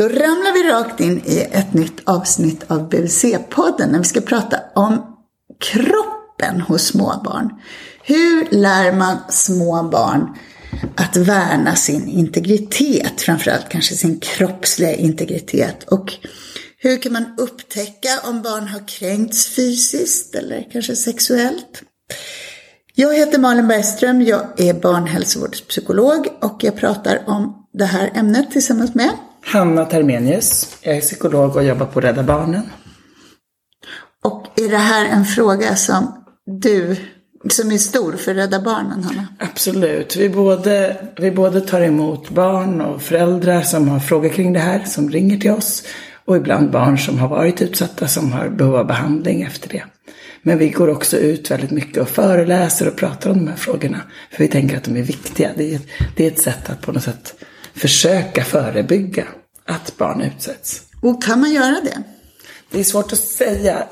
Då 0.00 0.08
ramlar 0.08 0.52
vi 0.52 0.70
rakt 0.70 1.00
in 1.00 1.22
i 1.26 1.48
ett 1.52 1.74
nytt 1.74 2.00
avsnitt 2.04 2.64
av 2.66 2.88
BVC-podden 2.88 3.86
när 3.90 3.98
vi 3.98 4.04
ska 4.04 4.20
prata 4.20 4.60
om 4.74 5.16
kroppen 5.60 6.60
hos 6.60 6.82
småbarn. 6.82 7.50
Hur 8.02 8.48
lär 8.50 8.92
man 8.92 9.16
små 9.28 9.82
barn 9.82 10.36
att 10.96 11.16
värna 11.16 11.74
sin 11.74 12.08
integritet, 12.08 13.20
framförallt 13.20 13.68
kanske 13.68 13.94
sin 13.94 14.20
kroppsliga 14.20 14.94
integritet? 14.94 15.84
Och 15.84 16.12
hur 16.78 17.02
kan 17.02 17.12
man 17.12 17.34
upptäcka 17.38 18.20
om 18.24 18.42
barn 18.42 18.68
har 18.68 18.88
kränkts 18.88 19.46
fysiskt 19.46 20.34
eller 20.34 20.68
kanske 20.72 20.96
sexuellt? 20.96 21.82
Jag 22.94 23.14
heter 23.14 23.38
Malin 23.38 23.68
Bergström, 23.68 24.22
jag 24.22 24.60
är 24.60 24.74
barnhälsovårdspsykolog 24.74 26.28
och 26.40 26.64
jag 26.64 26.76
pratar 26.76 27.22
om 27.26 27.66
det 27.72 27.84
här 27.84 28.10
ämnet 28.14 28.50
tillsammans 28.50 28.94
med 28.94 29.10
Hanna 29.44 29.84
Termenius. 29.84 30.78
Jag 30.82 30.96
är 30.96 31.00
psykolog 31.00 31.56
och 31.56 31.64
jobbar 31.64 31.86
på 31.86 32.00
Rädda 32.00 32.22
Barnen. 32.22 32.62
Och 34.24 34.46
är 34.56 34.68
det 34.68 34.76
här 34.76 35.06
en 35.06 35.24
fråga 35.24 35.76
som 35.76 36.24
du, 36.60 36.96
som 37.50 37.72
är 37.72 37.78
stor 37.78 38.12
för 38.12 38.34
Rädda 38.34 38.60
Barnen, 38.60 39.04
Hanna? 39.04 39.26
Absolut. 39.38 40.16
Vi 40.16 40.28
både, 40.28 40.96
vi 41.16 41.30
både 41.30 41.60
tar 41.60 41.80
emot 41.80 42.30
barn 42.30 42.80
och 42.80 43.02
föräldrar 43.02 43.62
som 43.62 43.88
har 43.88 44.00
frågor 44.00 44.28
kring 44.28 44.52
det 44.52 44.60
här, 44.60 44.84
som 44.84 45.10
ringer 45.10 45.38
till 45.38 45.50
oss. 45.50 45.82
Och 46.24 46.36
ibland 46.36 46.70
barn 46.70 46.98
som 46.98 47.18
har 47.18 47.28
varit 47.28 47.62
utsatta, 47.62 48.08
som 48.08 48.32
har 48.32 48.48
behov 48.48 48.76
av 48.76 48.86
behandling 48.86 49.42
efter 49.42 49.68
det. 49.68 49.82
Men 50.42 50.58
vi 50.58 50.68
går 50.70 50.88
också 50.88 51.16
ut 51.16 51.50
väldigt 51.50 51.70
mycket 51.70 52.02
och 52.02 52.08
föreläser 52.08 52.88
och 52.88 52.96
pratar 52.96 53.30
om 53.30 53.38
de 53.38 53.48
här 53.48 53.56
frågorna. 53.56 54.00
För 54.30 54.38
vi 54.38 54.48
tänker 54.48 54.76
att 54.76 54.84
de 54.84 54.96
är 54.96 55.02
viktiga. 55.02 55.50
Det 55.56 55.74
är, 55.74 55.80
det 56.16 56.26
är 56.26 56.30
ett 56.30 56.38
sätt 56.38 56.70
att 56.70 56.80
på 56.80 56.92
något 56.92 57.02
sätt 57.02 57.34
försöka 57.74 58.44
förebygga 58.44 59.26
att 59.64 59.96
barn 59.96 60.20
utsätts. 60.20 60.82
Och 61.02 61.24
kan 61.24 61.40
man 61.40 61.52
göra 61.52 61.80
det? 61.84 62.02
Det 62.70 62.80
är 62.80 62.84
svårt 62.84 63.12
att 63.12 63.18
säga. 63.18 63.84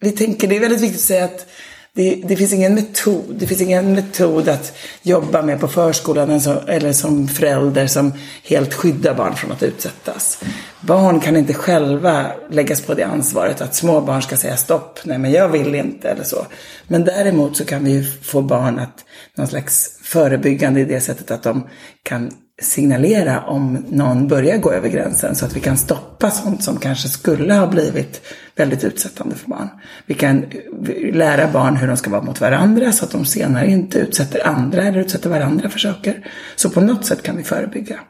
Vi 0.00 0.12
tänker, 0.12 0.48
det 0.48 0.56
är 0.56 0.60
väldigt 0.60 0.80
viktigt 0.80 1.00
att 1.00 1.06
säga 1.06 1.24
att 1.24 1.46
det, 1.94 2.22
det, 2.24 2.36
finns 2.36 2.52
ingen 2.52 2.74
metod. 2.74 3.24
Det 3.38 3.46
finns 3.46 3.60
ingen 3.60 3.92
metod 3.92 4.48
att 4.48 4.76
jobba 5.02 5.42
med 5.42 5.60
på 5.60 5.68
förskolan 5.68 6.30
eller 6.68 6.92
som 6.92 7.28
förälder 7.28 7.86
som 7.86 8.12
helt 8.44 8.74
skyddar 8.74 9.14
barn 9.14 9.36
från 9.36 9.52
att 9.52 9.62
utsättas. 9.62 10.42
Barn 10.80 11.20
kan 11.20 11.36
inte 11.36 11.54
själva 11.54 12.26
läggas 12.50 12.80
på 12.80 12.94
det 12.94 13.02
ansvaret 13.02 13.60
att 13.60 13.74
små 13.74 14.00
barn 14.00 14.22
ska 14.22 14.36
säga 14.36 14.56
stopp, 14.56 14.98
nej 15.04 15.18
men 15.18 15.32
jag 15.32 15.48
vill 15.48 15.74
inte 15.74 16.08
eller 16.08 16.24
så. 16.24 16.46
Men 16.86 17.04
däremot 17.04 17.56
så 17.56 17.64
kan 17.64 17.84
vi 17.84 18.04
få 18.22 18.42
barn 18.42 18.78
att 18.78 19.04
någon 19.34 19.46
slags 19.46 19.98
förebyggande 20.02 20.80
i 20.80 20.84
det 20.84 21.00
sättet 21.00 21.30
att 21.30 21.42
de 21.42 21.68
kan 22.02 22.30
signalera 22.62 23.40
om 23.40 23.84
någon 23.88 24.28
börjar 24.28 24.58
gå 24.58 24.72
över 24.72 24.88
gränsen 24.88 25.34
så 25.34 25.44
att 25.44 25.56
vi 25.56 25.60
kan 25.60 25.76
stoppa 25.76 26.30
sånt 26.30 26.64
som 26.64 26.76
kanske 26.76 27.08
skulle 27.08 27.54
ha 27.54 27.66
blivit 27.66 28.20
väldigt 28.56 28.84
utsättande 28.84 29.34
för 29.34 29.48
barn. 29.48 29.68
Vi 30.06 30.14
kan 30.14 30.44
lära 31.12 31.52
barn 31.52 31.76
hur 31.76 31.88
de 31.88 31.96
ska 31.96 32.10
vara 32.10 32.22
mot 32.22 32.40
varandra 32.40 32.92
så 32.92 33.04
att 33.04 33.10
de 33.10 33.24
senare 33.24 33.70
inte 33.70 33.98
utsätter 33.98 34.46
andra 34.46 34.82
eller 34.82 34.98
utsätter 34.98 35.30
varandra 35.30 35.68
för 35.68 35.78
saker. 35.78 36.26
Så 36.56 36.70
på 36.70 36.80
något 36.80 37.04
sätt 37.04 37.22
kan 37.22 37.36
vi 37.36 37.42
förebygga. 37.42 38.00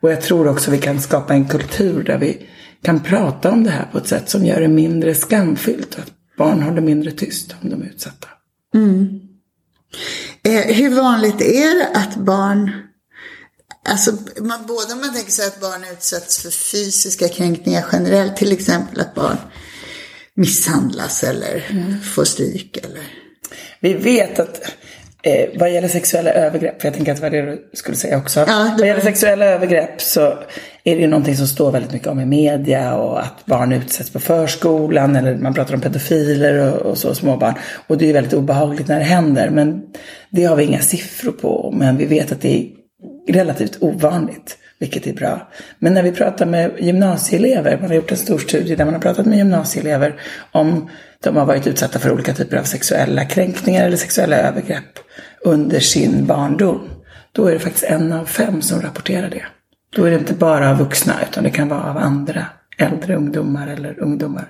Och 0.00 0.12
jag 0.12 0.20
tror 0.20 0.48
också 0.48 0.70
vi 0.70 0.78
kan 0.78 1.00
skapa 1.00 1.34
en 1.34 1.48
kultur 1.48 2.02
där 2.02 2.18
vi 2.18 2.46
kan 2.82 3.00
prata 3.00 3.50
om 3.50 3.64
det 3.64 3.70
här 3.70 3.86
på 3.92 3.98
ett 3.98 4.06
sätt 4.06 4.30
som 4.30 4.46
gör 4.46 4.60
det 4.60 4.68
mindre 4.68 5.14
skamfyllt. 5.14 5.98
Att 5.98 6.12
barn 6.38 6.62
håller 6.62 6.80
mindre 6.80 7.10
tyst 7.10 7.54
om 7.62 7.70
de 7.70 7.82
är 7.82 7.86
utsatta. 7.86 8.28
Mm. 8.74 9.20
Eh, 10.42 10.74
hur 10.76 10.94
vanligt 10.96 11.40
är 11.40 11.78
det 11.78 11.98
att 11.98 12.16
barn 12.16 12.70
Alltså, 13.88 14.12
man, 14.40 14.66
både 14.66 14.92
om 14.92 15.00
man 15.00 15.14
tänker 15.14 15.32
sig 15.32 15.46
att 15.46 15.60
barn 15.60 15.84
utsätts 15.92 16.42
för 16.42 16.50
fysiska 16.50 17.28
kränkningar 17.28 17.84
generellt, 17.92 18.36
till 18.36 18.52
exempel 18.52 19.00
att 19.00 19.14
barn 19.14 19.36
misshandlas 20.34 21.24
eller 21.24 21.66
mm. 21.70 22.00
får 22.00 22.24
stryk. 22.24 22.76
Eller... 22.76 23.02
Vi 23.80 23.94
vet 23.94 24.38
att 24.38 24.60
eh, 25.22 25.60
vad 25.60 25.72
gäller 25.72 25.88
sexuella 25.88 26.30
övergrepp, 26.30 26.80
för 26.80 26.88
jag 26.88 26.94
tänker 26.94 27.12
att 27.12 27.18
det 27.18 27.22
var 27.22 27.30
det 27.30 27.42
du 27.42 27.70
skulle 27.72 27.96
säga 27.96 28.18
också. 28.18 28.40
Ja, 28.40 28.44
det... 28.46 28.74
Vad 28.78 28.88
gäller 28.88 29.00
sexuella 29.00 29.44
övergrepp 29.44 30.00
så 30.00 30.20
är 30.84 30.94
det 30.94 31.00
ju 31.00 31.06
någonting 31.06 31.36
som 31.36 31.46
står 31.46 31.72
väldigt 31.72 31.92
mycket 31.92 32.08
om 32.08 32.20
i 32.20 32.26
media 32.26 32.96
och 32.96 33.20
att 33.20 33.46
barn 33.46 33.72
utsätts 33.72 34.10
på 34.10 34.20
förskolan 34.20 35.16
eller 35.16 35.36
man 35.36 35.54
pratar 35.54 35.74
om 35.74 35.80
pedofiler 35.80 36.72
och, 36.72 36.90
och 36.90 36.98
så, 36.98 37.14
småbarn. 37.14 37.54
Och 37.86 37.98
det 37.98 38.04
är 38.04 38.06
ju 38.06 38.12
väldigt 38.12 38.34
obehagligt 38.34 38.88
när 38.88 38.98
det 38.98 39.04
händer. 39.04 39.50
Men 39.50 39.82
det 40.30 40.44
har 40.44 40.56
vi 40.56 40.64
inga 40.64 40.80
siffror 40.80 41.32
på. 41.32 41.74
Men 41.76 41.96
vi 41.96 42.06
vet 42.06 42.32
att 42.32 42.40
det 42.40 42.56
är 42.56 42.83
relativt 43.28 43.82
ovanligt, 43.82 44.58
vilket 44.78 45.06
är 45.06 45.12
bra. 45.12 45.48
Men 45.78 45.94
när 45.94 46.02
vi 46.02 46.12
pratar 46.12 46.46
med 46.46 46.70
gymnasieelever, 46.78 47.78
man 47.80 47.88
har 47.88 47.96
gjort 47.96 48.10
en 48.10 48.16
stor 48.16 48.38
studie 48.38 48.74
där 48.74 48.84
man 48.84 48.94
har 48.94 49.00
pratat 49.00 49.26
med 49.26 49.38
gymnasieelever 49.38 50.20
om 50.52 50.90
de 51.20 51.36
har 51.36 51.46
varit 51.46 51.66
utsatta 51.66 51.98
för 51.98 52.12
olika 52.12 52.34
typer 52.34 52.56
av 52.56 52.64
sexuella 52.64 53.24
kränkningar 53.24 53.86
eller 53.86 53.96
sexuella 53.96 54.36
övergrepp 54.36 54.98
under 55.40 55.80
sin 55.80 56.26
barndom. 56.26 56.88
Då 57.32 57.46
är 57.46 57.52
det 57.52 57.58
faktiskt 57.58 57.84
en 57.84 58.12
av 58.12 58.24
fem 58.24 58.62
som 58.62 58.80
rapporterar 58.80 59.30
det. 59.30 59.44
Då 59.96 60.04
är 60.04 60.10
det 60.10 60.16
inte 60.16 60.34
bara 60.34 60.70
av 60.70 60.78
vuxna 60.78 61.14
utan 61.30 61.44
det 61.44 61.50
kan 61.50 61.68
vara 61.68 61.90
av 61.90 61.98
andra 61.98 62.46
äldre 62.78 63.16
ungdomar 63.16 63.66
eller 63.66 64.00
ungdomar. 64.00 64.46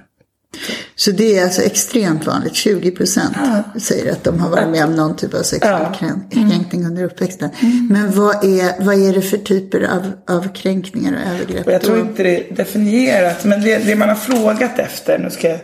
Så 0.97 1.11
det 1.11 1.39
är 1.39 1.45
alltså 1.45 1.63
extremt 1.63 2.27
vanligt. 2.27 2.55
20 2.55 2.91
procent 2.91 3.37
ja. 3.37 3.81
säger 3.81 4.13
att 4.13 4.25
de 4.25 4.41
har 4.41 4.51
varit 4.51 4.69
med 4.69 4.85
om 4.85 4.97
någon 4.97 5.17
typ 5.17 5.35
av 5.35 5.43
sexuell 5.43 5.83
ja. 6.01 6.07
Mm. 6.07 6.21
kränkning 6.51 6.81
mm. 6.81 6.93
under 6.93 7.05
uppväxten. 7.05 7.51
Mm. 7.61 7.89
Men 7.91 8.13
vad 8.13 8.45
är, 8.45 8.85
vad 8.85 9.09
är 9.09 9.13
det 9.13 9.23
för 9.23 9.39
typer 9.39 9.81
av, 9.81 10.13
av 10.37 10.53
kränkningar 10.53 11.13
och 11.13 11.35
övergrepp? 11.35 11.67
Och 11.67 11.73
jag 11.73 11.83
tror 11.83 11.99
inte 11.99 12.23
det 12.23 12.51
är 12.51 12.55
definierat. 12.55 13.45
Men 13.45 13.63
det, 13.63 13.79
det 13.79 13.97
man 13.97 14.09
har 14.09 14.17
frågat 14.17 14.79
efter, 14.79 15.19
nu 15.19 15.31
ska 15.31 15.49
jag 15.49 15.61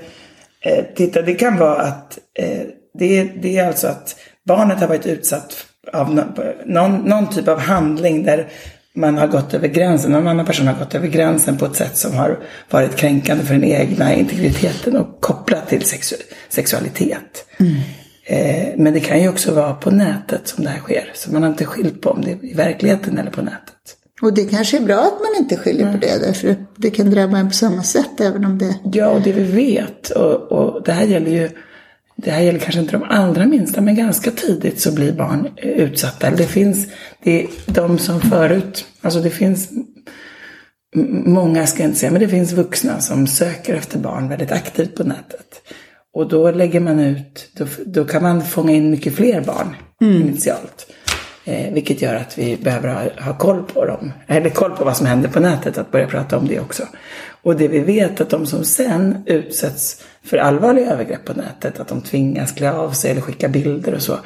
eh, 0.60 0.84
titta, 0.96 1.22
det 1.22 1.34
kan 1.34 1.58
vara 1.58 1.82
att 1.82 2.19
eh, 2.38 2.62
det, 2.98 3.24
det 3.24 3.58
är 3.58 3.66
alltså 3.66 3.86
att 3.86 4.16
barnet 4.46 4.80
har 4.80 4.88
varit 4.88 5.06
utsatt 5.06 5.66
av 5.92 6.14
någon, 6.66 6.96
någon 6.96 7.30
typ 7.30 7.48
av 7.48 7.58
handling 7.58 8.22
där 8.22 8.48
man 9.00 9.19
har 9.19 9.27
gått 9.27 9.55
över 9.55 9.69
gränsen, 9.69 10.12
någon 10.12 10.28
annan 10.28 10.47
person 10.47 10.66
har 10.66 10.75
gått 10.75 10.94
över 10.94 11.09
gränsen 11.09 11.56
på 11.56 11.66
ett 11.66 11.77
sätt 11.77 11.97
som 11.97 12.15
har 12.15 12.38
varit 12.71 12.97
kränkande 12.97 13.44
för 13.44 13.55
den 13.55 13.65
egna 13.65 14.15
integriteten 14.15 14.97
och 14.97 15.21
kopplat 15.21 15.69
till 15.69 15.83
sexu 15.83 16.16
sexualitet. 16.49 17.47
Mm. 17.59 17.75
Eh, 18.25 18.69
men 18.77 18.93
det 18.93 19.00
kan 19.00 19.22
ju 19.22 19.28
också 19.28 19.55
vara 19.55 19.75
på 19.75 19.91
nätet 19.91 20.49
som 20.49 20.65
det 20.65 20.71
här 20.71 20.78
sker. 20.78 21.11
Så 21.15 21.33
man 21.33 21.43
har 21.43 21.50
inte 21.50 21.65
skilt 21.65 22.00
på 22.00 22.11
om 22.11 22.22
det 22.25 22.31
är 22.31 22.44
i 22.44 22.55
verkligheten 22.55 23.19
eller 23.19 23.31
på 23.31 23.43
nätet. 23.43 23.97
Och 24.22 24.34
det 24.34 24.44
kanske 24.44 24.77
är 24.77 24.81
bra 24.81 25.00
att 25.00 25.21
man 25.21 25.43
inte 25.43 25.56
skiljer 25.56 25.82
mm. 25.82 25.94
på 25.94 26.06
det, 26.06 26.27
därför 26.27 26.56
det 26.77 26.91
kan 26.91 27.11
drabba 27.11 27.38
en 27.38 27.49
på 27.49 27.55
samma 27.55 27.82
sätt 27.82 28.21
även 28.21 28.44
om 28.44 28.59
det... 28.59 28.75
Ja, 28.93 29.09
och 29.09 29.22
det 29.22 29.32
vi 29.32 29.44
vet, 29.44 30.11
och, 30.11 30.53
och 30.53 30.82
det 30.82 30.93
här 30.93 31.05
gäller 31.05 31.31
ju 31.31 31.50
det 32.17 32.31
här 32.31 32.41
gäller 32.41 32.59
kanske 32.59 32.81
inte 32.81 32.93
de 32.93 33.03
allra 33.03 33.47
minsta, 33.47 33.81
men 33.81 33.97
ganska 33.97 34.31
tidigt 34.31 34.81
så 34.81 34.94
blir 34.94 35.12
barn 35.12 35.49
utsatta. 35.56 36.31
Det 36.31 36.47
finns 36.47 36.87
det 37.22 37.43
är 37.43 37.47
de 37.67 37.99
som 37.99 38.21
förut, 38.21 38.84
alltså 39.03 39.21
det 39.21 39.31
finns 39.31 39.69
många 41.25 41.66
ska 41.66 41.83
jag 41.83 41.88
inte 41.88 41.99
säga, 41.99 42.12
men 42.12 42.21
det 42.21 42.28
finns 42.28 42.53
vuxna 42.53 43.00
som 43.00 43.27
söker 43.27 43.75
efter 43.75 43.99
barn 43.99 44.28
väldigt 44.28 44.53
aktivt 44.53 44.97
på 44.97 45.05
nätet. 45.05 45.62
Och 46.12 46.28
då 46.28 46.50
lägger 46.50 46.81
man 46.81 47.00
ut, 47.00 47.50
då, 47.56 47.66
då 47.87 48.05
kan 48.05 48.22
man 48.22 48.43
fånga 48.43 48.72
in 48.72 48.91
mycket 48.91 49.15
fler 49.15 49.41
barn 49.41 49.77
mm. 50.00 50.22
initialt. 50.22 50.87
Eh, 51.44 51.72
vilket 51.72 52.03
gör 52.03 52.15
att 52.15 52.38
vi 52.38 52.56
behöver 52.56 52.88
ha, 52.88 53.25
ha, 53.25 53.38
koll 53.38 53.62
på 53.62 53.84
dem. 53.84 54.12
Eller 54.27 54.50
koll 54.50 54.71
på 54.71 54.84
vad 54.84 54.97
som 54.97 55.06
händer 55.06 55.28
på 55.28 55.41
nätet, 55.41 55.78
att 55.78 55.91
börja 55.91 56.06
prata 56.06 56.38
om 56.38 56.49
det 56.49 56.61
också. 56.61 56.82
Och 57.43 57.56
det 57.56 57.69
vi 57.69 57.78
vet 57.78 58.20
att 58.20 58.31
de 58.31 58.46
som 58.46 58.64
sen 58.64 59.23
utsätts 59.26 60.03
för 60.25 60.37
allvarliga 60.37 60.93
övergrepp 60.93 61.25
på 61.25 61.32
nätet, 61.32 61.81
att 61.81 61.88
de 61.88 62.00
tvingas 62.00 62.53
klä 62.53 62.73
av 62.73 62.91
sig 62.91 63.11
eller 63.11 63.20
skicka 63.20 63.49
bilder 63.49 63.94
och 63.94 64.03
så. 64.03 64.19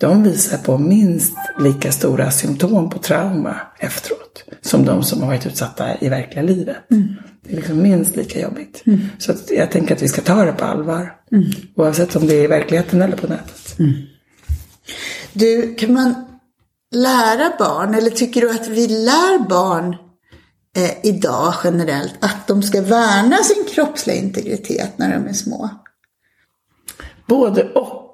De 0.00 0.22
visar 0.22 0.58
på 0.58 0.78
minst 0.78 1.34
lika 1.60 1.92
stora 1.92 2.30
symptom 2.30 2.90
på 2.90 2.98
trauma 2.98 3.56
efteråt. 3.78 4.44
Som 4.60 4.84
de 4.84 5.02
som 5.02 5.20
har 5.20 5.26
varit 5.28 5.46
utsatta 5.46 5.98
i 6.00 6.08
verkliga 6.08 6.42
livet. 6.42 6.76
Mm. 6.90 7.14
Det 7.42 7.52
är 7.52 7.56
liksom 7.56 7.82
minst 7.82 8.16
lika 8.16 8.40
jobbigt. 8.40 8.82
Mm. 8.86 9.00
Så 9.18 9.32
jag 9.48 9.70
tänker 9.70 9.94
att 9.94 10.02
vi 10.02 10.08
ska 10.08 10.22
ta 10.22 10.44
det 10.44 10.52
på 10.52 10.64
allvar. 10.64 11.14
Mm. 11.32 11.44
Oavsett 11.74 12.16
om 12.16 12.26
det 12.26 12.34
är 12.34 12.44
i 12.44 12.46
verkligheten 12.46 13.02
eller 13.02 13.16
på 13.16 13.26
nätet. 13.26 13.78
Mm. 13.78 13.92
Du, 15.32 15.74
kan 15.74 15.92
man 15.92 16.14
lära 16.94 17.52
barn, 17.58 17.94
eller 17.94 18.10
tycker 18.10 18.40
du 18.40 18.50
att 18.50 18.68
vi 18.68 18.88
lär 18.88 19.48
barn 19.48 19.96
eh, 20.76 20.90
idag 21.02 21.54
generellt 21.64 22.14
att 22.20 22.46
de 22.46 22.62
ska 22.62 22.82
värna 22.82 23.36
sin 23.36 23.64
kroppsliga 23.74 24.16
integritet 24.16 24.98
när 24.98 25.18
de 25.18 25.28
är 25.28 25.32
små? 25.32 25.70
Både 27.26 27.72
och. 27.72 28.07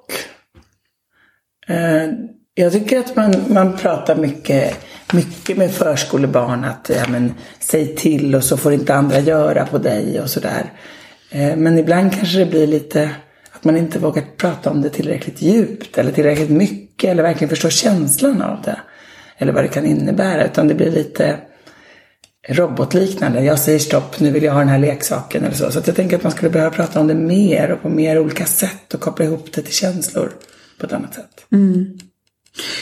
Eh, 1.67 2.09
jag 2.55 2.71
tycker 2.71 2.99
att 2.99 3.15
man, 3.15 3.35
man 3.47 3.77
pratar 3.77 4.15
mycket, 4.15 4.77
mycket 5.13 5.57
med 5.57 5.71
förskolebarn 5.71 6.63
att 6.63 6.91
ja, 6.95 7.03
men, 7.09 7.33
säg 7.59 7.95
till 7.95 8.35
och 8.35 8.43
så 8.43 8.57
får 8.57 8.73
inte 8.73 8.95
andra 8.95 9.19
göra 9.19 9.65
på 9.65 9.77
dig 9.77 10.21
och 10.21 10.29
sådär. 10.29 10.73
Eh, 11.31 11.55
men 11.55 11.77
ibland 11.77 12.13
kanske 12.13 12.37
det 12.37 12.45
blir 12.45 12.67
lite 12.67 13.09
att 13.51 13.63
man 13.63 13.77
inte 13.77 13.99
vågar 13.99 14.23
prata 14.37 14.69
om 14.69 14.81
det 14.81 14.89
tillräckligt 14.89 15.41
djupt 15.41 15.97
eller 15.97 16.11
tillräckligt 16.11 16.49
mycket 16.49 17.09
eller 17.09 17.23
verkligen 17.23 17.49
förstå 17.49 17.69
känslan 17.69 18.41
av 18.41 18.61
det. 18.61 18.79
Eller 19.37 19.53
vad 19.53 19.63
det 19.63 19.67
kan 19.67 19.85
innebära. 19.85 20.45
Utan 20.45 20.67
det 20.67 20.73
blir 20.73 20.91
lite 20.91 21.37
robotliknande. 22.49 23.43
Jag 23.43 23.59
säger 23.59 23.79
stopp, 23.79 24.19
nu 24.19 24.31
vill 24.31 24.43
jag 24.43 24.53
ha 24.53 24.59
den 24.59 24.69
här 24.69 24.79
leksaken 24.79 25.43
eller 25.43 25.55
så. 25.55 25.71
Så 25.71 25.79
att 25.79 25.87
jag 25.87 25.95
tänker 25.95 26.15
att 26.15 26.23
man 26.23 26.31
skulle 26.31 26.51
behöva 26.51 26.75
prata 26.75 26.99
om 26.99 27.07
det 27.07 27.13
mer 27.13 27.71
och 27.71 27.81
på 27.81 27.89
mer 27.89 28.19
olika 28.19 28.45
sätt 28.45 28.93
och 28.93 28.99
koppla 28.99 29.25
ihop 29.25 29.53
det 29.53 29.61
till 29.61 29.73
känslor 29.73 30.31
på 30.77 30.85
ett 30.85 30.93
annat 30.93 31.13
sätt. 31.13 31.45
Mm. 31.51 31.99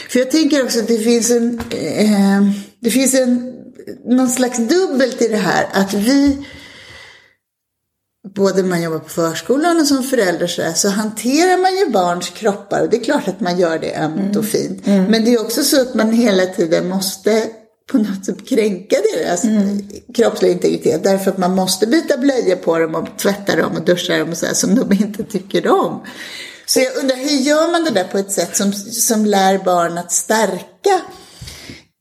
För 0.08 0.18
jag 0.18 0.30
tänker 0.30 0.64
också 0.64 0.78
att 0.78 0.88
det 0.88 0.98
finns 0.98 1.30
en, 1.30 1.58
eh, 1.70 2.42
det 2.80 2.90
finns 2.90 3.14
en, 3.14 3.52
någon 4.04 4.28
slags 4.28 4.58
dubbelt 4.58 5.22
i 5.22 5.28
det 5.28 5.36
här. 5.36 5.66
Att 5.72 5.94
vi, 5.94 6.46
både 8.34 8.62
när 8.62 8.68
man 8.68 8.82
jobbar 8.82 8.98
på 8.98 9.08
förskolan 9.08 9.80
och 9.80 9.86
som 9.86 10.02
förälder 10.02 10.46
så, 10.46 10.62
så 10.74 10.88
hanterar 10.88 11.62
man 11.62 11.76
ju 11.76 11.90
barns 11.90 12.30
kroppar. 12.30 12.82
Och 12.82 12.90
det 12.90 12.96
är 12.96 13.04
klart 13.04 13.28
att 13.28 13.40
man 13.40 13.58
gör 13.58 13.78
det 13.78 13.94
ömt 13.94 14.20
mm. 14.20 14.38
och 14.38 14.44
fint. 14.44 14.86
Mm. 14.86 15.04
Men 15.04 15.24
det 15.24 15.34
är 15.34 15.40
också 15.40 15.62
så 15.62 15.80
att 15.80 15.94
man 15.94 16.12
hela 16.12 16.46
tiden 16.46 16.88
måste 16.88 17.50
på 17.90 17.98
något 17.98 18.24
sätt 18.24 18.48
kränka 18.48 18.96
deras 19.14 19.44
mm. 19.44 19.88
kroppsliga 20.14 20.52
integritet. 20.52 21.04
Därför 21.04 21.30
att 21.30 21.38
man 21.38 21.54
måste 21.54 21.86
byta 21.86 22.18
blöjor 22.18 22.56
på 22.56 22.78
dem 22.78 22.94
och 22.94 23.18
tvätta 23.18 23.56
dem 23.56 23.72
och 23.76 23.84
duscha 23.84 24.18
dem 24.18 24.30
och 24.30 24.36
så 24.36 24.46
här, 24.46 24.54
som 24.54 24.74
de 24.74 24.92
inte 24.92 25.24
tycker 25.24 25.68
om. 25.68 26.02
Så 26.66 26.80
jag 26.80 26.96
undrar, 26.96 27.16
hur 27.16 27.40
gör 27.40 27.72
man 27.72 27.84
det 27.84 27.90
där 27.90 28.04
på 28.04 28.18
ett 28.18 28.32
sätt 28.32 28.56
som, 28.56 28.72
som 28.72 29.26
lär 29.26 29.58
barn 29.58 29.98
att 29.98 30.12
stärka 30.12 31.00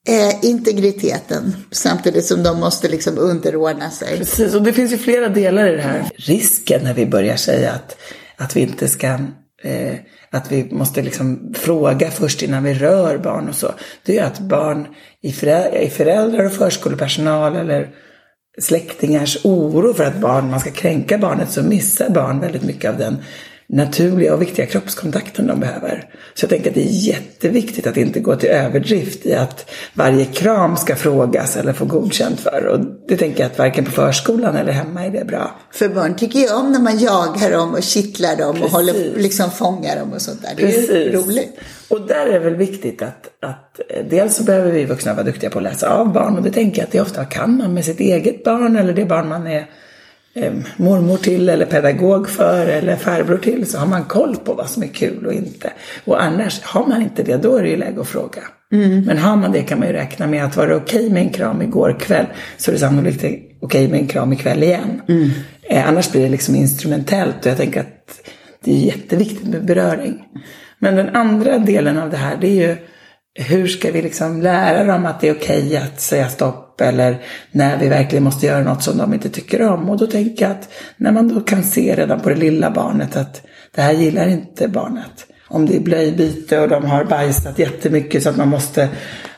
eh, 0.07 0.45
integriteten 0.45 1.55
samtidigt 1.71 2.25
som 2.25 2.43
de 2.43 2.59
måste 2.59 2.87
liksom 2.87 3.17
underordna 3.17 3.91
sig? 3.91 4.17
Precis, 4.17 4.55
och 4.55 4.63
det 4.63 4.73
finns 4.73 4.91
ju 4.91 4.97
flera 4.97 5.29
delar 5.29 5.73
i 5.73 5.75
det 5.75 5.81
här. 5.81 6.09
Risken 6.15 6.83
när 6.83 6.93
vi 6.93 7.05
börjar 7.05 7.35
säga 7.35 7.71
att, 7.71 7.97
att 8.37 8.55
vi 8.55 8.61
inte 8.61 8.87
ska 8.87 9.07
eh, 9.63 9.95
att 10.33 10.51
vi 10.51 10.71
måste 10.71 11.01
liksom 11.01 11.53
fråga 11.55 12.11
först 12.11 12.41
innan 12.41 12.63
vi 12.63 12.73
rör 12.73 13.17
barn 13.17 13.49
och 13.49 13.55
så. 13.55 13.71
Det 14.05 14.17
är 14.17 14.23
att 14.23 14.39
barn 14.39 14.87
i, 15.21 15.31
föräldrar, 15.89 16.45
och 16.45 16.53
förskolepersonal 16.53 17.55
eller 17.55 17.89
släktingars 18.61 19.37
oro 19.43 19.93
för 19.93 20.03
att 20.03 20.17
barn, 20.17 20.49
man 20.49 20.59
ska 20.59 20.71
kränka 20.71 21.17
barnet 21.17 21.51
så 21.51 21.63
missar 21.63 22.09
barn 22.09 22.39
väldigt 22.39 22.63
mycket 22.63 22.91
av 22.91 22.97
den 22.97 23.17
naturliga 23.67 24.33
och 24.33 24.41
viktiga 24.41 24.65
kroppskontakten 24.65 25.47
de 25.47 25.59
behöver. 25.59 26.09
Så 26.33 26.43
jag 26.43 26.49
tänker 26.49 26.69
att 26.69 26.75
det 26.75 26.81
är 26.81 27.07
jätteviktigt 27.07 27.87
att 27.87 27.97
inte 27.97 28.19
gå 28.19 28.35
till 28.35 28.49
överdrift 28.49 29.25
i 29.25 29.33
att 29.33 29.69
varje 29.93 30.25
kram 30.25 30.77
ska 30.77 30.95
frågas 30.95 31.57
eller 31.57 31.73
få 31.73 31.85
godkänt 31.85 32.39
för. 32.39 32.65
Och 32.65 32.79
det 33.07 33.17
tänker 33.17 33.39
jag 33.43 33.51
att 33.51 33.57
varken 33.57 33.85
på 33.85 33.91
förskolan 33.91 34.55
eller 34.55 34.71
hemma 34.71 35.05
är 35.05 35.09
det 35.09 35.25
bra. 35.25 35.59
För 35.71 35.89
barn 35.89 36.15
tycker 36.15 36.39
ju 36.39 36.53
om 36.53 36.71
när 36.71 36.79
man 36.79 36.99
jagar 36.99 37.51
dem 37.51 37.73
och 37.73 37.83
kittlar 37.83 38.35
dem 38.35 38.53
Precis. 38.53 38.65
och 38.65 38.71
håller, 38.71 38.93
liksom 39.17 39.51
fångar 39.51 39.99
dem 39.99 40.13
och 40.13 40.21
sånt 40.21 40.41
där. 40.41 40.53
Det 40.57 40.63
är 40.63 40.67
Precis. 40.67 41.13
roligt. 41.13 41.59
Och 41.87 42.07
där 42.07 42.25
är 42.27 42.33
det 42.33 42.39
väl 42.39 42.55
viktigt 42.55 43.01
att, 43.01 43.29
att 43.41 43.79
dels 44.09 44.35
så 44.35 44.43
behöver 44.43 44.71
vi 44.71 44.85
vuxna 44.85 45.13
vara 45.13 45.23
duktiga 45.23 45.49
på 45.49 45.57
att 45.59 45.63
läsa 45.63 45.89
av 45.89 46.13
barn 46.13 46.37
och 46.37 46.43
det 46.43 46.51
tänker 46.51 46.77
jag 46.77 46.85
att 46.85 46.91
det 46.91 47.01
ofta 47.01 47.25
kan 47.25 47.57
man 47.57 47.73
med 47.73 47.85
sitt 47.85 47.99
eget 47.99 48.43
barn 48.43 48.75
eller 48.75 48.93
det 48.93 49.05
barn 49.05 49.27
man 49.27 49.47
är 49.47 49.69
eh, 50.35 50.53
mormor 50.77 51.17
till 51.17 51.49
eller 51.49 51.65
pedagog 51.65 52.29
för 52.29 52.67
eller 52.67 52.95
farbror 52.95 53.37
till 53.37 53.65
så 53.65 53.77
har 53.77 53.87
man 53.87 54.03
koll 54.03 54.35
på 54.35 54.53
vad 54.53 54.69
som 54.69 54.83
är 54.83 54.87
kul 54.87 55.25
och 55.25 55.33
inte. 55.33 55.73
Och 56.05 56.23
annars, 56.23 56.61
har 56.61 56.87
man 56.87 57.01
inte 57.01 57.23
det 57.23 57.37
då 57.37 57.57
är 57.57 57.63
det 57.63 57.69
ju 57.69 57.77
läge 57.77 58.01
att 58.01 58.07
fråga. 58.07 58.41
Mm. 58.71 59.01
Men 59.05 59.17
har 59.17 59.35
man 59.35 59.51
det 59.51 59.63
kan 59.63 59.79
man 59.79 59.87
ju 59.87 59.93
räkna 59.93 60.27
med 60.27 60.45
att 60.45 60.57
var 60.57 60.67
det 60.67 60.75
okej 60.75 60.99
okay 60.99 61.13
med 61.13 61.21
en 61.23 61.29
kram 61.29 61.61
igår 61.61 61.99
kväll 61.99 62.25
så 62.57 62.71
är 62.71 62.73
det 62.73 62.79
sannolikt 62.79 63.17
okej 63.17 63.57
okay 63.61 63.87
med 63.87 63.99
en 63.99 64.07
kram 64.07 64.33
ikväll 64.33 64.63
igen. 64.63 65.01
Mm. 65.07 65.29
Eh, 65.61 65.87
annars 65.89 66.11
blir 66.11 66.21
det 66.21 66.29
liksom 66.29 66.55
instrumentellt 66.55 67.45
och 67.45 67.51
jag 67.51 67.57
tänker 67.57 67.79
att 67.79 68.29
det 68.63 68.71
är 68.71 68.85
jätteviktigt 68.85 69.47
med 69.47 69.65
beröring. 69.65 70.23
Men 70.79 70.95
den 70.95 71.15
andra 71.15 71.57
delen 71.57 71.97
av 71.97 72.09
det 72.09 72.17
här 72.17 72.37
det 72.41 72.47
är 72.47 72.67
ju 72.67 72.77
hur 73.35 73.67
ska 73.67 73.91
vi 73.91 74.01
liksom 74.01 74.41
lära 74.41 74.83
dem 74.83 75.05
att 75.05 75.21
det 75.21 75.29
är 75.29 75.35
okej 75.35 75.67
okay 75.67 75.77
att 75.77 76.01
säga 76.01 76.29
stopp 76.29 76.81
eller 76.81 77.21
när 77.51 77.77
vi 77.77 77.89
verkligen 77.89 78.23
måste 78.23 78.45
göra 78.45 78.63
något 78.63 78.83
som 78.83 78.97
de 78.97 79.13
inte 79.13 79.29
tycker 79.29 79.61
om. 79.61 79.89
Och 79.89 79.97
då 79.97 80.07
tänker 80.07 80.45
jag 80.45 80.51
att 80.51 80.69
när 80.97 81.11
man 81.11 81.27
då 81.27 81.41
kan 81.41 81.63
se 81.63 81.95
redan 81.95 82.19
på 82.19 82.29
det 82.29 82.35
lilla 82.35 82.71
barnet 82.71 83.15
att 83.15 83.41
det 83.75 83.81
här 83.81 83.93
gillar 83.93 84.27
inte 84.27 84.67
barnet. 84.67 85.25
Om 85.47 85.65
det 85.65 85.75
är 85.75 85.79
blöjbyte 85.79 86.59
och 86.59 86.69
de 86.69 86.85
har 86.85 87.03
bajsat 87.03 87.59
jättemycket 87.59 88.23
så 88.23 88.29
att 88.29 88.37
man 88.37 88.47
måste, 88.47 88.89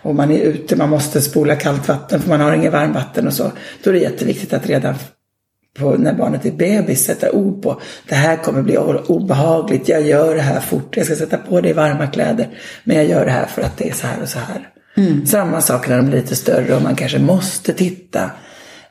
och 0.01 0.15
man 0.15 0.31
är 0.31 0.39
ute, 0.39 0.75
man 0.75 0.89
måste 0.89 1.21
spola 1.21 1.55
kallt 1.55 1.87
vatten 1.87 2.21
för 2.21 2.29
man 2.29 2.41
har 2.41 2.53
inget 2.53 2.73
varmvatten 2.73 3.27
och 3.27 3.33
så. 3.33 3.51
Då 3.83 3.89
är 3.89 3.93
det 3.93 3.99
jätteviktigt 3.99 4.53
att 4.53 4.67
redan 4.67 4.95
på 5.79 5.89
när 5.89 6.13
barnet 6.13 6.45
är 6.45 6.51
bebis 6.51 7.05
sätta 7.05 7.31
ord 7.31 7.63
på 7.63 7.81
det 8.09 8.15
här 8.15 8.37
kommer 8.37 8.61
bli 8.61 8.77
obehagligt, 9.07 9.89
jag 9.89 10.01
gör 10.01 10.35
det 10.35 10.41
här 10.41 10.59
fort, 10.59 10.97
jag 10.97 11.05
ska 11.05 11.15
sätta 11.15 11.37
på 11.37 11.61
dig 11.61 11.73
varma 11.73 12.07
kläder, 12.07 12.49
men 12.83 12.95
jag 12.95 13.05
gör 13.05 13.25
det 13.25 13.31
här 13.31 13.45
för 13.45 13.61
att 13.61 13.77
det 13.77 13.89
är 13.89 13.93
så 13.93 14.07
här 14.07 14.21
och 14.21 14.29
så 14.29 14.39
här. 14.39 14.69
Mm. 14.97 15.25
Samma 15.25 15.61
sak 15.61 15.89
när 15.89 15.97
de 15.97 16.05
blir 16.05 16.21
lite 16.21 16.35
större 16.35 16.75
och 16.75 16.81
man 16.81 16.95
kanske 16.95 17.19
måste 17.19 17.73
titta. 17.73 18.31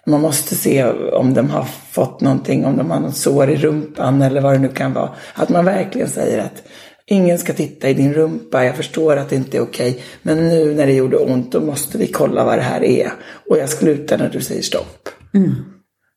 Man 0.07 0.21
måste 0.21 0.55
se 0.55 0.85
om 1.13 1.35
de 1.35 1.51
har 1.51 1.67
fått 1.91 2.21
någonting, 2.21 2.65
om 2.65 2.77
de 2.77 2.91
har 2.91 3.01
något 3.01 3.17
sår 3.17 3.51
i 3.51 3.57
rumpan 3.57 4.23
eller 4.23 4.41
vad 4.41 4.53
det 4.55 4.59
nu 4.59 4.69
kan 4.69 4.93
vara. 4.93 5.11
Att 5.35 5.49
man 5.49 5.65
verkligen 5.65 6.09
säger 6.09 6.39
att 6.39 6.63
ingen 7.07 7.39
ska 7.39 7.53
titta 7.53 7.89
i 7.89 7.95
din 7.95 8.15
rumpa, 8.15 8.65
jag 8.65 8.77
förstår 8.77 9.17
att 9.17 9.29
det 9.29 9.37
inte 9.37 9.57
är 9.57 9.63
okej, 9.63 10.03
men 10.23 10.49
nu 10.49 10.75
när 10.75 10.87
det 10.87 10.93
gjorde 10.93 11.17
ont 11.17 11.53
då 11.53 11.61
måste 11.61 11.99
vi 11.99 12.07
kolla 12.07 12.45
vad 12.45 12.59
det 12.59 12.63
här 12.63 12.85
är. 12.85 13.13
Och 13.51 13.59
jag 13.59 13.69
slutar 13.69 14.19
när 14.19 14.29
du 14.29 14.41
säger 14.41 14.63
stopp. 14.63 15.09
Mm. 15.35 15.55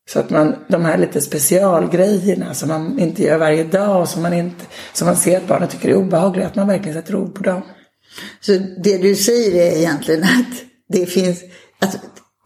Så 0.09 0.19
att 0.19 0.30
man, 0.30 0.56
de 0.69 0.86
här 0.86 0.98
lite 0.98 1.21
specialgrejerna 1.21 2.54
som 2.54 2.69
man 2.69 3.00
inte 3.00 3.24
gör 3.24 3.38
varje 3.38 3.63
dag 3.63 4.01
och 4.01 4.09
som 4.09 4.21
man, 4.21 4.33
inte, 4.33 4.65
som 4.94 5.07
man 5.07 5.18
ser 5.18 5.38
att 5.38 5.48
barnen 5.48 5.69
tycker 5.69 5.89
är 5.89 5.95
obehagliga, 5.95 6.48
att 6.48 6.56
man 6.56 6.68
verkligen 6.68 6.94
sätter 6.94 7.15
ord 7.15 7.36
på 7.36 7.44
dem. 7.44 7.62
Så 8.42 8.51
det 8.83 8.98
du 8.98 9.15
säger 9.15 9.71
är 9.71 9.77
egentligen 9.77 10.24
att 10.24 10.62
det 10.89 11.06
finns 11.06 11.44
att 11.80 11.98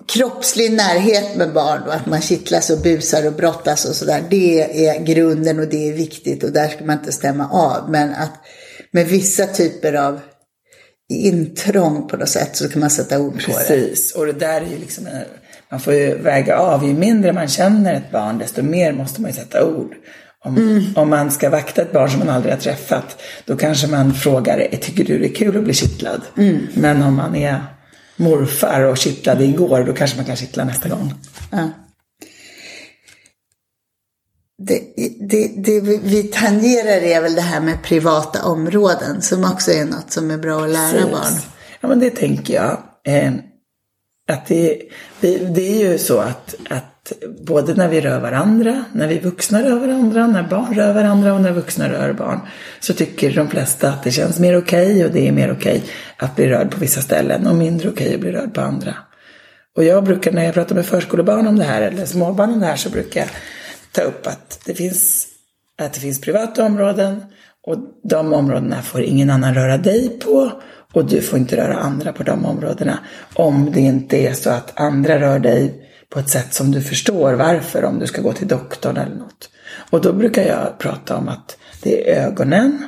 kroppslig 0.07 0.71
närhet 0.71 1.35
med 1.35 1.53
barn 1.53 1.81
och 1.83 1.93
att 1.93 2.05
man 2.05 2.21
kittlas 2.21 2.69
och 2.69 2.81
busar 2.81 3.27
och 3.27 3.33
brottas 3.33 3.85
och 3.85 3.95
sådär. 3.95 4.23
Det 4.29 4.85
är 4.87 4.99
grunden 4.99 5.59
och 5.59 5.67
det 5.67 5.89
är 5.89 5.93
viktigt 5.93 6.43
och 6.43 6.51
där 6.51 6.67
ska 6.67 6.85
man 6.85 6.97
inte 6.97 7.11
stämma 7.11 7.49
av. 7.49 7.91
Men 7.91 8.13
att 8.13 8.33
med 8.91 9.07
vissa 9.07 9.47
typer 9.47 9.93
av 9.93 10.19
intrång 11.09 12.07
på 12.07 12.17
något 12.17 12.29
sätt 12.29 12.55
så 12.55 12.69
kan 12.69 12.79
man 12.79 12.89
sätta 12.89 13.19
ord 13.19 13.45
på 13.45 13.51
det. 13.51 13.67
Precis, 13.67 14.15
och 14.15 14.25
det 14.25 14.33
där 14.33 14.61
är 14.61 14.65
ju 14.65 14.77
liksom 14.77 15.07
man 15.71 15.79
får 15.79 15.93
ju 15.93 16.17
väga 16.17 16.57
av. 16.57 16.87
Ju 16.87 16.93
mindre 16.93 17.33
man 17.33 17.47
känner 17.47 17.93
ett 17.93 18.11
barn, 18.11 18.37
desto 18.37 18.63
mer 18.63 18.93
måste 18.93 19.21
man 19.21 19.31
ju 19.31 19.35
sätta 19.35 19.65
ord. 19.65 19.95
Om, 20.43 20.57
mm. 20.57 20.83
om 20.95 21.09
man 21.09 21.31
ska 21.31 21.49
vakta 21.49 21.81
ett 21.81 21.93
barn 21.93 22.09
som 22.09 22.19
man 22.19 22.29
aldrig 22.29 22.53
har 22.53 22.59
träffat, 22.59 23.21
då 23.45 23.57
kanske 23.57 23.87
man 23.87 24.13
frågar, 24.13 24.67
tycker 24.81 25.03
du 25.03 25.19
det 25.19 25.25
är 25.25 25.35
kul 25.35 25.57
att 25.57 25.63
bli 25.63 25.73
kittlad? 25.73 26.21
Mm. 26.37 26.67
Men 26.73 27.03
om 27.03 27.15
man 27.15 27.35
är 27.35 27.63
morfar 28.15 28.81
och 28.81 28.97
kittlade 28.97 29.43
igår, 29.43 29.83
då 29.83 29.93
kanske 29.93 30.17
man 30.17 30.25
kan 30.25 30.35
kittla 30.35 30.63
nästa 30.63 30.89
gång. 30.89 31.13
Ja. 31.51 31.69
Det, 34.67 34.81
det, 35.29 35.47
det, 35.47 35.79
vi 36.03 36.23
tangerar 36.23 37.01
är 37.03 37.21
väl 37.21 37.35
det 37.35 37.41
här 37.41 37.61
med 37.61 37.83
privata 37.83 38.43
områden 38.43 39.21
som 39.21 39.43
också 39.51 39.71
är 39.71 39.85
något 39.85 40.11
som 40.11 40.31
är 40.31 40.37
bra 40.37 40.63
att 40.63 40.69
lära 40.69 40.91
Precis. 40.91 41.11
barn. 41.11 41.33
Ja, 41.81 41.87
men 41.87 41.99
det 41.99 42.09
tänker 42.09 42.53
jag. 42.53 42.77
Att 44.27 44.47
det, 44.47 44.81
det, 45.21 45.37
det, 45.37 45.83
är 45.83 45.91
ju 45.91 45.97
så 45.97 46.19
att, 46.19 46.55
att 46.69 47.13
både 47.45 47.73
när 47.73 47.87
vi 47.87 48.01
rör 48.01 48.19
varandra, 48.19 48.85
när 48.93 49.07
vi 49.07 49.19
vuxna 49.19 49.63
rör 49.63 49.79
varandra, 49.79 50.27
när 50.27 50.43
barn 50.43 50.73
rör 50.75 50.93
varandra 50.93 51.33
och 51.33 51.41
när 51.41 51.51
vuxna 51.51 51.89
rör 51.89 52.13
barn 52.13 52.39
så 52.79 52.93
tycker 52.93 53.33
de 53.33 53.49
flesta 53.49 53.89
att 53.89 54.03
det 54.03 54.11
känns 54.11 54.39
mer 54.39 54.57
okej 54.57 54.91
okay 54.91 55.05
och 55.05 55.11
det 55.11 55.27
är 55.27 55.31
mer 55.31 55.51
okej 55.51 55.77
okay 55.77 55.89
att 56.17 56.35
bli 56.35 56.47
rörd 56.47 56.71
på 56.71 56.79
vissa 56.79 57.01
ställen 57.01 57.47
och 57.47 57.55
mindre 57.55 57.89
okej 57.89 58.05
okay 58.05 58.15
att 58.15 58.21
bli 58.21 58.31
rörd 58.31 58.53
på 58.53 58.61
andra. 58.61 58.95
Och 59.77 59.83
jag 59.83 60.03
brukar 60.03 60.31
när 60.31 60.45
jag 60.45 60.53
pratar 60.53 60.75
med 60.75 60.85
förskolebarn 60.85 61.47
om 61.47 61.55
det 61.55 61.63
här 61.63 61.81
eller 61.81 62.05
småbarn 62.05 62.53
om 62.53 62.59
det 62.59 62.65
här 62.65 62.75
så 62.75 62.89
brukar 62.89 63.21
jag 63.21 63.29
ta 63.91 64.01
upp 64.01 64.27
att 64.27 64.61
det 64.65 64.73
finns, 64.73 65.27
att 65.77 65.93
det 65.93 65.99
finns 65.99 66.21
privata 66.21 66.65
områden 66.65 67.23
och 67.67 67.77
de 68.03 68.33
områdena 68.33 68.81
får 68.81 69.01
ingen 69.01 69.29
annan 69.29 69.55
röra 69.55 69.77
dig 69.77 70.19
på 70.19 70.51
och 70.91 71.05
du 71.05 71.21
får 71.21 71.39
inte 71.39 71.57
röra 71.57 71.75
andra 71.75 72.13
på 72.13 72.23
de 72.23 72.45
områdena. 72.45 72.99
Om 73.33 73.71
det 73.71 73.79
inte 73.79 74.17
är 74.17 74.33
så 74.33 74.49
att 74.49 74.79
andra 74.79 75.19
rör 75.19 75.39
dig 75.39 75.87
på 76.09 76.19
ett 76.19 76.29
sätt 76.29 76.53
som 76.53 76.71
du 76.71 76.81
förstår 76.81 77.33
varför, 77.33 77.83
om 77.83 77.99
du 77.99 78.07
ska 78.07 78.21
gå 78.21 78.33
till 78.33 78.47
doktorn 78.47 78.97
eller 78.97 79.15
något. 79.15 79.49
Och 79.89 80.01
då 80.01 80.13
brukar 80.13 80.43
jag 80.43 80.79
prata 80.79 81.17
om 81.17 81.27
att 81.27 81.57
det 81.83 82.11
är 82.11 82.27
ögonen, 82.27 82.85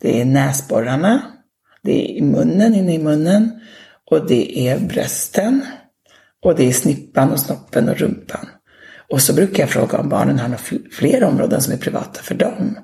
det 0.00 0.20
är 0.20 0.24
näsborrarna, 0.24 1.22
det 1.82 2.18
är 2.18 2.22
munnen, 2.22 2.74
inne 2.74 2.94
i 2.94 2.98
munnen 2.98 3.60
och 4.10 4.26
det 4.26 4.58
är 4.68 4.78
brösten 4.78 5.64
och 6.44 6.56
det 6.56 6.68
är 6.68 6.72
snippan 6.72 7.32
och 7.32 7.40
snoppen 7.40 7.88
och 7.88 7.96
rumpan. 7.96 8.46
Och 9.10 9.22
så 9.22 9.34
brukar 9.34 9.62
jag 9.62 9.70
fråga 9.70 9.98
om 9.98 10.08
barnen 10.08 10.38
har 10.38 10.48
några 10.48 10.62
fler 10.92 11.24
områden 11.24 11.60
som 11.60 11.72
är 11.72 11.76
privata 11.76 12.22
för 12.22 12.34
dem. 12.34 12.78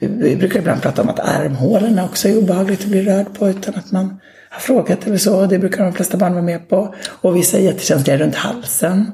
Vi, 0.00 0.36
brukar 0.36 0.58
ibland 0.58 0.82
prata 0.82 1.02
om 1.02 1.08
att 1.08 1.20
armhålorna 1.20 2.04
också 2.04 2.28
är 2.28 2.38
obehagligt 2.38 2.80
att 2.80 2.86
bli 2.86 3.02
rörd 3.02 3.38
på 3.38 3.48
utan 3.48 3.74
att 3.74 3.92
man 3.92 4.20
har 4.50 4.60
frågat 4.60 5.06
eller 5.06 5.18
så. 5.18 5.46
Det 5.46 5.58
brukar 5.58 5.84
de 5.84 5.92
flesta 5.92 6.16
barn 6.16 6.32
vara 6.32 6.42
med 6.42 6.68
på. 6.68 6.94
Och 7.20 7.36
vissa 7.36 7.58
är 7.58 7.62
jättekänsliga 7.62 8.18
runt 8.18 8.34
halsen. 8.34 9.12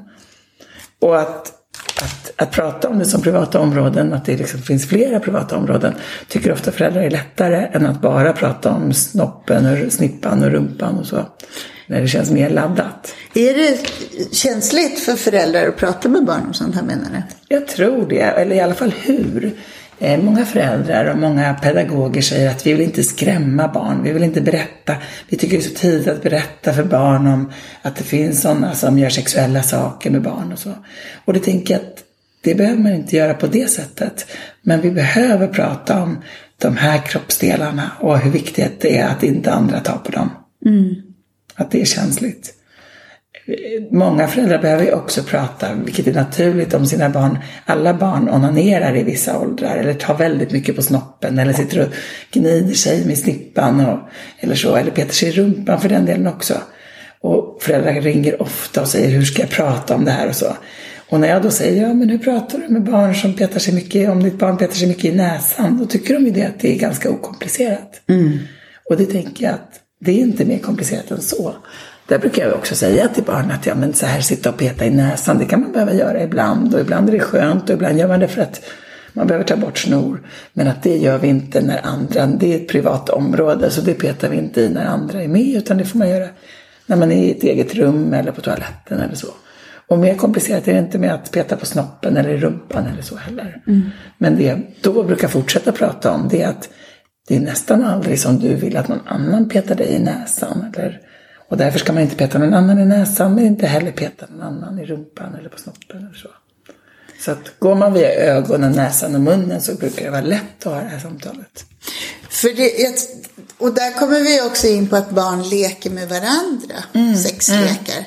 Och 1.01 1.19
att, 1.19 1.53
att, 2.01 2.33
att 2.35 2.51
prata 2.51 2.89
om 2.89 2.99
det 2.99 3.05
som 3.05 3.21
privata 3.21 3.59
områden, 3.59 4.13
att 4.13 4.25
det 4.25 4.37
liksom 4.37 4.61
finns 4.61 4.87
flera 4.87 5.19
privata 5.19 5.57
områden, 5.57 5.93
tycker 6.27 6.51
ofta 6.51 6.71
föräldrar 6.71 7.01
är 7.01 7.09
lättare 7.09 7.67
än 7.71 7.85
att 7.85 8.01
bara 8.01 8.33
prata 8.33 8.71
om 8.71 8.93
snoppen 8.93 9.85
och 9.85 9.93
snippan 9.93 10.43
och 10.43 10.51
rumpan 10.51 10.97
och 10.99 11.05
så. 11.05 11.25
När 11.87 12.01
det 12.01 12.07
känns 12.07 12.31
mer 12.31 12.49
laddat. 12.49 13.13
Är 13.33 13.53
det 13.53 13.79
känsligt 14.35 14.99
för 14.99 15.13
föräldrar 15.13 15.67
att 15.67 15.77
prata 15.77 16.09
med 16.09 16.25
barn 16.25 16.41
om 16.47 16.53
sånt 16.53 16.75
här 16.75 16.83
menar 16.83 17.09
du? 17.11 17.21
Jag 17.55 17.67
tror 17.67 18.09
det, 18.09 18.21
eller 18.21 18.55
i 18.55 18.59
alla 18.59 18.75
fall 18.75 18.93
hur. 19.01 19.53
Eh, 19.99 20.23
många 20.23 20.45
föräldrar 20.45 21.05
och 21.05 21.17
många 21.17 21.53
pedagoger 21.53 22.21
säger 22.21 22.49
att 22.49 22.67
vi 22.67 22.73
vill 22.73 22.81
inte 22.81 23.03
skrämma 23.03 23.67
barn, 23.67 24.03
vi 24.03 24.11
vill 24.11 24.23
inte 24.23 24.41
berätta. 24.41 24.95
Vi 25.29 25.37
tycker 25.37 25.57
det 25.57 25.63
är 25.63 25.69
så 25.69 25.75
tidigt 25.75 26.07
att 26.07 26.23
berätta 26.23 26.73
för 26.73 26.83
barn 26.83 27.27
om 27.27 27.51
att 27.81 27.95
det 27.95 28.03
finns 28.03 28.41
sådana 28.41 28.75
som 28.75 28.99
gör 28.99 29.09
sexuella 29.09 29.63
saker 29.63 30.11
med 30.11 30.21
barn 30.21 30.51
och 30.53 30.59
så. 30.59 30.73
Och 31.25 31.33
det 31.33 31.39
tänker 31.39 31.73
jag 31.73 31.81
att 31.81 32.03
det 32.41 32.55
behöver 32.55 32.79
man 32.79 32.93
inte 32.93 33.15
göra 33.15 33.33
på 33.33 33.47
det 33.47 33.69
sättet. 33.69 34.27
Men 34.61 34.81
vi 34.81 34.91
behöver 34.91 35.47
prata 35.47 36.03
om 36.03 36.17
de 36.57 36.77
här 36.77 37.05
kroppsdelarna 37.05 37.91
och 37.99 38.19
hur 38.19 38.31
viktigt 38.31 38.81
det 38.81 38.97
är 38.97 39.07
att 39.07 39.23
inte 39.23 39.51
andra 39.51 39.79
tar 39.79 39.97
på 39.97 40.11
dem. 40.11 40.29
Mm. 40.65 40.95
Att 41.55 41.71
det 41.71 41.81
är 41.81 41.85
känsligt. 41.85 42.53
Många 43.91 44.27
föräldrar 44.27 44.61
behöver 44.61 44.83
ju 44.83 44.91
också 44.91 45.23
prata, 45.23 45.67
vilket 45.85 46.07
är 46.07 46.13
naturligt, 46.13 46.73
om 46.73 46.85
sina 46.85 47.09
barn. 47.09 47.37
Alla 47.65 47.93
barn 47.93 48.29
onanerar 48.29 48.97
i 48.97 49.03
vissa 49.03 49.39
åldrar 49.39 49.75
eller 49.75 49.93
tar 49.93 50.17
väldigt 50.17 50.51
mycket 50.51 50.75
på 50.75 50.81
snoppen 50.81 51.39
eller 51.39 51.53
sitter 51.53 51.81
och 51.81 51.93
gnider 52.31 52.73
sig 52.73 53.05
med 53.05 53.17
snippan 53.17 53.85
och, 53.85 53.99
eller 54.39 54.55
så, 54.55 54.75
eller 54.75 54.91
petar 54.91 55.13
sig 55.13 55.29
i 55.29 55.31
rumpan 55.31 55.81
för 55.81 55.89
den 55.89 56.05
delen 56.05 56.27
också. 56.27 56.53
Och 57.21 57.57
föräldrar 57.61 58.01
ringer 58.01 58.41
ofta 58.41 58.81
och 58.81 58.87
säger 58.87 59.09
hur 59.09 59.21
ska 59.21 59.41
jag 59.41 59.49
prata 59.49 59.95
om 59.95 60.05
det 60.05 60.11
här 60.11 60.27
och 60.29 60.35
så. 60.35 60.53
Och 61.09 61.19
när 61.19 61.27
jag 61.27 61.41
då 61.41 61.51
säger, 61.51 61.83
ja 61.83 61.93
men 61.93 62.09
hur 62.09 62.17
pratar 62.17 62.59
du 62.59 62.67
med 62.67 62.83
barn 62.83 63.15
som 63.15 63.33
petar 63.33 63.59
sig 63.59 63.73
mycket, 63.73 64.09
om 64.09 64.23
ditt 64.23 64.39
barn 64.39 64.57
petar 64.57 64.73
sig 64.73 64.87
mycket 64.87 65.05
i 65.05 65.15
näsan, 65.15 65.77
då 65.77 65.85
tycker 65.85 66.13
de 66.13 66.25
ju 66.25 66.31
det 66.31 66.43
att 66.43 66.59
det 66.59 66.75
är 66.75 66.79
ganska 66.79 67.09
okomplicerat. 67.09 68.01
Mm. 68.09 68.39
Och 68.89 68.97
det 68.97 69.05
tänker 69.05 69.45
jag 69.45 69.53
att 69.53 69.79
det 69.99 70.11
är 70.11 70.19
inte 70.19 70.45
mer 70.45 70.59
komplicerat 70.59 71.11
än 71.11 71.21
så. 71.21 71.55
Där 72.07 72.19
brukar 72.19 72.47
jag 72.47 72.55
också 72.55 72.75
säga 72.75 73.07
till 73.07 73.23
barn 73.23 73.51
att 73.51 73.65
ja, 73.65 73.75
men 73.75 73.93
så 73.93 74.05
här 74.05 74.21
sitta 74.21 74.49
och 74.49 74.57
peta 74.57 74.85
i 74.85 74.89
näsan, 74.89 75.37
det 75.37 75.45
kan 75.45 75.61
man 75.61 75.71
behöva 75.71 75.93
göra 75.93 76.23
ibland. 76.23 76.73
Och 76.73 76.79
ibland 76.79 77.09
är 77.09 77.13
det 77.13 77.19
skönt 77.19 77.69
och 77.69 77.75
ibland 77.75 77.99
gör 77.99 78.07
man 78.07 78.19
det 78.19 78.27
för 78.27 78.41
att 78.41 78.61
man 79.13 79.27
behöver 79.27 79.45
ta 79.45 79.55
bort 79.55 79.77
snor. 79.77 80.21
Men 80.53 80.67
att 80.67 80.83
det 80.83 80.97
gör 80.97 81.17
vi 81.17 81.27
inte 81.27 81.61
när 81.61 81.85
andra, 81.85 82.25
det 82.25 82.53
är 82.53 82.55
ett 82.55 82.67
privat 82.67 83.09
område 83.09 83.69
så 83.69 83.81
det 83.81 83.93
petar 83.93 84.29
vi 84.29 84.37
inte 84.37 84.61
i 84.61 84.69
när 84.69 84.85
andra 84.85 85.23
är 85.23 85.27
med. 85.27 85.55
Utan 85.55 85.77
det 85.77 85.85
får 85.85 85.99
man 85.99 86.09
göra 86.09 86.27
när 86.85 86.95
man 86.95 87.11
är 87.11 87.23
i 87.23 87.31
ett 87.31 87.43
eget 87.43 87.75
rum 87.75 88.13
eller 88.13 88.31
på 88.31 88.41
toaletten 88.41 88.99
eller 88.99 89.15
så. 89.15 89.27
Och 89.87 89.99
mer 89.99 90.15
komplicerat 90.15 90.67
är 90.67 90.73
det 90.73 90.79
inte 90.79 90.99
med 90.99 91.13
att 91.13 91.31
peta 91.31 91.55
på 91.55 91.65
snoppen 91.65 92.17
eller 92.17 92.29
i 92.29 92.37
rumpan 92.37 92.85
eller 92.85 93.01
så 93.01 93.15
heller. 93.15 93.61
Mm. 93.67 93.81
Men 94.17 94.35
det 94.35 94.43
jag 94.43 94.61
då 94.81 95.03
brukar 95.03 95.27
fortsätta 95.27 95.71
prata 95.71 96.11
om 96.11 96.27
det 96.31 96.41
är 96.41 96.47
att 96.47 96.69
det 97.27 97.35
är 97.35 97.39
nästan 97.39 97.83
aldrig 97.83 98.19
som 98.19 98.39
du 98.39 98.55
vill 98.55 98.77
att 98.77 98.87
någon 98.87 99.07
annan 99.07 99.49
petar 99.49 99.75
dig 99.75 99.87
i 99.87 99.99
näsan. 99.99 100.65
Eller, 100.77 101.01
och 101.49 101.57
därför 101.57 101.79
ska 101.79 101.93
man 101.93 102.03
inte 102.03 102.15
peta 102.15 102.37
någon 102.37 102.53
annan 102.53 102.79
i 102.79 102.85
näsan 102.85 103.35
men 103.35 103.45
inte 103.45 103.67
heller 103.67 103.91
peta 103.91 104.25
någon 104.29 104.41
annan 104.41 104.79
i 104.79 104.85
rumpan 104.85 105.35
eller 105.35 105.49
på 105.49 105.57
snoppen 105.59 105.97
eller 105.97 106.13
så. 106.15 106.29
Så 107.19 107.31
att 107.31 107.59
går 107.59 107.75
man 107.75 107.93
via 107.93 108.09
ögonen, 108.09 108.71
näsan 108.71 109.15
och 109.15 109.21
munnen 109.21 109.61
så 109.61 109.75
brukar 109.75 110.05
det 110.05 110.11
vara 110.11 110.21
lätt 110.21 110.67
att 110.67 110.73
ha 110.73 110.81
det 110.81 110.87
här 110.87 110.99
samtalet. 110.99 111.65
För 112.29 112.49
det, 112.49 112.71
och 113.57 113.73
där 113.73 113.91
kommer 113.99 114.19
vi 114.19 114.41
också 114.41 114.67
in 114.67 114.87
på 114.87 114.95
att 114.95 115.09
barn 115.09 115.49
leker 115.49 115.89
med 115.89 116.09
varandra, 116.09 116.75
Mm, 116.93 117.15
sexlekar. 117.15 118.05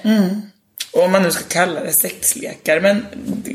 Och 0.92 1.02
om 1.04 1.12
man 1.12 1.22
nu 1.22 1.30
ska 1.30 1.44
kalla 1.48 1.80
det 1.80 1.92
sexlekar, 1.92 2.80
men 2.80 3.06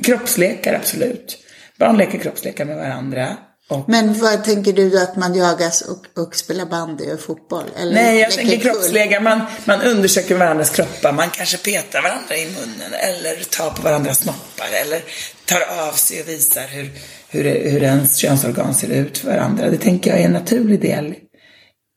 kroppslekar 0.03 0.73
absolut. 0.73 1.37
Barn 1.79 1.97
leker 1.97 2.19
kroppslekar 2.19 2.65
med 2.65 2.77
varandra. 2.77 3.37
Och 3.69 3.89
Men 3.89 4.19
vad 4.19 4.43
tänker 4.43 4.73
du 4.73 4.89
då 4.89 4.97
att 4.97 5.15
man 5.15 5.35
jagas 5.35 5.81
och, 5.81 6.23
och 6.23 6.35
spelar 6.35 6.65
bandy 6.65 7.11
och 7.13 7.19
fotboll? 7.19 7.65
Eller 7.77 7.93
Nej, 7.93 8.19
jag 8.19 8.31
tänker 8.31 8.57
kull? 8.57 8.61
kroppslega. 8.61 9.19
Man, 9.19 9.41
man 9.65 9.81
undersöker 9.81 10.35
varandras 10.35 10.69
kroppar. 10.69 11.11
Man 11.11 11.29
kanske 11.29 11.57
petar 11.57 12.01
varandra 12.01 12.37
i 12.37 12.45
munnen 12.45 12.93
eller 12.93 13.43
tar 13.43 13.69
på 13.69 13.81
varandras 13.81 14.17
snoppar 14.17 14.67
eller 14.85 15.01
tar 15.45 15.87
av 15.87 15.93
sig 15.93 16.21
och 16.21 16.29
visar 16.29 16.67
hur, 16.67 16.91
hur, 17.29 17.43
hur 17.43 17.83
ens 17.83 18.17
könsorgan 18.17 18.75
ser 18.75 18.89
ut 18.89 19.17
för 19.17 19.27
varandra. 19.27 19.69
Det 19.69 19.77
tänker 19.77 20.11
jag 20.11 20.19
är 20.19 20.25
en 20.25 20.33
naturlig 20.33 20.81
del 20.81 21.15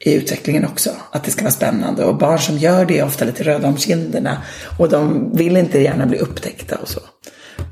i 0.05 0.15
utvecklingen 0.15 0.65
också. 0.65 0.91
Att 1.13 1.25
det 1.25 1.31
ska 1.31 1.43
vara 1.43 1.53
spännande. 1.53 2.05
Och 2.05 2.19
barn 2.19 2.39
som 2.39 2.59
gör 2.59 2.85
det 2.85 2.99
är 2.99 3.05
ofta 3.05 3.25
lite 3.25 3.45
röda 3.45 3.69
om 3.69 3.79
kinderna 3.79 4.43
och 4.79 4.89
de 4.89 5.33
vill 5.37 5.57
inte 5.57 5.79
gärna 5.79 6.07
bli 6.07 6.19
upptäckta 6.19 6.77
och 6.77 6.89
så. 6.89 7.01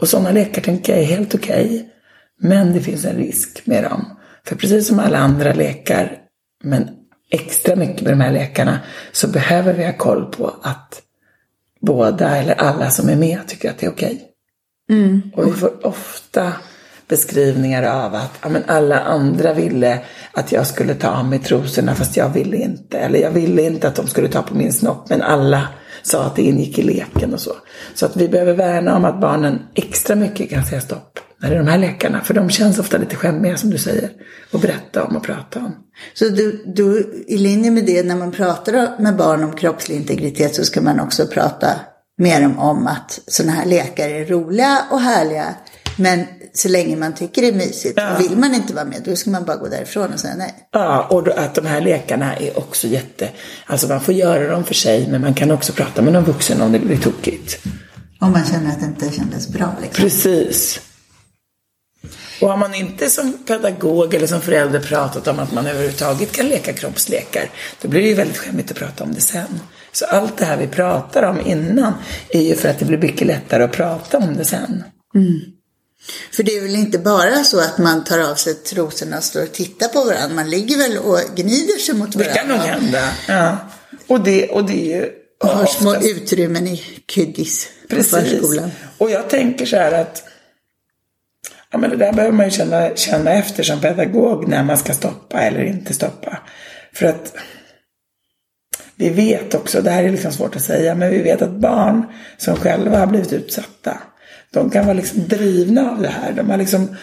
Och 0.00 0.08
sådana 0.08 0.30
lekar 0.30 0.62
tänker 0.62 0.92
jag 0.92 1.02
är 1.02 1.06
helt 1.06 1.34
okej. 1.34 1.92
Men 2.40 2.72
det 2.72 2.80
finns 2.80 3.04
en 3.04 3.16
risk 3.16 3.62
med 3.66 3.84
dem. 3.84 4.04
För 4.46 4.56
precis 4.56 4.88
som 4.88 4.98
alla 4.98 5.18
andra 5.18 5.52
lekar, 5.52 6.18
men 6.64 6.88
extra 7.30 7.76
mycket 7.76 8.02
med 8.02 8.12
de 8.12 8.20
här 8.20 8.32
lekarna, 8.32 8.78
så 9.12 9.28
behöver 9.28 9.72
vi 9.72 9.84
ha 9.84 9.92
koll 9.92 10.24
på 10.24 10.54
att 10.62 11.02
båda 11.80 12.36
eller 12.36 12.54
alla 12.54 12.90
som 12.90 13.08
är 13.08 13.16
med 13.16 13.38
tycker 13.46 13.70
att 13.70 13.78
det 13.78 13.86
är 13.86 13.90
okej. 13.90 14.28
Och 15.34 15.46
vi 15.46 15.52
får 15.52 15.86
ofta 15.86 16.52
beskrivningar 17.08 17.82
av 17.82 18.14
att 18.14 18.32
ja, 18.42 18.48
men 18.48 18.64
alla 18.66 19.00
andra 19.00 19.52
ville 19.52 19.98
att 20.32 20.52
jag 20.52 20.66
skulle 20.66 20.94
ta 20.94 21.08
av 21.08 21.24
mig 21.24 21.38
trosorna 21.38 21.94
fast 21.94 22.16
jag 22.16 22.28
ville 22.28 22.56
inte. 22.56 22.98
Eller 22.98 23.18
jag 23.18 23.30
ville 23.30 23.62
inte 23.62 23.88
att 23.88 23.94
de 23.94 24.06
skulle 24.06 24.28
ta 24.28 24.42
på 24.42 24.54
min 24.54 24.72
snopp 24.72 25.10
men 25.10 25.22
alla 25.22 25.68
sa 26.02 26.24
att 26.24 26.36
det 26.36 26.42
ingick 26.42 26.78
i 26.78 26.82
leken 26.82 27.34
och 27.34 27.40
så. 27.40 27.52
Så 27.94 28.06
att 28.06 28.16
vi 28.16 28.28
behöver 28.28 28.54
värna 28.54 28.96
om 28.96 29.04
att 29.04 29.20
barnen 29.20 29.62
extra 29.74 30.16
mycket 30.16 30.50
kan 30.50 30.64
säga 30.64 30.80
stopp 30.80 31.18
när 31.46 31.54
det 31.54 31.60
är 31.60 31.64
de 31.64 31.70
här 31.70 31.78
lekarna. 31.78 32.20
För 32.20 32.34
de 32.34 32.50
känns 32.50 32.78
ofta 32.78 32.98
lite 32.98 33.16
skämmiga 33.16 33.56
som 33.56 33.70
du 33.70 33.78
säger. 33.78 34.10
Att 34.52 34.60
berätta 34.60 35.04
om 35.04 35.16
och 35.16 35.22
prata 35.22 35.58
om. 35.58 35.74
Så 36.14 36.28
du, 36.28 36.62
du, 36.66 37.10
i 37.28 37.38
linje 37.38 37.70
med 37.70 37.86
det, 37.86 38.02
när 38.02 38.16
man 38.16 38.32
pratar 38.32 39.02
med 39.02 39.16
barn 39.16 39.44
om 39.44 39.56
kroppslig 39.56 39.96
integritet 39.96 40.54
så 40.54 40.64
ska 40.64 40.80
man 40.80 41.00
också 41.00 41.26
prata 41.26 41.68
mer 42.18 42.46
om, 42.46 42.58
om 42.58 42.86
att 42.86 43.20
sådana 43.26 43.52
här 43.52 43.66
lekar 43.66 44.08
är 44.08 44.24
roliga 44.24 44.78
och 44.90 45.00
härliga. 45.00 45.54
Men 45.96 46.24
så 46.52 46.68
länge 46.68 46.96
man 46.96 47.14
tycker 47.14 47.42
det 47.42 47.48
är 47.48 47.52
mysigt, 47.52 47.94
Ja. 47.96 48.16
vill 48.18 48.36
man 48.36 48.54
inte 48.54 48.74
vara 48.74 48.84
med, 48.84 49.02
då 49.04 49.16
ska 49.16 49.30
man 49.30 49.44
bara 49.44 49.56
gå 49.56 49.68
därifrån 49.68 50.12
och 50.12 50.20
säga 50.20 50.34
nej. 50.36 50.54
Ja, 50.72 51.06
och 51.10 51.24
då, 51.24 51.32
att 51.32 51.54
de 51.54 51.66
här 51.66 51.80
lekarna 51.80 52.36
är 52.36 52.58
också 52.58 52.86
jätte... 52.86 53.28
Alltså 53.66 53.88
man 53.88 54.00
får 54.00 54.14
göra 54.14 54.48
dem 54.50 54.64
för 54.64 54.74
sig, 54.74 55.08
men 55.10 55.20
man 55.20 55.34
kan 55.34 55.50
också 55.50 55.72
prata 55.72 56.02
med 56.02 56.12
någon 56.12 56.24
vuxen 56.24 56.62
om 56.62 56.72
det 56.72 56.78
blir 56.78 56.96
tokigt. 56.96 57.58
Om 58.20 58.32
man 58.32 58.44
känner 58.44 58.70
att 58.70 58.80
det 58.80 58.86
inte 58.86 59.16
kändes 59.16 59.48
bra 59.48 59.76
liksom. 59.82 60.04
Precis. 60.04 60.80
Och 62.40 62.48
har 62.48 62.56
man 62.56 62.74
inte 62.74 63.10
som 63.10 63.32
pedagog 63.32 64.14
eller 64.14 64.26
som 64.26 64.40
förälder 64.40 64.80
pratat 64.80 65.28
om 65.28 65.38
att 65.38 65.52
man 65.52 65.66
överhuvudtaget 65.66 66.32
kan 66.32 66.46
leka 66.46 66.72
kroppslekar, 66.72 67.50
då 67.82 67.88
blir 67.88 68.02
det 68.02 68.08
ju 68.08 68.14
väldigt 68.14 68.36
skämmigt 68.38 68.70
att 68.70 68.76
prata 68.76 69.04
om 69.04 69.14
det 69.14 69.20
sen. 69.20 69.60
Så 69.92 70.04
allt 70.04 70.36
det 70.36 70.44
här 70.44 70.56
vi 70.56 70.66
pratar 70.66 71.22
om 71.22 71.40
innan 71.46 71.92
är 72.28 72.40
ju 72.40 72.54
för 72.56 72.68
att 72.68 72.78
det 72.78 72.84
blir 72.84 72.98
mycket 72.98 73.26
lättare 73.26 73.62
att 73.64 73.72
prata 73.72 74.18
om 74.18 74.36
det 74.36 74.44
sen. 74.44 74.84
För 76.32 76.42
det 76.42 76.56
är 76.56 76.60
väl 76.62 76.74
inte 76.74 76.98
bara 76.98 77.44
så 77.44 77.60
att 77.60 77.78
man 77.78 78.04
tar 78.04 78.18
av 78.18 78.34
sig 78.34 78.54
trosorna 78.54 79.16
och 79.16 79.24
står 79.24 79.42
och 79.42 79.52
tittar 79.52 79.88
på 79.88 80.04
varandra. 80.04 80.34
Man 80.34 80.50
ligger 80.50 80.76
väl 80.78 80.98
och 80.98 81.20
gnider 81.36 81.78
sig 81.78 81.94
mot 81.94 82.12
Det 82.12 82.18
varandra. 82.18 82.34
kan 82.40 82.48
nog 82.48 82.58
hända. 82.58 83.08
Ja. 83.28 83.56
Och, 84.06 84.20
det, 84.20 84.48
och 84.48 84.64
det 84.64 84.92
är 84.92 85.00
ju... 85.00 85.10
Och 85.42 85.48
har 85.48 85.66
små 85.66 85.96
utrymmen 85.96 86.66
i 86.66 86.82
kuddis 87.06 87.68
på 87.90 88.02
förskolan. 88.02 88.70
Och 88.98 89.10
jag 89.10 89.30
tänker 89.30 89.66
så 89.66 89.76
här 89.76 89.92
att 89.92 90.22
ja, 91.72 91.78
men 91.78 91.90
det 91.90 91.96
där 91.96 92.12
behöver 92.12 92.36
man 92.36 92.46
ju 92.46 92.50
känna, 92.50 92.96
känna 92.96 93.30
efter 93.30 93.62
som 93.62 93.80
pedagog 93.80 94.48
när 94.48 94.64
man 94.64 94.78
ska 94.78 94.92
stoppa 94.92 95.40
eller 95.40 95.64
inte 95.64 95.94
stoppa. 95.94 96.38
För 96.92 97.06
att 97.06 97.36
vi 98.96 99.10
vet 99.10 99.54
också, 99.54 99.82
det 99.82 99.90
här 99.90 100.04
är 100.04 100.10
liksom 100.10 100.32
svårt 100.32 100.56
att 100.56 100.62
säga, 100.62 100.94
men 100.94 101.10
vi 101.10 101.22
vet 101.22 101.42
att 101.42 101.50
barn 101.50 102.06
som 102.36 102.56
själva 102.56 102.98
har 102.98 103.06
blivit 103.06 103.32
utsatta, 103.32 103.98
de 104.50 104.70
kan 104.70 104.86
vara 104.86 104.96
liksom 104.96 105.28
drivna 105.28 105.90
av 105.90 106.02
det 106.02 106.08
här. 106.08 106.32
De 106.32 106.50
har 106.50 106.56
liksom, 106.56 106.96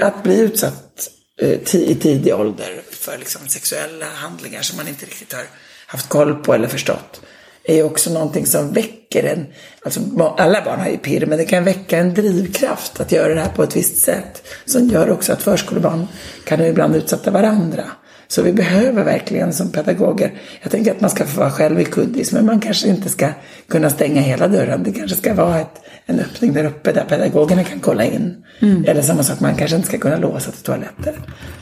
att 0.00 0.22
bli 0.22 0.40
utsatt 0.40 1.08
eh, 1.40 1.74
i 1.74 1.94
tidig 1.94 2.34
ålder 2.34 2.80
för 2.90 3.18
liksom 3.18 3.48
sexuella 3.48 4.06
handlingar 4.06 4.62
som 4.62 4.76
man 4.76 4.88
inte 4.88 5.06
riktigt 5.06 5.32
har 5.32 5.44
haft 5.86 6.08
koll 6.08 6.34
på 6.34 6.54
eller 6.54 6.68
förstått 6.68 7.20
är 7.64 7.74
ju 7.74 7.82
också 7.82 8.12
någonting 8.12 8.46
som 8.46 8.72
väcker 8.72 9.24
en, 9.24 9.46
alltså 9.84 10.00
alla 10.38 10.64
barn 10.64 10.80
har 10.80 10.88
ju 10.88 10.96
pirr, 10.96 11.26
men 11.26 11.38
det 11.38 11.44
kan 11.44 11.64
väcka 11.64 11.98
en 11.98 12.14
drivkraft 12.14 13.00
att 13.00 13.12
göra 13.12 13.34
det 13.34 13.40
här 13.40 13.50
på 13.50 13.62
ett 13.62 13.76
visst 13.76 13.98
sätt. 13.98 14.42
Som 14.64 14.88
gör 14.88 15.10
också 15.10 15.32
att 15.32 15.42
förskolebarn 15.42 16.08
kan 16.44 16.60
ibland 16.60 16.96
utsätta 16.96 17.30
varandra. 17.30 17.84
Så 18.28 18.42
vi 18.42 18.52
behöver 18.52 19.04
verkligen 19.04 19.52
som 19.52 19.72
pedagoger, 19.72 20.32
jag 20.62 20.70
tänker 20.70 20.90
att 20.90 21.00
man 21.00 21.10
ska 21.10 21.26
få 21.26 21.40
vara 21.40 21.50
själv 21.50 21.80
i 21.80 21.84
kuddis, 21.84 22.32
men 22.32 22.46
man 22.46 22.60
kanske 22.60 22.88
inte 22.88 23.08
ska 23.08 23.28
kunna 23.68 23.90
stänga 23.90 24.20
hela 24.20 24.48
dörren. 24.48 24.82
Det 24.82 24.92
kanske 24.92 25.16
ska 25.16 25.34
vara 25.34 25.60
ett, 25.60 25.82
en 26.06 26.20
öppning 26.20 26.52
där 26.52 26.64
uppe 26.64 26.92
där 26.92 27.04
pedagogerna 27.04 27.64
kan 27.64 27.80
kolla 27.80 28.04
in. 28.04 28.44
Eller 28.86 29.02
samma 29.02 29.22
sak, 29.22 29.40
man 29.40 29.56
kanske 29.56 29.76
inte 29.76 29.88
ska 29.88 29.98
kunna 29.98 30.16
låsa 30.16 30.50
till 30.50 30.62
toaletter. 30.62 31.14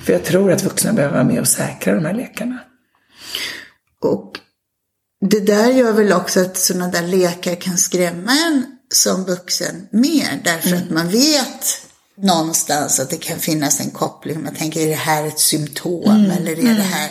För 0.04 0.12
jag 0.12 0.24
tror 0.24 0.52
att 0.52 0.64
vuxna 0.64 0.92
behöver 0.92 1.14
vara 1.14 1.24
med 1.24 1.40
och 1.40 1.48
säkra 1.48 1.94
de 1.94 2.04
här 2.04 2.14
lekarna. 2.14 2.58
Och 4.02 4.32
det 5.20 5.40
där 5.40 5.70
gör 5.70 5.92
väl 5.92 6.12
också 6.12 6.40
att 6.40 6.56
sådana 6.56 6.88
där 6.88 7.02
lekar 7.02 7.54
kan 7.54 7.78
skrämma 7.78 8.32
en 8.32 8.66
som 8.92 9.24
vuxen 9.24 9.88
mer. 9.90 10.40
Därför 10.44 10.76
att 10.76 10.90
man 10.90 11.08
vet 11.08 11.80
någonstans 12.16 13.00
att 13.00 13.10
det 13.10 13.16
kan 13.16 13.38
finnas 13.38 13.80
en 13.80 13.90
koppling. 13.90 14.42
Man 14.42 14.54
tänker, 14.54 14.80
är 14.80 14.88
det 14.88 14.94
här 14.94 15.26
ett 15.26 15.38
symptom 15.38 16.30
eller 16.30 16.52
är 16.52 16.74
det 16.74 16.82
här... 16.82 17.10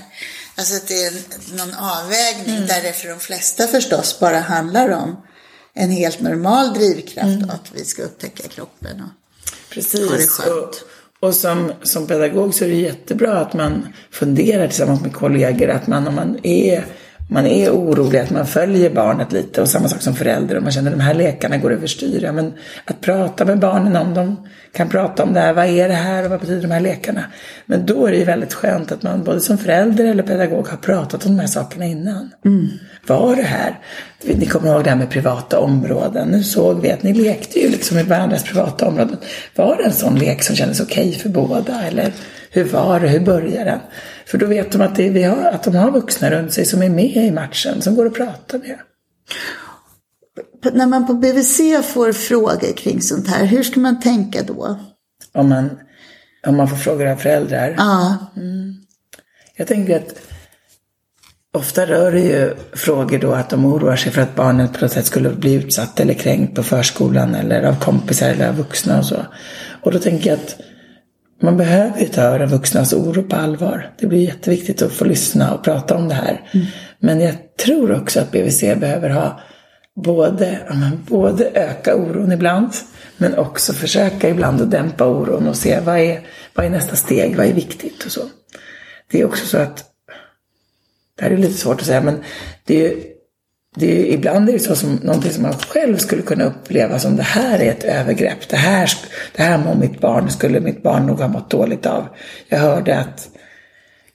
Alltså 0.56 0.76
att 0.76 0.88
det 0.88 1.04
är 1.04 1.14
någon 1.58 1.74
avvägning 1.74 2.68
där 2.68 2.82
det 2.84 2.94
för 2.94 3.10
de 3.10 3.20
flesta 3.20 3.68
förstås 3.68 4.20
bara 4.20 4.40
handlar 4.40 4.90
om 4.90 5.22
en 5.74 5.92
helt 5.92 6.20
normal 6.20 6.74
drivkraft 6.74 7.50
att 7.50 7.72
vi 7.74 7.86
ska 7.86 8.04
upptäcka 8.04 8.48
kroppen 8.48 8.92
och 8.94 9.00
ha 9.00 9.10
det 9.70 9.74
Precis. 9.74 10.30
skönt. 10.30 10.84
Och, 11.20 11.28
och 11.28 11.36
som, 11.36 11.72
som 11.84 12.08
pedagog 12.08 12.54
så 12.54 12.66
är 12.66 12.70
det 12.70 12.76
jättebra 12.76 13.40
att 13.40 13.54
man 13.54 13.94
funderar 14.12 14.68
tillsammans 14.68 15.02
med 15.02 15.14
kollegor. 15.14 15.70
Att 15.70 15.88
man 15.88 16.08
om 16.08 16.16
man 16.16 16.40
är, 16.44 16.86
man 17.32 17.46
är 17.46 17.72
orolig, 17.72 18.20
att 18.20 18.30
man 18.30 18.46
följer 18.46 18.90
barnet 18.90 19.32
lite. 19.32 19.62
Och 19.62 19.70
samma 19.70 19.88
sak 19.88 20.02
som 20.02 20.16
förälder. 20.16 20.58
Om 20.58 20.64
man 20.64 20.72
känner 20.72 20.92
att 20.92 20.98
de 20.98 21.04
här 21.04 21.14
lekarna 21.14 21.58
går 21.58 21.74
överstyr. 21.74 22.24
Ja, 22.24 22.32
men 22.32 22.54
att 22.86 23.02
prata 23.02 23.46
med 23.46 23.60
barnen 23.60 23.96
om 23.96 24.14
de 24.14 24.48
kan 24.74 24.90
prata 24.90 25.24
om 25.24 25.34
det 25.34 25.40
här. 25.40 25.54
Vad 25.54 25.66
är 25.66 25.88
det 25.88 25.94
här 25.94 26.24
och 26.24 26.30
vad 26.30 26.40
betyder 26.40 26.62
de 26.62 26.72
här 26.72 26.80
lekarna? 26.80 27.24
Men 27.66 27.86
då 27.86 28.06
är 28.06 28.12
det 28.12 28.18
ju 28.18 28.24
väldigt 28.24 28.54
skönt 28.54 28.92
att 28.92 29.04
man 29.04 29.24
både 29.24 29.40
som 29.40 29.58
förälder 29.58 30.06
eller 30.06 30.24
pedagog 30.24 30.68
har 30.68 30.78
pratat 30.78 31.26
om 31.26 31.36
de 31.36 31.40
här 31.40 31.48
sakerna 31.48 31.86
innan. 31.86 32.30
Var 33.08 33.36
det 33.36 33.44
här? 33.44 33.80
Ni 34.24 34.46
kommer 34.46 34.74
ihåg 34.74 34.84
det 34.84 34.90
här 34.90 34.98
med 34.98 35.10
privata 35.10 35.60
områden. 35.60 36.28
Nu 36.28 36.44
såg 36.44 36.82
vi 36.82 36.92
att 36.92 37.04
ni 37.04 37.14
lekte 37.14 37.60
ju 37.60 37.70
liksom 37.70 37.98
i 37.98 38.04
varandras 38.04 38.44
privata 38.44 38.88
områden. 38.88 39.18
Var 39.56 39.76
det 39.76 39.84
en 39.84 39.94
sån 39.94 40.16
lek 40.16 40.44
som 40.44 40.56
kändes 40.56 40.80
okej 40.80 41.14
för 41.14 41.30
båda? 41.30 41.84
Eller 41.84 42.12
hur 42.52 42.64
var 42.64 43.00
det? 43.00 43.08
Hur 43.08 43.20
började 43.20 43.64
den? 43.70 43.80
För 44.30 44.38
då 44.38 44.46
vet 44.46 44.72
de 44.72 44.82
att, 44.82 44.96
det, 44.96 45.10
vi 45.10 45.24
har, 45.24 45.46
att 45.46 45.64
de 45.64 45.76
har 45.76 45.92
vuxna 45.92 46.32
runt 46.32 46.54
sig 46.54 46.66
som 46.66 46.82
är 46.82 46.90
med 46.90 47.16
i 47.16 47.32
matchen, 47.32 47.82
som 47.82 47.96
går 47.96 48.06
att 48.06 48.14
prata 48.14 48.58
med. 48.58 48.80
När 50.74 50.88
man 50.88 51.08
på 51.08 51.14
BVC 51.14 51.58
får 51.94 52.12
frågor 52.12 52.78
kring 52.78 53.02
sånt 53.02 53.28
här, 53.28 53.46
hur 53.46 53.64
ska 53.64 53.80
man 53.80 54.00
tänka 54.00 54.44
då? 54.44 54.80
Om 55.34 55.50
man, 55.50 55.70
om 56.48 56.58
man 56.58 56.68
får 56.68 56.78
frågor 56.78 57.08
av 57.08 57.16
föräldrar. 57.16 57.76
Ja, 57.78 58.18
Jag 59.56 59.68
tänker 59.68 59.96
att 59.96 60.22
ofta 61.54 61.86
rör 61.86 62.12
det 62.12 62.22
ju 62.22 62.56
frågor 62.74 63.20
då 63.20 63.32
att 63.32 63.50
de 63.50 63.66
oroar 63.66 63.96
sig 63.96 64.12
för 64.12 64.22
att 64.22 64.36
barnet 64.36 64.74
på 64.74 64.86
något 64.86 64.92
sätt 64.92 65.06
skulle 65.06 65.30
bli 65.30 65.54
utsatt 65.54 66.00
eller 66.00 66.14
kränkt 66.14 66.56
på 66.56 66.64
förskolan 66.64 67.36
eller 67.36 67.64
av 67.64 67.80
kompisar 67.80 68.30
eller 68.30 68.50
av 68.50 68.56
vuxna 68.56 69.00
och 69.00 69.06
så. 69.06 69.26
Och 69.82 69.92
då 69.92 70.00
tänker 70.00 70.30
jag 70.30 70.40
att 70.40 70.58
man 71.40 71.58
behöver 71.58 72.00
ju 72.00 72.08
ta 72.08 72.38
de 72.38 72.46
vuxnas 72.46 72.94
oro 72.94 73.24
på 73.24 73.36
allvar. 73.36 73.94
Det 74.00 74.08
blir 74.08 74.20
jätteviktigt 74.20 74.82
att 74.82 74.92
få 74.92 75.06
lyssna 75.06 75.54
och 75.54 75.64
prata 75.64 75.96
om 75.96 76.08
det 76.08 76.16
här. 76.16 76.50
Men 77.00 77.22
jag 77.22 77.36
tror 77.66 78.02
också 78.02 78.20
att 78.20 78.32
BVC 78.32 78.62
behöver 78.62 79.10
ha 79.10 79.40
både, 79.96 80.60
både 81.08 81.50
öka 81.54 81.96
oron 81.96 82.32
ibland 82.32 82.70
men 83.18 83.38
också 83.38 83.74
försöka 83.74 84.30
ibland 84.30 84.62
att 84.62 84.72
dämpa 84.72 85.06
oron 85.06 85.48
och 85.48 85.56
se 85.56 85.80
vad 85.80 86.00
är, 86.00 86.22
vad 86.54 86.66
är 86.66 86.70
nästa 86.70 86.96
steg, 86.96 87.38
vad 87.38 87.46
är 87.46 87.54
viktigt 87.54 88.06
och 88.06 88.12
så. 88.12 88.22
Det 89.12 89.22
är 89.22 89.26
också 89.26 89.46
så 89.46 89.58
att 89.58 89.86
det 91.18 91.24
här 91.24 91.32
är 91.32 91.38
lite 91.38 91.58
svårt 91.58 91.80
att 91.80 91.88
säga, 91.88 92.02
men 92.02 92.24
det 92.66 92.86
är, 92.86 92.94
det 93.76 94.02
är, 94.02 94.14
ibland 94.14 94.50
är 94.50 94.54
det 94.54 94.60
så 94.60 94.76
som 94.76 94.96
någonting 94.96 95.32
som 95.32 95.44
man 95.44 95.54
själv 95.54 95.98
skulle 95.98 96.22
kunna 96.22 96.44
uppleva 96.44 97.00
som 97.00 97.16
det 97.16 97.24
här 97.24 97.60
är 97.60 97.72
ett 97.72 97.84
övergrepp. 97.84 98.50
Det 98.50 98.58
här, 98.58 98.90
det 99.36 99.44
här 99.44 99.58
mår 99.58 99.76
mitt 99.76 100.02
barn, 100.02 100.30
skulle 100.30 100.60
mitt 100.60 100.84
barn 100.84 101.06
nog 101.06 101.20
ha 101.20 101.28
mått 101.28 101.50
dåligt 101.50 101.86
av. 101.86 102.08
Jag 102.48 102.60
hörde 102.60 102.98
att 102.98 103.30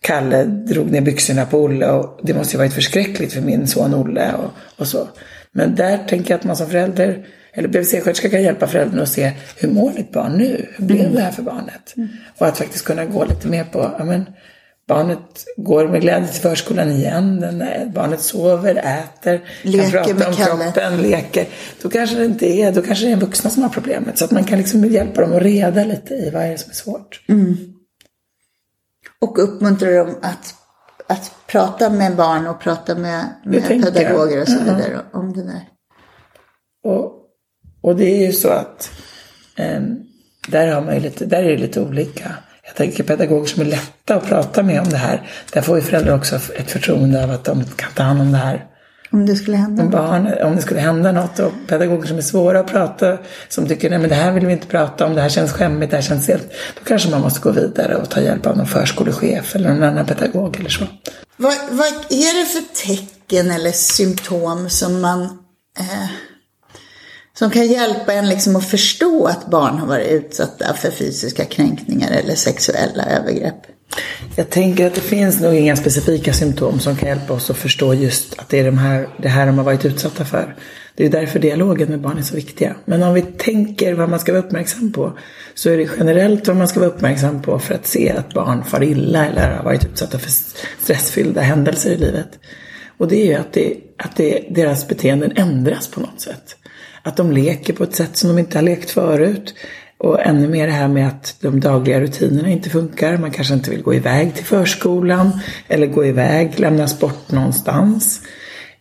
Kalle 0.00 0.44
drog 0.44 0.90
ner 0.90 1.00
byxorna 1.00 1.46
på 1.46 1.58
Olle 1.58 1.90
och 1.90 2.20
det 2.22 2.34
måste 2.34 2.54
ju 2.54 2.58
varit 2.58 2.72
förskräckligt 2.72 3.32
för 3.32 3.40
min 3.40 3.66
son 3.66 3.94
Olle 3.94 4.32
och, 4.32 4.50
och 4.80 4.86
så. 4.86 5.08
Men 5.52 5.74
där 5.74 5.98
tänker 5.98 6.30
jag 6.30 6.38
att 6.38 6.44
man 6.44 6.56
som 6.56 6.70
förälder, 6.70 7.26
eller 7.52 7.68
BVC-sköterska 7.68 8.30
kan 8.30 8.42
hjälpa 8.42 8.66
föräldern 8.66 9.00
att 9.00 9.08
se 9.08 9.32
hur 9.56 9.68
mår 9.68 9.92
mitt 9.92 10.12
barn 10.12 10.32
nu? 10.32 10.66
Hur 10.76 10.84
blev 10.84 11.12
det 11.12 11.20
här 11.20 11.30
för 11.30 11.42
barnet? 11.42 11.94
Och 12.38 12.46
att 12.46 12.58
faktiskt 12.58 12.84
kunna 12.84 13.04
gå 13.04 13.24
lite 13.24 13.48
mer 13.48 13.64
på, 13.64 13.94
ja 13.98 14.04
men 14.04 14.26
barnet 14.88 15.44
går 15.56 15.88
med 15.88 16.00
glädje 16.00 16.28
till 16.28 16.42
förskolan 16.42 16.90
igen, 16.90 17.40
den 17.40 17.92
barnet 17.92 18.20
sover, 18.20 18.74
äter, 18.74 19.48
Leker 19.62 20.04
kan 20.04 20.16
prata 20.16 20.28
om 20.28 20.34
Kalle. 20.34 20.64
kroppen, 20.64 21.02
leker. 21.02 21.46
Då 21.82 21.88
kanske 21.88 22.16
det 22.16 22.24
inte 22.24 22.46
är, 22.46 22.72
då 22.72 22.82
kanske 22.82 23.06
det 23.06 23.12
är 23.12 23.16
vuxna 23.16 23.50
som 23.50 23.62
har 23.62 23.70
problemet. 23.70 24.18
Så 24.18 24.24
att 24.24 24.30
man 24.30 24.44
kan 24.44 24.58
liksom 24.58 24.84
hjälpa 24.84 25.20
dem 25.20 25.32
att 25.32 25.42
reda 25.42 25.84
lite 25.84 26.14
i 26.14 26.30
vad 26.30 26.42
är 26.42 26.50
det 26.50 26.58
som 26.58 26.70
är 26.70 26.74
svårt. 26.74 27.20
och 29.20 29.42
uppmuntra 29.42 29.90
dem 29.90 30.14
att, 30.22 30.54
att 31.06 31.32
prata 31.46 31.90
med 31.90 32.16
barn 32.16 32.46
och 32.46 32.60
prata 32.60 32.94
med, 32.94 33.24
med 33.44 33.68
pedagoger 33.68 34.40
och 34.40 34.48
så 34.48 34.58
vidare 34.58 35.00
om 35.12 35.32
det 35.32 35.42
där. 35.42 35.68
Och, 36.84 37.12
och 37.80 37.96
det 37.96 38.04
är 38.04 38.26
ju 38.26 38.32
så 38.32 38.48
att 38.48 38.90
ehm, 39.56 39.96
där, 40.48 40.68
har 40.68 40.82
man 40.82 40.94
ju 40.94 41.00
lite, 41.00 41.26
där 41.26 41.42
är 41.42 41.50
det 41.50 41.56
lite 41.56 41.80
olika. 41.80 42.36
Jag 42.66 42.76
tänker 42.76 43.04
pedagoger 43.04 43.46
som 43.46 43.62
är 43.62 43.66
lätta 43.66 44.14
att 44.14 44.26
prata 44.26 44.62
med 44.62 44.80
om 44.80 44.88
det 44.88 44.96
här. 44.96 45.30
Där 45.52 45.62
får 45.62 45.76
ju 45.76 45.82
föräldrar 45.82 46.16
också 46.16 46.36
ett 46.36 46.70
förtroende 46.70 47.24
av 47.24 47.30
att 47.30 47.44
de 47.44 47.64
kan 47.64 47.92
ta 47.94 48.02
hand 48.02 48.20
om 48.20 48.32
det 48.32 48.38
här. 48.38 48.64
Om 49.10 49.26
det 49.26 49.36
skulle 49.36 49.56
hända. 49.56 49.82
Om, 49.82 49.90
barn, 49.90 50.34
om 50.42 50.56
det 50.56 50.62
skulle 50.62 50.80
hända 50.80 51.12
något 51.12 51.38
och 51.38 51.52
pedagoger 51.68 52.06
som 52.06 52.18
är 52.18 52.22
svåra 52.22 52.60
att 52.60 52.66
prata, 52.66 53.18
som 53.48 53.66
tycker 53.66 53.90
nej 53.90 53.98
men 53.98 54.08
det 54.08 54.14
här 54.14 54.32
vill 54.32 54.46
vi 54.46 54.52
inte 54.52 54.66
prata 54.66 55.06
om, 55.06 55.14
det 55.14 55.20
här 55.20 55.28
känns 55.28 55.52
skämmigt, 55.52 55.90
det 55.90 55.96
här 55.96 56.02
känns 56.02 56.28
helt... 56.28 56.52
Då 56.74 56.84
kanske 56.84 57.10
man 57.10 57.20
måste 57.20 57.40
gå 57.40 57.50
vidare 57.50 57.96
och 57.96 58.10
ta 58.10 58.20
hjälp 58.20 58.46
av 58.46 58.56
någon 58.56 58.66
förskolechef 58.66 59.54
eller 59.54 59.68
någon 59.68 59.82
annan 59.82 60.06
pedagog 60.06 60.56
eller 60.60 60.70
så. 60.70 60.84
Vad, 61.36 61.54
vad 61.70 61.86
är 62.10 62.40
det 62.40 62.46
för 62.46 62.86
tecken 62.86 63.50
eller 63.50 63.72
symptom 63.72 64.70
som 64.70 65.00
man 65.00 65.22
eh, 65.78 66.08
som 67.38 67.50
kan 67.50 67.66
hjälpa 67.66 68.12
en 68.12 68.28
liksom 68.28 68.56
att 68.56 68.70
förstå 68.70 69.26
att 69.26 69.50
barn 69.50 69.78
har 69.78 69.86
varit 69.86 70.10
utsatta 70.10 70.74
för 70.74 70.90
fysiska 70.90 71.44
kränkningar 71.44 72.10
eller 72.10 72.34
sexuella 72.34 73.04
övergrepp? 73.04 73.66
Jag 74.36 74.50
tänker 74.50 74.86
att 74.86 74.94
det 74.94 75.00
finns 75.00 75.40
nog 75.40 75.54
inga 75.54 75.76
specifika 75.76 76.32
symptom 76.32 76.80
som 76.80 76.96
kan 76.96 77.08
hjälpa 77.08 77.32
oss 77.32 77.50
att 77.50 77.56
förstå 77.56 77.94
just 77.94 78.38
att 78.38 78.48
det 78.48 78.58
är 78.58 78.64
de 78.64 78.78
här, 78.78 79.08
det 79.22 79.28
här 79.28 79.46
de 79.46 79.58
har 79.58 79.64
varit 79.64 79.84
utsatta 79.84 80.24
för. 80.24 80.56
Det 80.96 81.04
är 81.04 81.10
därför 81.10 81.38
dialogen 81.38 81.88
med 81.88 82.00
barn 82.00 82.18
är 82.18 82.22
så 82.22 82.36
viktiga. 82.36 82.76
Men 82.84 83.02
om 83.02 83.14
vi 83.14 83.22
tänker 83.22 83.94
vad 83.94 84.08
man 84.08 84.20
ska 84.20 84.32
vara 84.32 84.42
uppmärksam 84.42 84.92
på 84.92 85.18
så 85.54 85.70
är 85.70 85.76
det 85.76 85.88
generellt 85.98 86.48
vad 86.48 86.56
man 86.56 86.68
ska 86.68 86.80
vara 86.80 86.90
uppmärksam 86.90 87.42
på 87.42 87.58
för 87.58 87.74
att 87.74 87.86
se 87.86 88.10
att 88.10 88.34
barn 88.34 88.64
far 88.64 88.82
illa 88.82 89.26
eller 89.26 89.50
har 89.56 89.64
varit 89.64 89.84
utsatta 89.84 90.18
för 90.18 90.30
stressfyllda 90.82 91.40
händelser 91.40 91.90
i 91.90 91.96
livet. 91.96 92.38
Och 92.98 93.08
det 93.08 93.22
är 93.22 93.26
ju 93.26 93.34
att, 93.34 93.52
det, 93.52 93.76
att 93.98 94.16
det, 94.16 94.46
deras 94.50 94.88
beteenden 94.88 95.32
ändras 95.36 95.88
på 95.88 96.00
något 96.00 96.20
sätt. 96.20 96.56
Att 97.04 97.16
de 97.16 97.32
leker 97.32 97.72
på 97.72 97.84
ett 97.84 97.94
sätt 97.94 98.16
som 98.16 98.28
de 98.28 98.38
inte 98.38 98.58
har 98.58 98.62
lekt 98.62 98.90
förut. 98.90 99.54
Och 99.98 100.20
ännu 100.22 100.48
mer 100.48 100.66
det 100.66 100.72
här 100.72 100.88
med 100.88 101.08
att 101.08 101.36
de 101.40 101.60
dagliga 101.60 102.00
rutinerna 102.00 102.48
inte 102.48 102.70
funkar. 102.70 103.16
Man 103.16 103.30
kanske 103.30 103.54
inte 103.54 103.70
vill 103.70 103.82
gå 103.82 103.94
iväg 103.94 104.34
till 104.34 104.44
förskolan 104.44 105.40
eller 105.68 105.86
gå 105.86 106.04
iväg, 106.04 106.60
lämnas 106.60 107.00
bort 107.00 107.30
någonstans. 107.30 108.20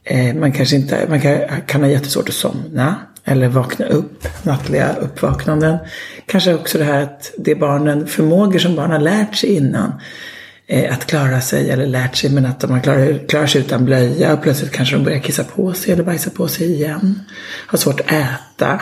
Eh, 0.03 0.35
man 0.35 0.51
kanske 0.51 0.75
inte, 0.75 1.05
man 1.09 1.21
kan, 1.21 1.37
kan 1.67 1.81
ha 1.81 1.89
jättesvårt 1.89 2.29
att 2.29 2.35
somna 2.35 2.95
eller 3.25 3.47
vakna 3.47 3.85
upp, 3.85 4.27
nattliga 4.43 4.95
uppvaknanden. 5.01 5.77
Kanske 6.25 6.53
också 6.53 6.77
det 6.77 6.83
här 6.83 7.03
att 7.03 7.33
det 7.37 7.55
barnen, 7.55 8.07
förmågor 8.07 8.59
som 8.59 8.75
barn 8.75 8.91
har 8.91 8.99
lärt 8.99 9.35
sig 9.35 9.55
innan 9.55 9.93
Eh, 10.67 10.93
att 10.93 11.05
klara 11.05 11.41
sig 11.41 11.69
eller 11.69 11.87
lärt 11.87 12.15
sig 12.15 12.29
men 12.29 12.45
att 12.45 12.59
de 12.59 12.71
har 12.71 12.79
klarar, 12.79 13.27
klarar 13.27 13.47
sig 13.47 13.61
utan 13.61 13.85
blöja 13.85 14.33
och 14.33 14.41
plötsligt 14.41 14.71
kanske 14.71 14.95
de 14.95 15.03
börjar 15.03 15.19
kissa 15.19 15.43
på 15.43 15.73
sig 15.73 15.93
eller 15.93 16.03
bajsa 16.03 16.29
på 16.29 16.47
sig 16.47 16.73
igen. 16.73 17.19
Har 17.67 17.77
svårt 17.77 17.99
att 17.99 18.11
äta. 18.11 18.81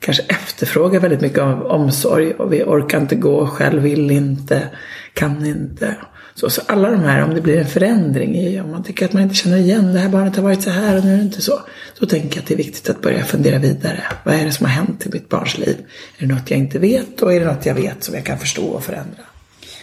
Kanske 0.00 0.22
efterfrågar 0.22 1.00
väldigt 1.00 1.20
mycket 1.20 1.38
av 1.38 1.62
omsorg 1.66 2.32
och 2.32 2.52
vi 2.52 2.62
orkar 2.62 3.00
inte 3.00 3.14
gå 3.14 3.46
själv, 3.46 3.82
vill 3.82 4.10
inte, 4.10 4.68
kan 5.14 5.46
inte. 5.46 5.96
Så, 6.34 6.50
så 6.50 6.62
alla 6.66 6.90
de 6.90 7.00
här, 7.00 7.22
om 7.22 7.34
det 7.34 7.40
blir 7.40 7.58
en 7.58 7.66
förändring 7.66 8.36
i, 8.36 8.60
om 8.60 8.70
man 8.70 8.82
tycker 8.82 9.04
att 9.04 9.12
man 9.12 9.22
inte 9.22 9.34
känner 9.34 9.56
igen 9.56 9.92
det 9.92 9.98
här 9.98 10.08
barnet 10.08 10.36
har 10.36 10.42
varit 10.42 10.62
så 10.62 10.70
här 10.70 10.96
och 10.96 11.04
nu 11.04 11.12
är 11.12 11.16
det 11.16 11.22
inte 11.22 11.42
så. 11.42 11.60
Då 11.98 12.06
tänker 12.06 12.36
jag 12.36 12.42
att 12.42 12.48
det 12.48 12.54
är 12.54 12.58
viktigt 12.58 12.90
att 12.90 13.02
börja 13.02 13.24
fundera 13.24 13.58
vidare. 13.58 14.02
Vad 14.24 14.34
är 14.34 14.44
det 14.44 14.52
som 14.52 14.66
har 14.66 14.72
hänt 14.72 15.06
i 15.06 15.08
mitt 15.12 15.28
barns 15.28 15.58
liv? 15.58 15.76
Är 16.18 16.26
det 16.26 16.34
något 16.34 16.50
jag 16.50 16.58
inte 16.58 16.78
vet 16.78 17.22
och 17.22 17.34
är 17.34 17.40
det 17.40 17.46
något 17.46 17.66
jag 17.66 17.74
vet 17.74 18.04
som 18.04 18.14
jag 18.14 18.24
kan 18.24 18.38
förstå 18.38 18.66
och 18.66 18.84
förändra? 18.84 19.22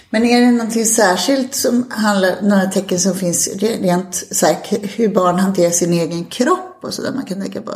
Men 0.10 0.26
är 0.26 0.42
det 0.42 0.52
någonting 0.52 0.86
särskilt 0.86 1.56
som 1.56 1.86
handlar, 1.90 2.42
några 2.42 2.66
tecken 2.66 3.00
som 3.00 3.16
finns 3.16 3.50
rent 3.60 4.28
så 4.32 4.46
här, 4.46 4.58
hur 4.98 5.08
barn 5.08 5.40
hanterar 5.40 5.72
sin 5.72 5.94
egen 5.94 6.26
kropp? 6.26 6.77
Och 6.84 6.94
sådär 6.94 7.12
man 7.12 7.26
kan 7.26 7.42
tänka 7.42 7.62
på? 7.62 7.74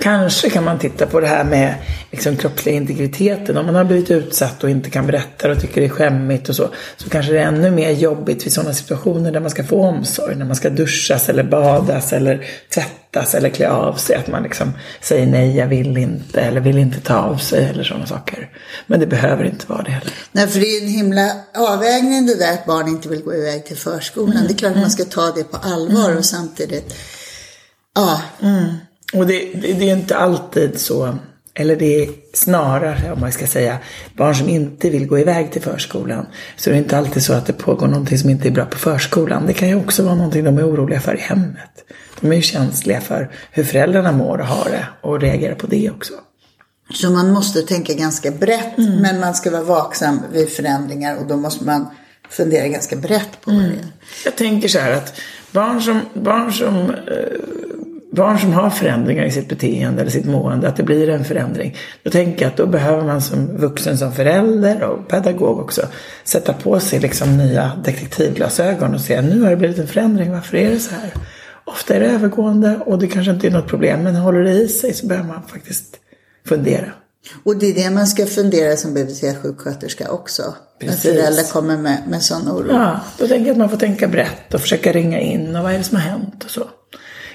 Kanske 0.00 0.50
kan 0.50 0.64
man 0.64 0.78
titta 0.78 1.06
på 1.06 1.20
det 1.20 1.26
här 1.26 1.44
med 1.44 1.74
liksom, 2.10 2.36
kroppsliga 2.36 2.76
integriteten. 2.76 3.56
Om 3.56 3.66
man 3.66 3.74
har 3.74 3.84
blivit 3.84 4.10
utsatt 4.10 4.64
och 4.64 4.70
inte 4.70 4.90
kan 4.90 5.06
berätta 5.06 5.50
och 5.50 5.60
tycker 5.60 5.80
det 5.80 5.86
är 5.86 5.90
skämmigt 5.90 6.48
och 6.48 6.56
så. 6.56 6.68
Så 6.96 7.10
kanske 7.10 7.32
det 7.32 7.38
är 7.38 7.46
ännu 7.46 7.70
mer 7.70 7.90
jobbigt 7.90 8.46
vid 8.46 8.52
sådana 8.52 8.74
situationer 8.74 9.32
där 9.32 9.40
man 9.40 9.50
ska 9.50 9.64
få 9.64 9.82
omsorg. 9.82 10.36
När 10.36 10.44
man 10.44 10.56
ska 10.56 10.70
duschas 10.70 11.28
eller 11.28 11.44
badas 11.44 12.12
eller 12.12 12.46
tvättas 12.74 13.34
eller 13.34 13.48
klä 13.48 13.68
av 13.68 13.94
sig. 13.94 14.16
Att 14.16 14.28
man 14.28 14.42
liksom 14.42 14.72
säger 15.00 15.26
nej, 15.26 15.56
jag 15.56 15.66
vill 15.66 15.96
inte 15.96 16.40
eller 16.40 16.60
vill 16.60 16.78
inte 16.78 17.00
ta 17.00 17.14
av 17.14 17.36
sig 17.36 17.64
eller 17.64 17.84
sådana 17.84 18.06
saker. 18.06 18.50
Men 18.86 19.00
det 19.00 19.06
behöver 19.06 19.44
inte 19.44 19.66
vara 19.66 19.82
det 19.82 19.90
heller. 19.90 20.12
Nej, 20.32 20.48
för 20.48 20.60
det 20.60 20.66
är 20.66 20.82
en 20.82 20.88
himla 20.88 21.30
avvägning 21.54 22.26
det 22.26 22.34
där 22.34 22.52
att 22.52 22.66
barn 22.66 22.88
inte 22.88 23.08
vill 23.08 23.22
gå 23.22 23.34
iväg 23.34 23.66
till 23.66 23.76
förskolan. 23.76 24.44
Det 24.48 24.54
är 24.54 24.58
klart 24.58 24.72
att 24.72 24.80
man 24.80 24.90
ska 24.90 25.04
ta 25.04 25.32
det 25.36 25.44
på 25.44 25.56
allvar 25.56 26.16
och 26.16 26.24
samtidigt, 26.24 26.94
ja, 27.94 28.22
Och 29.14 29.26
det, 29.26 29.50
det, 29.54 29.72
det 29.72 29.90
är 29.90 29.96
inte 29.96 30.16
alltid 30.16 30.80
så 30.80 31.18
eller 31.54 31.76
det 31.76 32.02
är 32.02 32.08
snarare, 32.32 33.12
om 33.12 33.20
man 33.20 33.32
ska 33.32 33.46
säga, 33.46 33.78
barn 34.16 34.34
som 34.34 34.48
inte 34.48 34.90
vill 34.90 35.06
gå 35.06 35.18
iväg 35.18 35.52
till 35.52 35.62
förskolan. 35.62 36.26
Så 36.56 36.70
det 36.70 36.76
är 36.76 36.78
inte 36.78 36.98
alltid 36.98 37.22
så 37.22 37.32
att 37.32 37.46
det 37.46 37.52
pågår 37.52 37.86
någonting 37.86 38.18
som 38.18 38.30
inte 38.30 38.48
är 38.48 38.52
bra 38.52 38.64
på 38.64 38.78
förskolan. 38.78 39.46
Det 39.46 39.52
kan 39.52 39.68
ju 39.68 39.74
också 39.74 40.02
vara 40.02 40.14
någonting 40.14 40.44
de 40.44 40.58
är 40.58 40.68
oroliga 40.68 41.00
för 41.00 41.14
i 41.14 41.20
hemmet. 41.20 41.84
De 42.20 42.32
är 42.32 42.36
ju 42.36 42.42
känsliga 42.42 43.00
för 43.00 43.30
hur 43.50 43.64
föräldrarna 43.64 44.12
mår 44.12 44.38
och 44.38 44.46
har 44.46 44.70
det 44.70 44.86
och 45.00 45.20
reagerar 45.20 45.54
på 45.54 45.66
det 45.66 45.90
också. 45.90 46.12
Så 46.94 47.10
man 47.10 47.32
måste 47.32 47.62
tänka 47.62 47.94
ganska 47.94 48.30
brett, 48.30 48.78
mm. 48.78 49.02
men 49.02 49.20
man 49.20 49.34
ska 49.34 49.50
vara 49.50 49.62
vaksam 49.62 50.20
vid 50.32 50.48
förändringar 50.48 51.16
och 51.16 51.26
då 51.26 51.36
måste 51.36 51.64
man 51.64 51.86
fundera 52.28 52.68
ganska 52.68 52.96
brett 52.96 53.40
på 53.40 53.50
mm. 53.50 53.62
det 53.62 53.76
Jag 54.24 54.36
tänker 54.36 54.68
så 54.68 54.78
här 54.78 54.92
att 54.92 55.20
barn 55.52 55.82
som, 55.82 56.00
barn 56.14 56.52
som 56.52 56.90
eh, 56.90 56.94
barn 58.14 58.38
som 58.38 58.52
har 58.52 58.70
förändringar 58.70 59.24
i 59.24 59.30
sitt 59.30 59.48
beteende 59.48 60.00
eller 60.00 60.10
sitt 60.10 60.24
mående, 60.24 60.68
att 60.68 60.76
det 60.76 60.82
blir 60.82 61.08
en 61.08 61.24
förändring. 61.24 61.76
Då 62.02 62.10
tänker 62.10 62.42
jag 62.42 62.50
att 62.50 62.56
då 62.56 62.66
behöver 62.66 63.04
man 63.04 63.22
som 63.22 63.56
vuxen, 63.56 63.98
som 63.98 64.12
förälder 64.12 64.82
och 64.82 65.08
pedagog 65.08 65.58
också 65.58 65.82
sätta 66.24 66.52
på 66.52 66.80
sig 66.80 67.00
liksom 67.00 67.36
nya 67.36 67.72
detektivglasögon 67.84 68.94
och 68.94 69.00
se 69.00 69.22
nu 69.22 69.42
har 69.42 69.50
det 69.50 69.56
blivit 69.56 69.78
en 69.78 69.86
förändring, 69.86 70.32
varför 70.32 70.56
är 70.56 70.70
det 70.70 70.78
så 70.78 70.94
här? 70.94 71.12
Ofta 71.64 71.94
är 71.94 72.00
det 72.00 72.06
övergående 72.06 72.80
och 72.86 72.98
det 72.98 73.06
kanske 73.06 73.32
inte 73.32 73.46
är 73.46 73.50
något 73.50 73.68
problem, 73.68 74.02
men 74.02 74.16
håller 74.16 74.40
det 74.40 74.52
i 74.52 74.68
sig 74.68 74.92
så 74.92 75.06
behöver 75.06 75.28
man 75.28 75.42
faktiskt 75.42 75.96
fundera. 76.46 76.92
Och 77.42 77.56
det 77.56 77.66
är 77.66 77.74
det 77.74 77.90
man 77.90 78.06
ska 78.06 78.26
fundera 78.26 78.76
som 78.76 78.94
BVC-sjuksköterska 78.94 80.08
också. 80.08 80.54
Precis. 80.80 81.04
När 81.04 81.12
föräldrar 81.12 81.52
kommer 81.52 81.76
med, 81.76 82.02
med 82.08 82.22
sån 82.22 82.48
oro. 82.48 82.72
Ja, 82.72 83.00
då 83.18 83.28
tänker 83.28 83.46
jag 83.46 83.52
att 83.52 83.58
man 83.58 83.70
får 83.70 83.76
tänka 83.76 84.08
brett 84.08 84.54
och 84.54 84.60
försöka 84.60 84.92
ringa 84.92 85.20
in 85.20 85.56
och 85.56 85.62
vad 85.62 85.72
är 85.72 85.78
det 85.78 85.84
som 85.84 85.96
har 85.96 86.04
hänt 86.04 86.44
och 86.44 86.50
så. 86.50 86.64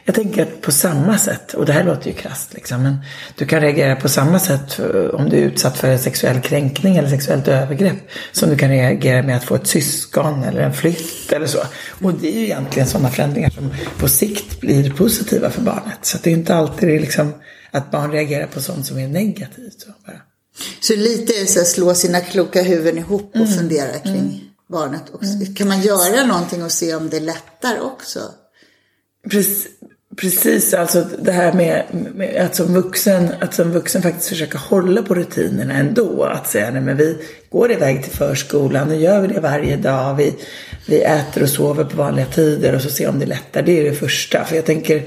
Jag 0.10 0.16
tänker 0.16 0.42
att 0.42 0.62
på 0.62 0.72
samma 0.72 1.18
sätt, 1.18 1.54
och 1.54 1.66
det 1.66 1.74
här 1.74 1.84
låter 1.84 2.08
ju 2.08 2.14
krasst 2.14 2.54
liksom, 2.54 2.84
men 2.84 2.98
du 3.36 3.46
kan 3.46 3.62
reagera 3.62 3.96
på 3.96 4.10
samma 4.10 4.40
sätt 4.40 4.80
om 5.14 5.30
du 5.30 5.38
är 5.38 5.42
utsatt 5.42 5.78
för 5.78 5.88
en 5.88 6.00
sexuell 6.00 6.42
kränkning 6.42 6.98
eller 6.98 7.10
sexuellt 7.10 7.48
övergrepp 7.48 7.96
som 8.32 8.50
du 8.50 8.58
kan 8.58 8.70
reagera 8.70 9.24
med 9.24 9.38
att 9.38 9.44
få 9.44 9.56
ett 9.56 9.68
syskon 9.68 10.44
eller 10.44 10.62
en 10.62 10.74
flytt 10.74 11.32
eller 11.32 11.48
så. 11.48 11.60
Och 12.02 12.14
det 12.14 12.28
är 12.28 12.40
ju 12.40 12.44
egentligen 12.44 12.88
sådana 12.88 13.10
förändringar 13.10 13.50
som 13.50 13.74
på 13.98 14.08
sikt 14.08 14.60
blir 14.60 14.92
positiva 14.92 15.50
för 15.50 15.62
barnet. 15.62 16.00
Så 16.02 16.18
det 16.24 16.30
är 16.30 16.34
inte 16.34 16.56
alltid 16.56 17.02
liksom 17.02 17.34
att 17.72 17.92
barn 17.92 18.12
reagerar 18.12 18.48
på 18.48 18.62
sånt 18.62 18.86
som 18.86 18.98
är 19.00 19.08
negativt. 19.08 19.82
Så, 19.82 19.88
bara. 20.06 20.22
så 20.82 20.96
lite 20.96 21.34
är 21.34 21.46
så 21.46 21.60
att 21.60 21.68
slå 21.68 21.94
sina 21.94 22.22
kloka 22.22 22.62
huvuden 22.62 22.98
ihop 22.98 23.30
och 23.30 23.36
mm. 23.36 23.58
fundera 23.58 24.00
kring 24.00 24.16
mm. 24.16 24.40
barnet 24.70 25.04
också. 25.12 25.32
Mm. 25.32 25.56
Kan 25.56 25.68
man 25.68 25.82
göra 25.82 26.26
någonting 26.26 26.64
och 26.64 26.72
se 26.72 26.96
om 26.96 27.10
det 27.10 27.20
lättar 27.20 27.80
också? 27.82 28.20
Precis, 29.30 29.68
Precis, 30.18 30.74
alltså 30.74 31.06
det 31.22 31.32
här 31.32 31.54
med, 31.54 31.84
med, 32.16 32.46
att, 32.46 32.56
som 32.56 32.74
vuxen, 32.74 33.32
att 33.42 33.54
som 33.54 33.72
vuxen 33.72 34.02
faktiskt 34.02 34.30
försöka 34.30 34.58
hålla 34.58 35.02
på 35.02 35.16
rutinerna 35.16 35.74
ändå. 35.74 36.24
Att 36.24 36.48
säga, 36.48 36.72
nej 36.72 36.82
men 36.82 36.98
vi 36.98 37.18
går 37.50 37.72
iväg 37.72 38.04
till 38.04 38.12
förskolan, 38.12 38.88
nu 38.88 38.96
gör 38.96 39.22
vi 39.22 39.28
det 39.28 39.40
varje 39.40 39.78
dag. 39.78 40.16
Vi, 40.16 40.36
vi 40.86 41.02
äter 41.02 41.44
och 41.44 41.50
sover 41.50 41.84
på 41.84 41.98
vanliga 41.98 42.26
tider 42.26 42.76
och 42.76 42.82
så 42.82 42.90
se 42.90 43.08
om 43.08 43.20
det 43.20 43.26
lättar. 43.26 43.62
Det 43.62 43.80
är 43.80 43.84
det 43.84 43.96
första. 43.96 44.46
För 44.46 44.56
jag 44.56 44.66
tänker, 44.66 45.04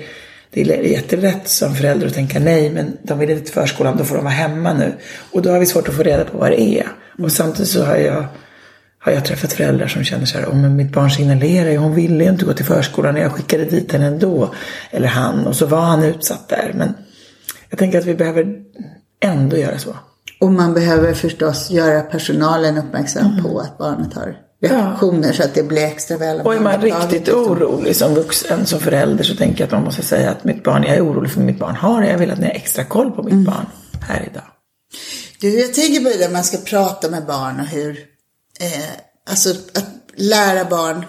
det 0.51 0.61
är 0.61 0.83
jätterätt 0.83 1.49
som 1.49 1.75
förälder 1.75 2.07
att 2.07 2.15
tänka 2.15 2.39
nej, 2.39 2.71
men 2.71 2.97
de 3.03 3.19
vill 3.19 3.31
inte 3.31 3.45
till 3.45 3.55
förskolan, 3.55 3.97
då 3.97 4.05
får 4.05 4.17
de 4.17 4.25
vara 4.25 4.35
hemma 4.35 4.73
nu. 4.73 4.93
Och 5.33 5.43
då 5.43 5.51
har 5.51 5.59
vi 5.59 5.67
svårt 5.67 5.89
att 5.89 5.95
få 5.95 6.03
reda 6.03 6.25
på 6.25 6.39
vad 6.39 6.51
det 6.51 6.61
är. 6.61 6.87
Och 7.19 7.33
samtidigt 7.33 7.71
så 7.71 7.85
har 7.85 7.97
jag 7.97 8.25
har 9.05 9.13
jag 9.13 9.25
träffat 9.25 9.53
föräldrar 9.53 9.87
som 9.87 10.05
känner 10.05 10.27
så 10.27 10.39
här, 10.39 10.47
oh, 10.47 10.57
men 10.57 10.77
mitt 10.77 10.93
barn 10.93 11.11
signalerar 11.11 11.71
ju, 11.71 11.77
hon 11.77 11.95
ville 11.95 12.25
ju 12.25 12.31
inte 12.31 12.45
gå 12.45 12.53
till 12.53 12.65
förskolan 12.65 13.17
jag 13.17 13.33
skickade 13.33 13.65
dit 13.65 13.93
henne 13.93 14.07
ändå. 14.07 14.55
Eller 14.91 15.09
han, 15.09 15.47
och 15.47 15.57
så 15.57 15.67
var 15.67 15.81
han 15.81 16.03
utsatt 16.03 16.49
där. 16.49 16.73
Men 16.75 16.95
jag 17.71 17.79
tänker 17.79 17.99
att 17.99 18.05
vi 18.05 18.15
behöver 18.15 18.57
ändå 19.21 19.57
göra 19.57 19.79
så. 19.79 19.97
Och 20.41 20.53
man 20.53 20.75
behöver 20.75 21.15
förstås 21.15 21.71
göra 21.71 22.01
personalen 22.01 22.79
uppmärksam 22.79 23.27
mm. 23.27 23.43
på 23.43 23.59
att 23.59 23.79
barnet 23.79 24.15
har 24.15 24.37
reaktioner 24.63 25.29
ja. 25.29 25.35
så 25.35 25.43
att 25.43 25.55
det 25.55 25.63
blir 25.63 25.85
extra 25.85 26.17
väl 26.17 26.41
Och 26.41 26.55
är 26.55 26.61
man 26.61 26.81
riktigt 26.81 27.29
orolig 27.29 27.97
som 27.97 28.15
vuxen, 28.15 28.67
som 28.67 28.81
förälder 28.81 29.25
så 29.25 29.37
tänker 29.37 29.61
jag 29.61 29.67
att 29.67 29.73
man 29.73 29.85
måste 29.85 30.03
säga 30.03 30.31
att 30.31 30.45
mitt 30.45 30.65
barn, 30.65 30.83
jag 30.83 30.97
är 30.97 31.07
orolig 31.07 31.31
för 31.31 31.41
mitt 31.41 31.59
barn 31.59 31.77
har 31.77 32.03
det. 32.03 32.11
Jag 32.11 32.19
vill 32.19 32.31
att 32.31 32.39
ni 32.39 32.47
har 32.47 32.53
extra 32.53 32.85
koll 32.85 33.11
på 33.11 33.23
mitt 33.23 33.33
mm. 33.33 33.45
barn 33.45 33.67
här 34.01 34.29
idag. 34.31 34.45
Du, 35.41 35.61
jag 35.61 35.75
tänker 35.75 36.01
på 36.01 36.09
det 36.09 36.19
där 36.19 36.33
man 36.33 36.45
ska 36.45 36.59
prata 36.59 37.11
med 37.11 37.27
barn 37.27 37.61
och 37.61 37.67
hur 37.67 38.12
eh, 38.61 38.91
alltså 39.31 39.51
att 39.51 39.89
lära 40.17 40.65
barn 40.65 41.05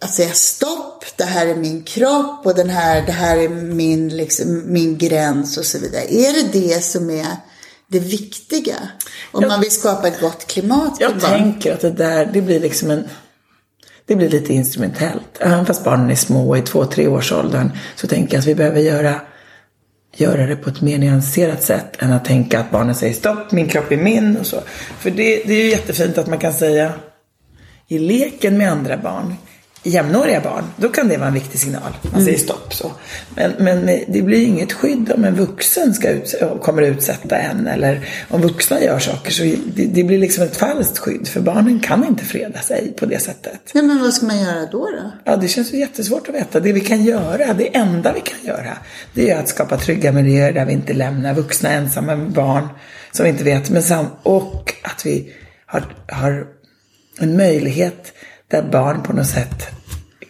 att 0.00 0.14
säga 0.14 0.32
stopp, 0.32 1.04
det 1.16 1.24
här 1.24 1.46
är 1.46 1.54
min 1.54 1.82
kropp 1.82 2.46
och 2.46 2.54
den 2.54 2.70
här, 2.70 3.06
det 3.06 3.12
här 3.12 3.36
är 3.38 3.48
min, 3.48 4.16
liksom, 4.16 4.62
min 4.66 4.98
gräns 4.98 5.56
och 5.58 5.64
så 5.64 5.78
vidare. 5.78 6.14
Är 6.14 6.32
det 6.32 6.60
det 6.60 6.84
som 6.84 7.10
är 7.10 7.36
det 7.88 7.98
viktiga? 7.98 8.76
Om 9.32 9.42
jag, 9.42 9.48
man 9.48 9.60
vill 9.60 9.70
skapa 9.70 10.08
ett 10.08 10.20
gott 10.20 10.46
klimat 10.46 10.96
Jag 11.00 11.12
barn? 11.12 11.20
tänker 11.20 11.72
att 11.74 11.80
det 11.80 11.90
där, 11.90 12.30
det 12.32 12.42
blir 12.42 12.60
liksom 12.60 12.90
en 12.90 13.08
det 14.06 14.16
blir 14.16 14.28
lite 14.28 14.52
instrumentellt. 14.52 15.38
Även 15.38 15.66
fast 15.66 15.84
barnen 15.84 16.10
är 16.10 16.14
små, 16.14 16.56
i 16.56 16.62
två, 16.62 16.84
tre 16.84 17.06
års 17.06 17.32
åldern, 17.32 17.70
så 17.96 18.06
tänker 18.06 18.34
jag 18.34 18.40
att 18.40 18.46
vi 18.46 18.54
behöver 18.54 18.80
göra 18.80 19.20
göra 20.16 20.46
det 20.46 20.56
på 20.56 20.70
ett 20.70 20.80
mer 20.80 20.98
nyanserat 20.98 21.62
sätt 21.62 22.02
än 22.02 22.12
att 22.12 22.24
tänka 22.24 22.60
att 22.60 22.70
barnen 22.70 22.94
säger 22.94 23.14
stopp, 23.14 23.52
min 23.52 23.68
kropp 23.68 23.92
är 23.92 23.96
min 23.96 24.36
och 24.36 24.46
så. 24.46 24.60
För 24.98 25.10
det, 25.10 25.42
det 25.46 25.54
är 25.54 25.64
ju 25.64 25.70
jättefint 25.70 26.18
att 26.18 26.26
man 26.26 26.38
kan 26.38 26.52
säga 26.52 26.92
i 27.88 27.98
leken 27.98 28.58
med 28.58 28.72
andra 28.72 28.96
barn 28.96 29.34
jämnåriga 29.82 30.40
barn, 30.40 30.64
då 30.76 30.88
kan 30.88 31.08
det 31.08 31.16
vara 31.16 31.28
en 31.28 31.34
viktig 31.34 31.60
signal. 31.60 31.96
Man 32.02 32.24
säger 32.24 32.28
mm. 32.28 32.40
stopp 32.40 32.74
så. 32.74 32.92
Men, 33.34 33.52
men 33.58 33.86
det 34.08 34.22
blir 34.22 34.46
inget 34.46 34.72
skydd 34.72 35.12
om 35.12 35.24
en 35.24 35.34
vuxen 35.34 35.94
ska 35.94 36.10
ut, 36.10 36.34
kommer 36.62 36.82
utsätta 36.82 37.36
en 37.36 37.66
eller 37.66 38.08
om 38.28 38.40
vuxna 38.40 38.80
gör 38.80 38.98
saker. 38.98 39.30
Så 39.30 39.42
det, 39.42 39.86
det, 39.86 40.04
blir 40.04 40.18
liksom 40.18 40.44
ett 40.44 40.56
falskt 40.56 40.98
skydd 40.98 41.28
för 41.28 41.40
barnen 41.40 41.80
kan 41.80 42.06
inte 42.06 42.24
freda 42.24 42.60
sig 42.60 42.92
på 42.98 43.06
det 43.06 43.18
sättet. 43.18 43.60
Nej, 43.74 43.84
men 43.84 44.00
vad 44.00 44.14
ska 44.14 44.26
man 44.26 44.40
göra 44.40 44.66
då? 44.72 44.86
då? 44.86 45.12
Ja, 45.24 45.36
det 45.36 45.48
känns 45.48 45.74
ju 45.74 45.78
jättesvårt 45.78 46.28
att 46.28 46.34
veta. 46.34 46.60
Det 46.60 46.72
vi 46.72 46.80
kan 46.80 47.04
göra, 47.04 47.54
det 47.54 47.76
enda 47.76 48.12
vi 48.12 48.20
kan 48.20 48.38
göra, 48.44 48.78
det 49.14 49.30
är 49.30 49.38
att 49.38 49.48
skapa 49.48 49.76
trygga 49.76 50.12
miljöer 50.12 50.52
där 50.52 50.64
vi 50.64 50.72
inte 50.72 50.92
lämnar 50.92 51.34
vuxna 51.34 51.70
ensamma 51.70 52.16
med 52.16 52.30
barn 52.30 52.68
som 53.12 53.24
vi 53.24 53.30
inte 53.30 53.44
vet. 53.44 53.70
Men 53.70 53.82
sam 53.82 54.06
och 54.22 54.74
att 54.82 55.06
vi 55.06 55.32
har, 55.66 55.82
har 56.08 56.46
en 57.18 57.36
möjlighet 57.36 58.12
där 58.50 58.62
barn 58.62 59.02
på 59.02 59.12
något 59.12 59.26
sätt 59.26 59.68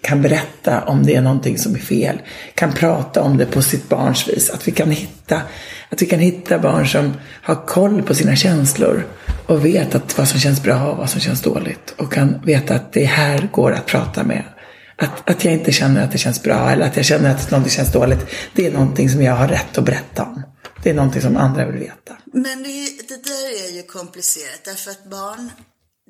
kan 0.02 0.22
berätta 0.22 0.80
om 0.85 1.06
det 1.06 1.14
är 1.14 1.20
någonting 1.20 1.59
som 1.59 1.74
är 1.74 1.78
fel. 1.78 2.22
Kan 2.54 2.72
prata 2.72 3.22
om 3.22 3.37
det 3.37 3.46
på 3.46 3.62
sitt 3.62 3.88
barns 3.88 4.28
vis. 4.28 4.50
Att 4.50 4.68
vi 4.68 4.72
kan 4.72 4.90
hitta, 4.90 5.42
att 5.88 6.02
vi 6.02 6.06
kan 6.06 6.18
hitta 6.18 6.59
barn 6.59 6.88
som 6.88 7.12
har 7.42 7.66
koll 7.66 8.02
på 8.02 8.14
sina 8.14 8.37
känslor 8.37 9.06
och 9.46 9.64
vet 9.64 9.94
att 9.94 10.18
vad 10.18 10.28
som 10.28 10.40
känns 10.40 10.62
bra 10.62 10.90
och 10.90 10.98
vad 10.98 11.11
som 11.11 11.20
känns 11.20 11.42
dåligt. 11.42 11.94
Och 11.96 12.12
kan 12.12 12.40
veta 12.44 12.74
att 12.74 12.92
det 12.92 13.04
här 13.04 13.48
går 13.52 13.72
att 13.72 13.87
prata 13.87 14.24
med. 14.24 14.44
Att, 14.96 15.30
att 15.30 15.44
jag 15.44 15.54
inte 15.54 15.72
känner 15.72 16.04
att 16.04 16.12
det 16.12 16.18
känns 16.18 16.42
bra 16.42 16.70
eller 16.70 16.87
att 16.87 16.96
jag 16.96 17.04
känner 17.04 17.30
att 17.30 17.50
någonting 17.50 17.70
känns 17.70 17.92
dåligt. 17.92 18.26
Det 18.54 18.66
är 18.66 18.72
någonting 18.72 19.11
som 19.11 19.22
jag 19.22 19.35
har 19.35 19.48
rätt 19.48 19.78
att 19.78 19.85
berätta 19.85 20.22
om. 20.22 20.42
Det 20.83 20.90
är 20.90 20.94
någonting 20.94 21.22
som 21.22 21.37
andra 21.37 21.66
vill 21.66 21.80
veta. 21.80 22.16
Men 22.33 22.62
det, 22.62 22.87
det 23.09 23.24
där 23.24 23.68
är 23.68 23.76
ju 23.76 23.83
komplicerat 23.83 24.61
därför 24.64 24.90
att 24.90 25.11
barn 25.11 25.50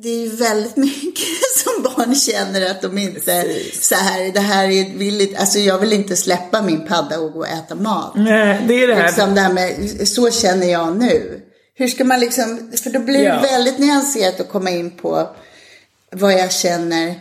det 0.03 0.09
är 0.09 0.19
ju 0.19 0.37
väldigt 0.37 0.77
mycket 0.77 1.29
som 1.57 1.83
barn 1.83 2.15
känner 2.15 2.71
att 2.71 2.83
de 2.83 2.99
inte, 2.99 3.21
Precis. 3.21 3.89
så 3.89 3.95
här, 3.95 4.33
det 4.33 4.41
här 4.41 4.65
är 4.65 4.99
villigt, 4.99 5.39
alltså 5.39 5.59
jag 5.59 5.79
vill 5.79 5.93
inte 5.93 6.17
släppa 6.17 6.63
min 6.63 6.87
padda 6.87 7.21
och 7.21 7.33
gå 7.33 7.39
och 7.39 7.49
äta 7.49 7.75
mat. 7.75 8.13
Nej, 8.15 8.61
det 8.69 8.83
är 8.83 8.89
det 8.89 8.95
här. 8.95 9.07
Liksom 9.07 9.35
det 9.35 9.41
här 9.41 9.53
med, 9.53 10.09
så 10.09 10.31
känner 10.31 10.67
jag 10.67 10.97
nu. 10.97 11.41
Hur 11.75 11.89
ska 11.89 12.05
man 12.05 12.21
liksom, 12.21 12.73
för 12.83 12.91
då 12.91 13.01
blir 13.01 13.25
ja. 13.25 13.35
det 13.35 13.41
väldigt 13.41 13.79
nyanserat 13.79 14.41
att 14.41 14.49
komma 14.49 14.71
in 14.71 14.91
på 14.91 15.29
vad 16.13 16.33
jag 16.33 16.53
känner. 16.53 17.15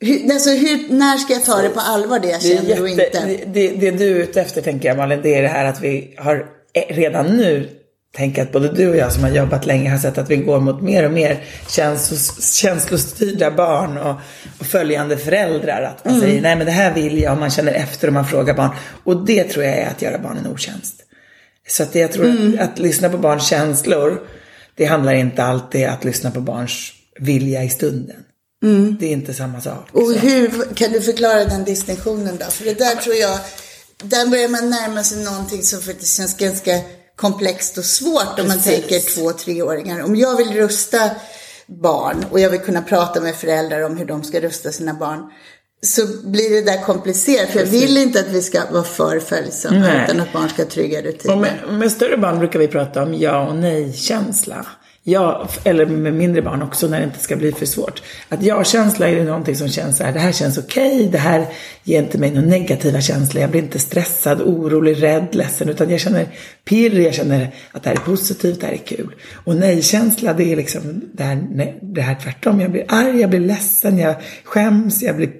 Hur, 0.00 0.32
alltså 0.32 0.50
hur, 0.50 0.92
när 0.92 1.16
ska 1.16 1.32
jag 1.32 1.44
ta 1.44 1.62
det 1.62 1.68
på 1.68 1.80
allvar 1.80 2.18
det 2.18 2.28
jag 2.28 2.42
känner 2.42 2.68
jätte, 2.68 2.82
och 2.82 2.88
inte? 2.88 3.38
Det, 3.46 3.68
det 3.68 3.90
du 3.90 4.16
är 4.16 4.22
ute 4.22 4.40
efter 4.40 4.62
tänker 4.62 4.88
jag 4.88 4.96
Malin, 4.96 5.20
det 5.22 5.34
är 5.34 5.42
det 5.42 5.48
här 5.48 5.64
att 5.64 5.80
vi 5.80 6.14
har 6.18 6.46
redan 6.88 7.26
nu 7.26 7.81
tänker 8.16 8.42
att 8.42 8.52
både 8.52 8.68
du 8.68 8.88
och 8.88 8.96
jag 8.96 9.12
som 9.12 9.22
har 9.22 9.30
jobbat 9.30 9.66
länge 9.66 9.90
har 9.90 9.98
sett 9.98 10.18
att 10.18 10.30
vi 10.30 10.36
går 10.36 10.60
mot 10.60 10.82
mer 10.82 11.04
och 11.04 11.12
mer 11.12 11.44
känslos, 11.68 12.54
känslostyrda 12.54 13.50
barn 13.50 13.98
och, 13.98 14.16
och 14.58 14.66
följande 14.66 15.16
föräldrar. 15.16 15.82
Att 15.82 16.04
man 16.04 16.14
mm. 16.14 16.26
säger 16.26 16.42
nej 16.42 16.56
men 16.56 16.66
det 16.66 16.72
här 16.72 16.94
vill 16.94 17.18
jag 17.18 17.32
och 17.32 17.38
man 17.38 17.50
känner 17.50 17.72
efter 17.72 18.08
och 18.08 18.14
man 18.14 18.26
frågar 18.26 18.54
barn. 18.54 18.70
Och 19.04 19.26
det 19.26 19.44
tror 19.44 19.64
jag 19.64 19.74
är 19.74 19.90
att 19.90 20.02
göra 20.02 20.18
barnen 20.18 20.46
otjänst. 20.46 20.94
Så 21.68 21.82
att 21.82 21.94
jag 21.94 22.12
tror 22.12 22.24
mm. 22.24 22.54
att, 22.54 22.60
att 22.60 22.78
lyssna 22.78 23.08
på 23.08 23.18
barns 23.18 23.48
känslor, 23.48 24.20
det 24.74 24.84
handlar 24.84 25.12
inte 25.12 25.42
alltid 25.44 25.86
att 25.86 26.04
lyssna 26.04 26.30
på 26.30 26.40
barns 26.40 26.92
vilja 27.20 27.64
i 27.64 27.68
stunden. 27.68 28.16
Mm. 28.62 28.96
Det 29.00 29.06
är 29.06 29.12
inte 29.12 29.34
samma 29.34 29.60
sak. 29.60 29.88
Och 29.92 30.12
hur, 30.12 30.74
kan 30.74 30.92
du 30.92 31.00
förklara 31.00 31.44
den 31.44 31.64
distinktionen 31.64 32.36
då? 32.40 32.46
För 32.46 32.64
det 32.64 32.78
där 32.78 32.94
tror 32.94 33.14
jag, 33.14 33.38
där 34.02 34.26
börjar 34.26 34.48
man 34.48 34.70
närma 34.70 35.02
sig 35.04 35.24
någonting 35.24 35.62
som 35.62 35.80
faktiskt 35.80 36.16
känns 36.16 36.36
ganska 36.36 36.80
komplext 37.16 37.78
och 37.78 37.84
svårt 37.84 38.38
om 38.38 38.48
man 38.48 38.60
tänker 38.60 39.14
två, 39.14 39.32
treåringar. 39.32 40.02
Om 40.02 40.16
jag 40.16 40.36
vill 40.36 40.52
rusta 40.52 41.10
barn 41.66 42.24
och 42.30 42.40
jag 42.40 42.50
vill 42.50 42.60
kunna 42.60 42.82
prata 42.82 43.20
med 43.20 43.34
föräldrar 43.34 43.82
om 43.82 43.96
hur 43.96 44.04
de 44.04 44.24
ska 44.24 44.40
rusta 44.40 44.72
sina 44.72 44.94
barn. 44.94 45.30
så 45.86 46.02
blir 46.24 46.50
det 46.50 46.62
där 46.70 46.82
komplicerat. 46.82 47.50
För 47.50 47.58
jag 47.58 47.66
vill 47.66 47.96
inte 47.96 48.20
att 48.20 48.28
vi 48.28 48.42
ska 48.42 48.60
vara 48.70 48.84
för 48.84 49.20
följsamma 49.20 50.04
utan 50.04 50.20
att 50.20 50.32
barn 50.32 50.48
ska 50.48 50.62
ha 50.62 50.70
trygga 50.70 51.02
rutiner. 51.02 51.34
Och 51.34 51.40
med, 51.40 51.60
med 51.70 51.92
större 51.92 52.16
barn 52.16 52.38
brukar 52.38 52.58
vi 52.58 52.68
prata 52.68 53.02
om 53.02 53.14
ja 53.14 53.48
och 53.48 53.56
nej-känsla. 53.56 54.66
Ja, 55.04 55.48
eller 55.64 55.86
med 55.86 56.14
mindre 56.14 56.42
barn 56.42 56.62
också 56.62 56.88
när 56.88 56.98
det 56.98 57.04
inte 57.04 57.18
ska 57.18 57.36
bli 57.36 57.52
för 57.52 57.66
svårt. 57.66 58.02
Att 58.28 58.42
ja-känsla 58.42 59.08
är 59.08 59.12
ju 59.12 59.24
någonting 59.24 59.56
som 59.56 59.68
känns 59.68 59.96
så 59.96 60.04
här, 60.04 60.12
det 60.12 60.18
här 60.18 60.32
känns 60.32 60.58
okej, 60.58 61.08
det 61.12 61.18
här 61.18 61.46
ger 61.84 62.02
inte 62.02 62.18
mig 62.18 62.30
några 62.30 62.48
negativa 62.48 63.00
känslor, 63.00 63.40
jag 63.40 63.50
blir 63.50 63.62
inte 63.62 63.78
stressad, 63.78 64.42
orolig, 64.42 65.02
rädd, 65.02 65.34
ledsen, 65.34 65.68
utan 65.68 65.90
jag 65.90 66.00
känner 66.00 66.26
pirr, 66.64 67.00
jag 67.00 67.14
känner 67.14 67.54
att 67.72 67.82
det 67.82 67.88
här 67.88 67.96
är 67.96 68.00
positivt, 68.00 68.60
det 68.60 68.66
här 68.66 68.72
är 68.72 68.76
kul. 68.76 69.14
Och 69.44 69.56
nej-känsla, 69.56 70.32
det 70.32 70.52
är 70.52 70.56
liksom 70.56 71.02
det 71.12 71.22
här, 71.22 71.46
nej, 71.50 71.78
det 71.82 72.00
här 72.00 72.14
tvärtom, 72.22 72.60
jag 72.60 72.70
blir 72.70 72.84
arg, 72.88 73.20
jag 73.20 73.30
blir 73.30 73.40
ledsen, 73.40 73.98
jag 73.98 74.14
skäms, 74.44 75.02
jag 75.02 75.16
blir 75.16 75.30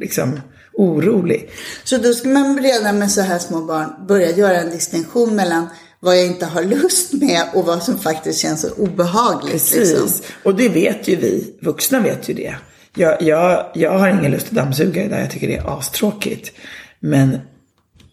liksom 0.00 0.40
orolig. 0.72 1.50
Så 1.84 1.98
då 1.98 2.12
ska 2.12 2.28
man 2.28 2.62
redan 2.62 2.98
med 2.98 3.10
så 3.10 3.20
här 3.20 3.38
små 3.38 3.60
barn 3.60 4.06
börja 4.08 4.30
göra 4.30 4.60
en 4.60 4.70
distinktion 4.70 5.36
mellan 5.36 5.68
vad 6.04 6.16
jag 6.18 6.26
inte 6.26 6.46
har 6.46 6.62
lust 6.64 7.12
med 7.12 7.42
och 7.54 7.64
vad 7.66 7.82
som 7.82 7.98
faktiskt 7.98 8.40
känns 8.40 8.60
så 8.60 8.70
obehagligt. 8.76 9.52
Precis. 9.52 9.76
Liksom. 9.90 10.10
Och 10.42 10.54
det 10.54 10.68
vet 10.68 11.08
ju 11.08 11.16
vi. 11.16 11.54
Vuxna 11.60 12.00
vet 12.00 12.28
ju 12.28 12.34
det. 12.34 12.54
Jag, 12.94 13.22
jag, 13.22 13.66
jag 13.74 13.98
har 13.98 14.08
ingen 14.08 14.30
lust 14.30 14.46
att 14.46 14.52
dammsuga 14.52 15.04
idag. 15.04 15.20
Jag 15.20 15.30
tycker 15.30 15.48
det 15.48 15.56
är 15.56 15.78
astråkigt. 15.78 16.52
Men 17.00 17.38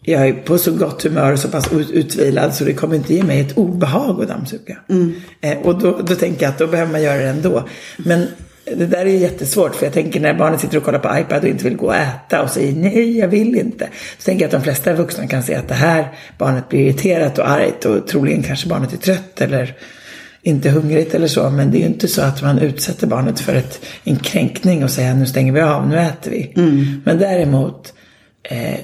jag 0.02 0.28
är 0.28 0.32
på 0.32 0.58
så 0.58 0.72
gott 0.72 1.02
humör 1.02 1.32
och 1.32 1.38
så 1.38 1.48
pass 1.48 1.72
ut- 1.72 1.90
utvilad 1.90 2.54
så 2.54 2.64
det 2.64 2.74
kommer 2.74 2.96
inte 2.96 3.14
ge 3.14 3.22
mig 3.22 3.40
ett 3.40 3.56
obehag 3.58 4.22
att 4.22 4.28
dammsuga. 4.28 4.78
Eh, 5.40 5.58
och 5.58 5.78
då, 5.78 6.00
då 6.02 6.14
tänker 6.14 6.42
jag 6.42 6.50
att 6.52 6.58
då 6.58 6.66
behöver 6.66 6.92
man 6.92 7.02
göra 7.02 7.18
det 7.18 7.28
ändå. 7.28 7.68
Men 7.98 8.26
det 8.76 8.86
där 8.86 9.06
är 9.06 9.18
jättesvårt 9.18 9.74
för 9.74 9.86
jag 9.86 9.92
tänker 9.92 10.20
när 10.20 10.34
barnet 10.34 10.60
sitter 10.60 10.76
och 10.76 10.84
kollar 10.84 10.98
på 10.98 11.18
iPad 11.18 11.42
och 11.42 11.48
inte 11.48 11.64
vill 11.64 11.76
gå 11.76 11.86
och 11.86 11.96
äta 11.96 12.42
och 12.42 12.50
säger 12.50 12.72
nej, 12.72 13.18
jag 13.18 13.28
vill 13.28 13.56
inte. 13.56 13.88
Så 14.18 14.24
tänker 14.24 14.44
jag 14.44 14.48
att 14.48 14.52
de 14.52 14.62
flesta 14.62 14.92
vuxna 14.92 15.26
kan 15.26 15.42
se 15.42 15.54
att 15.54 15.68
det 15.68 15.74
här 15.74 16.08
barnet 16.38 16.68
blir 16.68 16.80
irriterat 16.80 17.38
och 17.38 17.50
argt 17.50 17.84
och 17.84 18.06
troligen 18.06 18.42
kanske 18.42 18.68
barnet 18.68 18.92
är 18.92 18.96
trött 18.96 19.40
eller 19.40 19.74
inte 20.42 20.70
hungrigt 20.70 21.14
eller 21.14 21.26
så. 21.26 21.50
Men 21.50 21.70
det 21.70 21.78
är 21.78 21.80
ju 21.80 21.86
inte 21.86 22.08
så 22.08 22.22
att 22.22 22.42
man 22.42 22.58
utsätter 22.58 23.06
barnet 23.06 23.40
för 23.40 23.54
ett, 23.54 23.80
en 24.04 24.16
kränkning 24.16 24.84
och 24.84 24.90
säger 24.90 25.14
nu 25.14 25.26
stänger 25.26 25.52
vi 25.52 25.60
av, 25.60 25.88
nu 25.88 25.98
äter 25.98 26.30
vi. 26.30 26.52
Men 27.04 27.18
däremot 27.18 27.92
eh, 28.42 28.80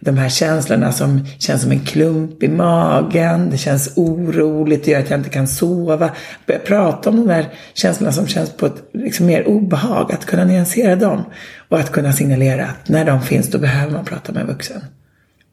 de 0.00 0.18
här 0.18 0.28
känslorna 0.28 0.92
som 0.92 1.26
känns 1.38 1.62
som 1.62 1.70
en 1.70 1.80
klump 1.80 2.42
i 2.42 2.48
magen, 2.48 3.50
det 3.50 3.56
känns 3.56 3.92
oroligt, 3.96 4.84
det 4.84 4.90
gör 4.90 5.00
att 5.00 5.10
jag 5.10 5.20
inte 5.20 5.30
kan 5.30 5.48
sova. 5.48 6.10
Börja 6.46 6.60
prata 6.60 7.10
om 7.10 7.16
de 7.16 7.26
där 7.26 7.54
känslorna 7.74 8.12
som 8.12 8.26
känns 8.26 8.50
på 8.50 8.66
ett 8.66 8.82
liksom 8.92 9.26
mer 9.26 9.48
obehag, 9.48 10.12
att 10.12 10.26
kunna 10.26 10.44
nyansera 10.44 10.96
dem. 10.96 11.24
Och 11.68 11.78
att 11.78 11.92
kunna 11.92 12.12
signalera 12.12 12.66
att 12.66 12.88
när 12.88 13.04
de 13.04 13.22
finns 13.22 13.50
då 13.50 13.58
behöver 13.58 13.92
man 13.92 14.04
prata 14.04 14.32
med 14.32 14.40
en 14.40 14.48
vuxen. 14.48 14.84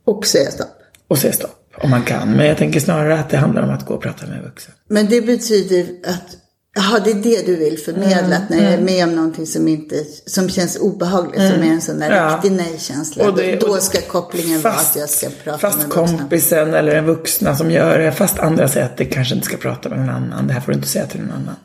Och 0.06 0.26
säga 0.26 0.52
stopp. 0.52 0.82
Och 1.08 1.18
säga 1.18 1.34
stopp, 1.34 1.74
om 1.84 1.90
man 1.90 2.04
kan. 2.04 2.32
Men 2.32 2.46
jag 2.46 2.58
tänker 2.58 2.80
snarare 2.80 3.20
att 3.20 3.30
det 3.30 3.38
handlar 3.38 3.64
om 3.64 3.70
att 3.70 3.86
gå 3.86 3.94
och 3.94 4.02
prata 4.02 4.26
med 4.26 4.38
en 4.38 4.44
vuxen. 4.44 4.74
Men 4.90 5.06
det 5.10 5.22
betyder 5.22 5.86
att, 6.06 6.38
jaha 6.78 7.00
det 7.04 7.12
är 7.12 7.16
det 7.24 7.46
du 7.46 7.56
vill 7.56 7.78
förmedla. 7.78 8.36
att 8.38 8.50
när 8.50 8.64
jag 8.64 8.74
är 8.74 8.82
med 8.82 9.04
om 9.04 9.16
någonting 9.16 9.46
som, 9.46 9.68
inte, 9.68 9.96
som 10.26 10.50
känns 10.50 10.76
obehagligt, 10.78 11.42
som 11.54 11.64
är 11.64 11.68
en 11.74 11.82
sån 11.82 12.00
där 12.00 12.12
Ja. 12.16 12.36
riktig 12.36 12.52
nej-känsla. 12.52 13.32
Då, 13.32 13.68
då 13.68 13.78
ska 13.78 14.02
kopplingen 14.02 14.62
vara 14.62 14.74
att 14.74 14.96
jag 15.00 15.10
ska 15.10 15.28
prata 15.44 15.58
fast 15.58 15.78
med 15.78 15.88
vuxna. 15.88 16.18
kompisen 16.18 16.74
eller 16.74 16.96
en 16.96 17.06
vuxna 17.06 17.56
som 17.56 17.72
gör 17.72 18.00
det. 18.00 18.12
Fast 18.12 18.40
andra 18.40 18.68
säger 18.68 18.86
att 18.86 18.98
det 18.98 19.06
kanske 19.06 19.36
inte 19.36 19.46
ska 19.48 19.58
prata 19.58 19.90
med 19.90 20.00
någon 20.00 20.10
annan. 20.10 20.48
Det 20.48 20.54
här 20.54 20.62
får 20.62 20.72
du 20.72 20.76
inte 20.76 20.88
säga 20.88 21.06
till 21.06 21.20
någon 21.22 21.32
annan. 21.32 21.56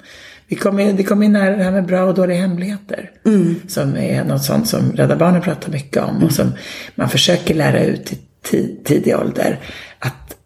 Vi 0.46 0.56
kommer, 0.56 0.92
det 0.92 1.04
kommer 1.04 1.26
in 1.26 1.32
nära 1.32 1.56
det 1.56 1.64
här 1.64 1.70
med 1.72 1.86
bra 1.86 2.04
och 2.04 2.14
dåliga 2.14 2.38
hemligheter. 2.40 3.10
Som 3.68 3.96
är 3.96 4.24
något 4.24 4.44
sånt 4.44 4.68
som 4.68 4.92
Rädda 4.92 5.16
Barnen 5.16 5.42
pratar 5.42 5.72
mycket 5.72 6.02
om. 6.02 6.22
Och 6.24 6.32
som 6.32 6.52
man 6.94 7.08
försöker 7.08 7.54
lära 7.54 7.84
ut 7.84 8.12
i 8.12 8.18
ti- 8.50 8.84
tidig 8.84 9.16
ålder. 9.16 9.60
Att 9.98 10.36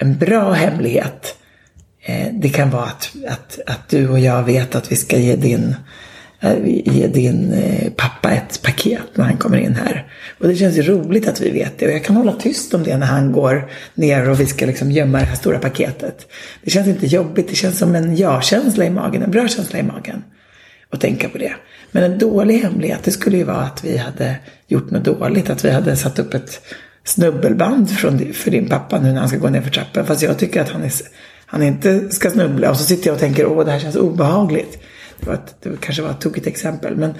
en 0.00 0.18
bra 0.18 0.52
hemlighet. 0.52 1.34
Eh, 2.06 2.28
det 2.32 2.48
kan 2.48 2.70
vara 2.70 2.84
att, 2.84 3.12
att, 3.28 3.58
att 3.66 3.88
du 3.88 4.08
och 4.08 4.18
jag 4.18 4.42
vet 4.42 4.74
att 4.74 4.92
vi 4.92 4.96
ska 4.96 5.16
ge 5.16 5.36
din 5.36 5.74
eh, 6.40 6.66
ge 6.66 7.06
din 7.06 7.52
eh, 7.52 7.90
pappa 7.96 8.30
ett 8.30 8.62
paket 8.62 9.00
när 9.14 9.24
han 9.24 9.36
kommer 9.36 9.58
in 9.58 9.74
här. 9.74 10.06
Och 10.38 10.48
det 10.48 10.56
känns 10.56 10.76
ju 10.76 10.82
roligt 10.82 11.28
att 11.28 11.40
vi 11.40 11.50
vet 11.50 11.78
det. 11.78 11.86
Och 11.86 11.92
jag 11.92 12.04
kan 12.04 12.16
hålla 12.16 12.32
tyst 12.32 12.74
om 12.74 12.82
det 12.82 12.96
när 12.96 13.06
han 13.06 13.32
går 13.32 13.70
ner 13.94 14.30
och 14.30 14.40
vi 14.40 14.46
ska 14.46 14.66
liksom 14.66 14.90
gömma 14.90 15.18
det 15.18 15.24
här 15.24 15.36
stora 15.36 15.58
paketet. 15.58 16.26
Det 16.62 16.70
känns 16.70 16.88
inte 16.88 17.06
jobbigt. 17.06 17.48
Det 17.48 17.54
känns 17.54 17.78
som 17.78 17.94
en 17.94 18.16
ja-känsla 18.16 18.84
i 18.84 18.90
magen, 18.90 19.22
en 19.22 19.30
bra 19.30 19.48
känsla 19.48 19.78
i 19.78 19.82
magen. 19.82 20.24
att 20.90 21.00
tänka 21.00 21.28
på 21.28 21.38
det. 21.38 21.54
Men 21.90 22.02
en 22.02 22.18
dålig 22.18 22.58
hemlighet, 22.58 23.00
det 23.04 23.10
skulle 23.10 23.36
ju 23.36 23.44
vara 23.44 23.62
att 23.62 23.84
vi 23.84 23.96
hade 23.96 24.36
gjort 24.66 24.90
något 24.90 25.04
dåligt. 25.04 25.50
Att 25.50 25.64
vi 25.64 25.70
hade 25.70 25.96
satt 25.96 26.18
upp 26.18 26.34
ett 26.34 26.60
snubbelband 27.04 27.90
från, 27.90 28.32
för 28.32 28.50
din 28.50 28.68
pappa 28.68 29.00
nu 29.00 29.12
när 29.12 29.20
han 29.20 29.28
ska 29.28 29.38
gå 29.38 29.48
ner 29.48 29.62
för 29.62 29.70
trappen. 29.70 30.06
Fast 30.06 30.22
jag 30.22 30.38
tycker 30.38 30.60
att 30.60 30.68
han, 30.68 30.82
är, 30.82 30.92
han 31.54 31.62
inte 31.62 32.10
ska 32.10 32.30
snubbla. 32.30 32.70
Och 32.70 32.76
så 32.76 32.84
sitter 32.84 33.06
jag 33.06 33.14
och 33.14 33.20
tänker, 33.20 33.46
åh 33.46 33.64
det 33.64 33.70
här 33.70 33.78
känns 33.78 33.96
obehagligt. 33.96 34.78
Det, 35.20 35.26
var 35.26 35.34
ett, 35.34 35.54
det 35.62 35.80
kanske 35.80 36.02
var 36.02 36.10
ett 36.10 36.20
tokigt 36.20 36.46
exempel. 36.46 36.96
Men 36.96 37.14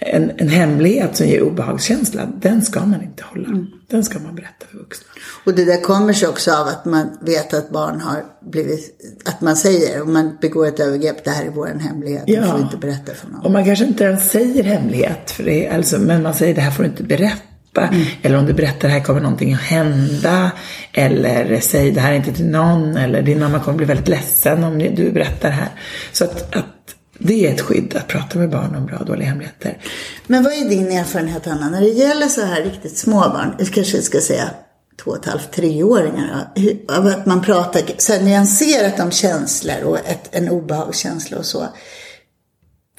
en, 0.00 0.30
en 0.36 0.48
hemlighet 0.48 1.16
som 1.16 1.26
ger 1.26 1.42
obehagskänsla, 1.42 2.28
den 2.40 2.62
ska 2.62 2.80
man 2.80 3.02
inte 3.02 3.24
hålla. 3.24 3.66
Den 3.90 4.04
ska 4.04 4.18
man 4.18 4.34
berätta 4.34 4.66
för 4.70 4.78
vuxna. 4.78 5.06
Och 5.44 5.54
det 5.54 5.64
där 5.64 5.80
kommer 5.80 6.12
sig 6.12 6.28
också 6.28 6.52
av 6.52 6.66
att 6.66 6.84
man 6.84 7.18
vet 7.20 7.54
att 7.54 7.70
barn 7.70 8.00
har 8.00 8.24
blivit, 8.50 9.00
att 9.24 9.40
man 9.40 9.56
säger, 9.56 10.02
om 10.02 10.12
man 10.12 10.38
begår 10.40 10.66
ett 10.66 10.80
övergrepp, 10.80 11.24
det 11.24 11.30
här 11.30 11.44
är 11.44 11.50
vår 11.50 11.66
hemlighet, 11.66 12.22
det 12.26 12.42
får 12.42 12.56
vi 12.56 12.62
inte 12.62 12.76
berätta 12.76 13.14
för 13.14 13.28
någon. 13.28 13.40
Och 13.40 13.50
man 13.50 13.64
kanske 13.64 13.84
inte 13.84 14.04
ens 14.04 14.30
säger 14.30 14.64
hemlighet, 14.64 15.30
för 15.30 15.44
det 15.44 15.66
är 15.66 15.76
alltså, 15.76 15.98
men 15.98 16.22
man 16.22 16.34
säger 16.34 16.54
det 16.54 16.60
här 16.60 16.70
får 16.70 16.82
du 16.82 16.88
inte 16.88 17.02
berätta. 17.02 17.51
Eller 18.22 18.38
om 18.38 18.46
du 18.46 18.52
berättar 18.52 18.88
här 18.88 19.00
kommer 19.00 19.20
någonting 19.20 19.54
att 19.54 19.60
hända. 19.60 20.50
Eller 20.92 21.60
säg 21.60 21.90
det 21.90 22.00
här 22.00 22.12
inte 22.12 22.32
till 22.32 22.46
någon. 22.46 22.96
Eller 22.96 23.22
din 23.22 23.40
mamma 23.40 23.60
kommer 23.60 23.76
bli 23.76 23.86
väldigt 23.86 24.08
ledsen 24.08 24.64
om 24.64 24.78
du 24.78 25.10
berättar 25.10 25.50
här. 25.50 25.68
Så 26.12 26.24
att, 26.24 26.56
att 26.56 26.66
det 27.18 27.46
är 27.46 27.54
ett 27.54 27.60
skydd 27.60 27.96
att 27.96 28.08
prata 28.08 28.38
med 28.38 28.50
barn 28.50 28.74
om 28.76 28.86
bra 28.86 28.98
och 28.98 29.06
dåliga 29.06 29.28
hemligheter. 29.28 29.78
Men 30.26 30.42
vad 30.42 30.52
är 30.52 30.68
din 30.68 30.92
erfarenhet 30.92 31.46
Anna, 31.46 31.70
när 31.70 31.80
det 31.80 31.88
gäller 31.88 32.28
så 32.28 32.44
här 32.44 32.62
riktigt 32.62 32.98
små 32.98 33.20
barn, 33.20 33.54
jag 33.58 33.68
kanske 33.68 34.02
ska 34.02 34.20
säga 34.20 34.50
två 35.04 35.10
och 35.10 35.16
ett 35.16 35.26
halvt, 35.26 35.52
treåringar, 35.52 36.48
av 36.88 37.06
att 37.06 37.26
man 37.26 37.42
pratar 37.42 37.82
så 37.98 38.12
här 38.12 38.22
nyanserat 38.22 39.00
om 39.00 39.10
känslor 39.10 39.82
och 39.84 39.98
ett, 39.98 40.28
en 40.30 40.48
obehagskänsla 40.48 41.38
och 41.38 41.46
så. 41.46 41.66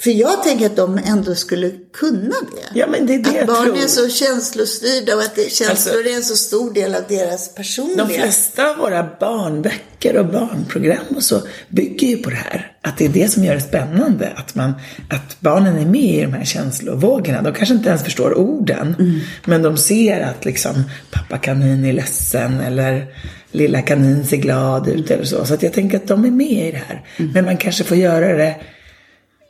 För 0.04 0.12
jag 0.12 0.44
tänker 0.44 0.66
att 0.66 0.76
de 0.76 0.98
ändå 1.06 1.36
skulle 1.36 1.72
kunna 1.94 2.36
det. 2.56 2.80
Ja, 2.80 2.88
men 2.88 3.06
det 3.06 3.14
är 3.14 3.20
det 3.20 3.40
att 3.40 3.48
barn 3.48 3.76
är 3.84 3.88
så 3.88 4.10
känslostyrda 4.10 5.16
och 5.16 5.22
att 5.22 5.36
det, 5.36 5.52
känslor 5.52 5.96
Alltså, 5.96 6.10
är 6.12 6.16
en 6.16 6.24
så 6.24 6.36
stor 6.36 6.74
del 6.74 6.96
av 6.96 7.02
deras 7.10 7.50
De 7.50 7.56
personlighet. 7.56 8.22
flesta 8.22 8.70
av 8.70 8.78
våra 8.78 9.10
barnböcker 9.20 10.18
och 10.18 10.26
barnprogram 10.26 11.06
och 11.16 11.24
så 11.24 11.42
bygger 11.70 12.08
ju 12.08 12.18
på 12.18 12.30
det 12.30 12.36
här. 12.36 12.72
Att 12.82 12.98
det 12.98 13.06
är 13.06 13.10
det 13.10 13.32
som 13.32 13.44
gör 13.44 13.56
det 13.56 13.62
spännande. 13.62 14.34
Att, 14.36 14.56
man, 14.56 14.74
att 15.10 15.38
barnen 15.40 15.78
är 15.78 15.86
med 15.86 16.02
i 16.16 16.22
de 16.22 16.34
här 16.34 16.46
känslovågorna. 16.46 17.42
De 17.42 17.54
kanske 17.54 17.76
inte 17.76 17.90
ens 17.90 18.04
förstår 18.04 18.38
orden. 18.38 19.22
Men 19.46 19.62
de 19.62 19.78
ser 19.78 20.22
att 20.22 20.46
liksom 20.46 20.84
pappa 21.12 21.38
kanin 21.38 21.86
är 21.86 21.94
ledsen 21.94 22.60
eller 22.60 23.06
lilla 23.52 23.82
kanin 23.82 24.26
ser 24.26 24.38
glad 24.38 24.88
ut 24.88 25.12
eller 25.12 25.26
så. 25.26 25.46
Så 25.46 25.54
att 25.54 25.64
jag 25.64 25.74
tänker 25.74 25.98
att 25.98 26.08
de 26.08 26.26
är 26.26 26.32
med 26.32 26.68
i 26.68 26.72
det 26.72 26.84
här. 26.88 27.06
Men 27.34 27.46
man 27.46 27.58
kanske 27.58 27.84
får 27.84 27.98
göra 27.98 28.34
det 28.38 28.56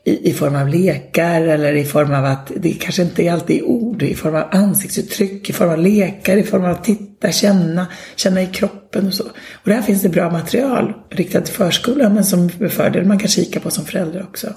i, 0.05 0.29
i 0.29 0.33
form 0.33 0.55
av 0.55 0.67
lekar 0.67 1.41
eller 1.41 1.73
i 1.73 1.85
form 1.85 2.13
av 2.13 2.25
att 2.25 2.51
det 2.55 2.71
kanske 2.71 3.01
inte 3.01 3.23
är 3.23 3.31
alltid 3.31 3.63
ord, 3.63 4.03
i 4.03 4.15
form 4.15 4.35
av 4.35 4.43
ansiktsuttryck, 4.51 5.49
i 5.49 5.53
form 5.53 5.69
av 5.69 5.77
lekar, 5.77 6.37
i 6.37 6.43
form 6.43 6.63
av 6.63 6.71
att 6.71 6.83
titta, 6.83 7.31
känna, 7.31 7.87
känna 8.15 8.41
i 8.41 8.47
kroppen 8.47 9.07
och 9.07 9.13
så. 9.13 9.23
Och 9.63 9.69
där 9.69 9.81
finns 9.81 10.01
det 10.01 10.09
bra 10.09 10.31
material 10.31 10.93
riktat 11.09 11.45
till 11.45 11.53
förskolan 11.53 12.13
men 12.13 12.25
som 12.25 12.49
med 12.57 12.71
fördel 12.71 13.05
man 13.05 13.19
kan 13.19 13.27
kika 13.27 13.59
på 13.59 13.71
som 13.71 13.85
förälder 13.85 14.23
också. 14.29 14.47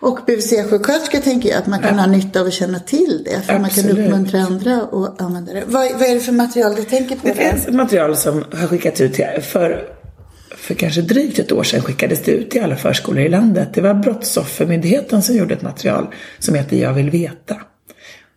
Och 0.00 0.18
BVC-sjuksköterska 0.26 1.20
tänker 1.20 1.48
jag 1.48 1.58
att 1.58 1.66
man 1.66 1.78
kan 1.78 1.98
ha 1.98 2.06
nytta 2.06 2.40
av 2.40 2.46
att 2.46 2.52
känna 2.52 2.80
till 2.80 3.22
det. 3.24 3.40
För 3.46 3.52
man 3.52 3.70
kan 3.70 3.84
Absolut. 3.84 4.06
uppmuntra 4.06 4.40
andra 4.40 4.76
att 4.76 5.20
använda 5.20 5.52
det. 5.52 5.62
Vad, 5.66 5.92
vad 5.92 6.02
är 6.02 6.14
det 6.14 6.20
för 6.20 6.32
material 6.32 6.74
du 6.74 6.84
tänker 6.84 7.16
på 7.16 7.26
Det 7.26 7.34
där? 7.34 7.50
finns 7.50 7.66
ett 7.66 7.74
material 7.74 8.16
som 8.16 8.44
har 8.52 8.66
skickats 8.66 9.00
ut 9.00 9.14
till, 9.14 9.26
för, 9.42 9.88
för 10.62 10.74
kanske 10.74 11.02
drygt 11.02 11.38
ett 11.38 11.52
år 11.52 11.62
sedan 11.62 11.82
skickades 11.82 12.22
det 12.22 12.32
ut 12.32 12.50
till 12.50 12.62
alla 12.62 12.76
förskolor 12.76 13.24
i 13.24 13.28
landet. 13.28 13.68
Det 13.74 13.80
var 13.80 13.94
Brottsoffermyndigheten 13.94 15.22
som 15.22 15.36
gjorde 15.36 15.54
ett 15.54 15.62
material 15.62 16.06
som 16.38 16.54
heter 16.54 16.76
Jag 16.76 16.92
vill 16.92 17.10
veta. 17.10 17.56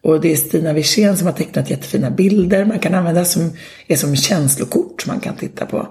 Och 0.03 0.21
det 0.21 0.31
är 0.31 0.35
Stina 0.35 0.73
Wirsén 0.73 1.17
som 1.17 1.27
har 1.27 1.33
tecknat 1.33 1.69
jättefina 1.69 2.11
bilder 2.11 2.65
man 2.65 2.79
kan 2.79 2.93
använda 2.93 3.25
som 3.25 3.51
är 3.87 3.95
som 3.95 4.15
känslokort 4.15 5.01
som 5.01 5.11
man 5.11 5.19
kan 5.19 5.35
titta 5.35 5.65
på. 5.65 5.87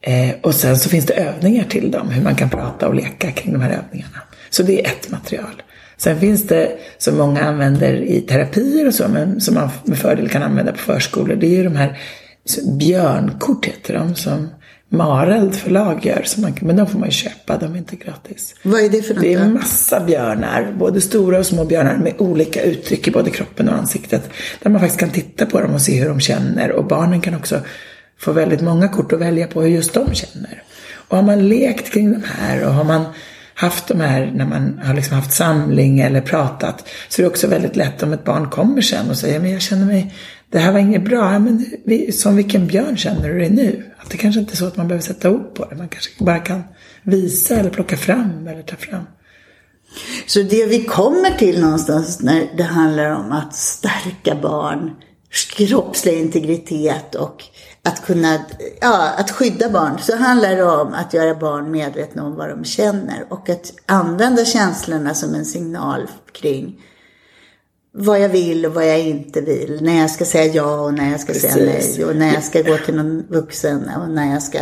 Eh, 0.00 0.34
och 0.42 0.54
sen 0.54 0.78
så 0.78 0.88
finns 0.88 1.06
det 1.06 1.14
övningar 1.14 1.64
till 1.64 1.90
dem, 1.90 2.08
hur 2.08 2.22
man 2.22 2.36
kan 2.36 2.50
prata 2.50 2.88
och 2.88 2.94
leka 2.94 3.30
kring 3.30 3.52
de 3.52 3.62
här 3.62 3.70
övningarna. 3.70 4.22
Så 4.50 4.62
det 4.62 4.80
är 4.80 4.86
ett 4.86 5.10
material. 5.10 5.62
Sen 5.96 6.20
finns 6.20 6.46
det 6.46 6.78
som 6.98 7.16
många 7.16 7.42
använder 7.42 7.94
i 7.94 8.20
terapier 8.20 8.86
och 8.86 8.94
så, 8.94 9.08
men 9.08 9.40
som 9.40 9.54
man 9.54 9.70
med 9.84 9.98
fördel 9.98 10.28
kan 10.28 10.42
använda 10.42 10.72
på 10.72 10.78
förskolor. 10.78 11.36
Det 11.36 11.46
är 11.46 11.56
ju 11.56 11.64
de 11.64 11.76
här 11.76 11.98
björnkort 12.78 13.66
heter 13.66 13.94
de, 13.94 14.14
som 14.14 14.48
Mareld 14.96 15.54
förlag 15.54 16.06
gör. 16.06 16.22
Som 16.24 16.42
man, 16.42 16.54
men 16.60 16.76
de 16.76 16.86
får 16.86 16.98
man 16.98 17.08
ju 17.08 17.12
köpa, 17.12 17.56
de 17.58 17.74
är 17.74 17.78
inte 17.78 17.96
gratis. 17.96 18.54
Vad 18.62 18.80
är 18.80 18.88
det 18.88 19.02
för 19.02 19.14
något 19.14 19.22
Det 19.22 19.34
är 19.34 19.44
då? 19.44 19.50
massa 19.50 20.00
björnar, 20.00 20.74
både 20.78 21.00
stora 21.00 21.38
och 21.38 21.46
små 21.46 21.64
björnar 21.64 21.96
med 21.96 22.12
olika 22.18 22.62
uttryck 22.62 23.08
i 23.08 23.10
både 23.10 23.30
kroppen 23.30 23.68
och 23.68 23.74
ansiktet. 23.74 24.30
Där 24.62 24.70
man 24.70 24.80
faktiskt 24.80 25.00
kan 25.00 25.10
titta 25.10 25.46
på 25.46 25.60
dem 25.60 25.74
och 25.74 25.80
se 25.82 26.00
hur 26.00 26.08
de 26.08 26.20
känner. 26.20 26.72
Och 26.72 26.84
barnen 26.84 27.20
kan 27.20 27.34
också 27.34 27.60
få 28.18 28.32
väldigt 28.32 28.60
många 28.60 28.88
kort 28.88 29.12
att 29.12 29.20
välja 29.20 29.46
på 29.46 29.62
hur 29.62 29.68
just 29.68 29.94
de 29.94 30.14
känner. 30.14 30.62
Och 31.08 31.16
har 31.16 31.24
man 31.24 31.48
lekt 31.48 31.92
kring 31.92 32.12
de 32.12 32.22
här 32.38 32.66
och 32.66 32.74
har 32.74 32.84
man 32.84 33.04
haft 33.54 33.88
de 33.88 34.00
här 34.00 34.32
när 34.34 34.46
man 34.46 34.80
har 34.84 34.94
liksom 34.94 35.16
haft 35.16 35.32
samling 35.32 36.00
eller 36.00 36.20
pratat 36.20 36.88
så 37.08 37.22
är 37.22 37.24
det 37.24 37.30
också 37.30 37.46
väldigt 37.46 37.76
lätt 37.76 38.02
om 38.02 38.12
ett 38.12 38.24
barn 38.24 38.50
kommer 38.50 38.82
sen 38.82 39.10
och 39.10 39.16
säger 39.16 39.40
men 39.40 39.50
jag 39.50 39.62
känner 39.62 39.86
mig, 39.86 40.14
det 40.54 40.60
här 40.60 40.72
var 40.72 40.78
inget 40.78 41.04
bra, 41.04 41.38
men 41.38 41.66
vi, 41.84 42.12
som 42.12 42.36
vilken 42.36 42.66
björn 42.66 42.96
känner 42.96 43.28
du 43.28 43.38
dig 43.38 43.50
nu? 43.50 43.92
Att 43.98 44.10
det 44.10 44.16
kanske 44.16 44.40
inte 44.40 44.54
är 44.54 44.56
så 44.56 44.66
att 44.66 44.76
man 44.76 44.88
behöver 44.88 45.04
sätta 45.04 45.30
ord 45.30 45.54
på 45.54 45.64
det, 45.64 45.76
man 45.76 45.88
kanske 45.88 46.24
bara 46.24 46.38
kan 46.38 46.62
visa 47.02 47.56
eller 47.56 47.70
plocka 47.70 47.96
fram 47.96 48.46
eller 48.46 48.62
ta 48.62 48.76
fram. 48.76 49.04
Så 50.26 50.42
det 50.42 50.66
vi 50.66 50.84
kommer 50.84 51.30
till 51.30 51.60
någonstans 51.60 52.20
när 52.20 52.46
det 52.56 52.62
handlar 52.62 53.10
om 53.10 53.32
att 53.32 53.54
stärka 53.54 54.34
barn, 54.34 54.90
kroppslig 55.56 56.20
integritet 56.20 57.14
och 57.14 57.44
att 57.82 58.06
kunna, 58.06 58.38
ja, 58.80 59.10
att 59.18 59.30
skydda 59.30 59.70
barn, 59.70 59.98
så 60.00 60.16
handlar 60.16 60.56
det 60.56 60.64
om 60.64 60.94
att 60.94 61.14
göra 61.14 61.34
barn 61.34 61.70
medvetna 61.70 62.24
om 62.24 62.34
vad 62.34 62.48
de 62.48 62.64
känner 62.64 63.26
och 63.28 63.48
att 63.48 63.72
använda 63.86 64.44
känslorna 64.44 65.14
som 65.14 65.34
en 65.34 65.44
signal 65.44 66.08
kring 66.32 66.80
vad 67.96 68.20
jag 68.20 68.28
vill 68.28 68.66
och 68.66 68.74
vad 68.74 68.88
jag 68.88 69.00
inte 69.00 69.40
vill. 69.40 69.78
När 69.82 70.00
jag 70.00 70.10
ska 70.10 70.24
säga 70.24 70.52
ja 70.54 70.80
och 70.80 70.94
när 70.94 71.10
jag 71.10 71.20
ska 71.20 71.34
säga 71.34 71.54
Precis. 71.54 71.98
nej 71.98 72.06
och 72.06 72.16
när 72.16 72.34
jag 72.34 72.44
ska 72.44 72.62
gå 72.62 72.76
till 72.76 72.94
någon 72.94 73.22
vuxen 73.28 73.90
och 74.02 74.10
när 74.10 74.32
jag 74.32 74.42
ska 74.42 74.58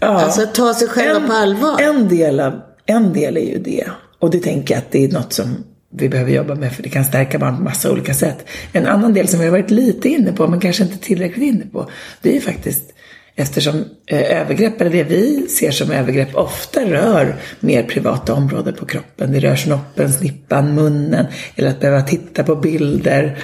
Ja. 0.00 0.06
Alltså 0.06 0.46
ta 0.46 0.74
sig 0.74 0.88
själva 0.88 1.26
på 1.26 1.32
allvar. 1.32 1.80
En 1.80 2.08
del, 2.08 2.40
av, 2.40 2.52
en 2.86 3.12
del 3.12 3.36
är 3.36 3.40
ju 3.40 3.58
det. 3.58 3.84
Och 4.18 4.30
det 4.30 4.38
tänker 4.38 4.74
jag 4.74 4.78
att 4.78 4.90
det 4.90 5.04
är 5.04 5.12
något 5.12 5.32
som 5.32 5.64
vi 5.90 6.08
behöver 6.08 6.32
jobba 6.32 6.54
med 6.54 6.72
för 6.72 6.82
det 6.82 6.88
kan 6.88 7.04
stärka 7.04 7.38
barn 7.38 7.56
på 7.56 7.62
massa 7.62 7.92
olika 7.92 8.14
sätt. 8.14 8.46
En 8.72 8.86
annan 8.86 9.14
del 9.14 9.28
som 9.28 9.38
vi 9.40 9.44
har 9.44 9.52
varit 9.52 9.70
lite 9.70 10.08
inne 10.08 10.32
på 10.32 10.48
men 10.48 10.60
kanske 10.60 10.82
inte 10.82 10.98
tillräckligt 10.98 11.44
inne 11.44 11.66
på. 11.66 11.90
Det 12.22 12.30
är 12.30 12.34
ju 12.34 12.40
faktiskt 12.40 12.92
eftersom 13.40 13.84
eh, 14.06 14.40
övergrepp, 14.40 14.80
eller 14.80 14.90
det 14.90 15.04
vi 15.04 15.48
ser 15.48 15.70
som 15.70 15.90
övergrepp, 15.90 16.34
ofta 16.34 16.80
rör 16.80 17.36
mer 17.60 17.82
privata 17.82 18.34
områden 18.34 18.74
på 18.74 18.86
kroppen. 18.86 19.32
Det 19.32 19.40
rör 19.40 19.56
snoppen, 19.56 20.12
snippan, 20.12 20.74
munnen 20.74 21.26
eller 21.56 21.68
att 21.68 21.80
behöva 21.80 22.02
titta 22.02 22.44
på 22.44 22.56
bilder 22.56 23.38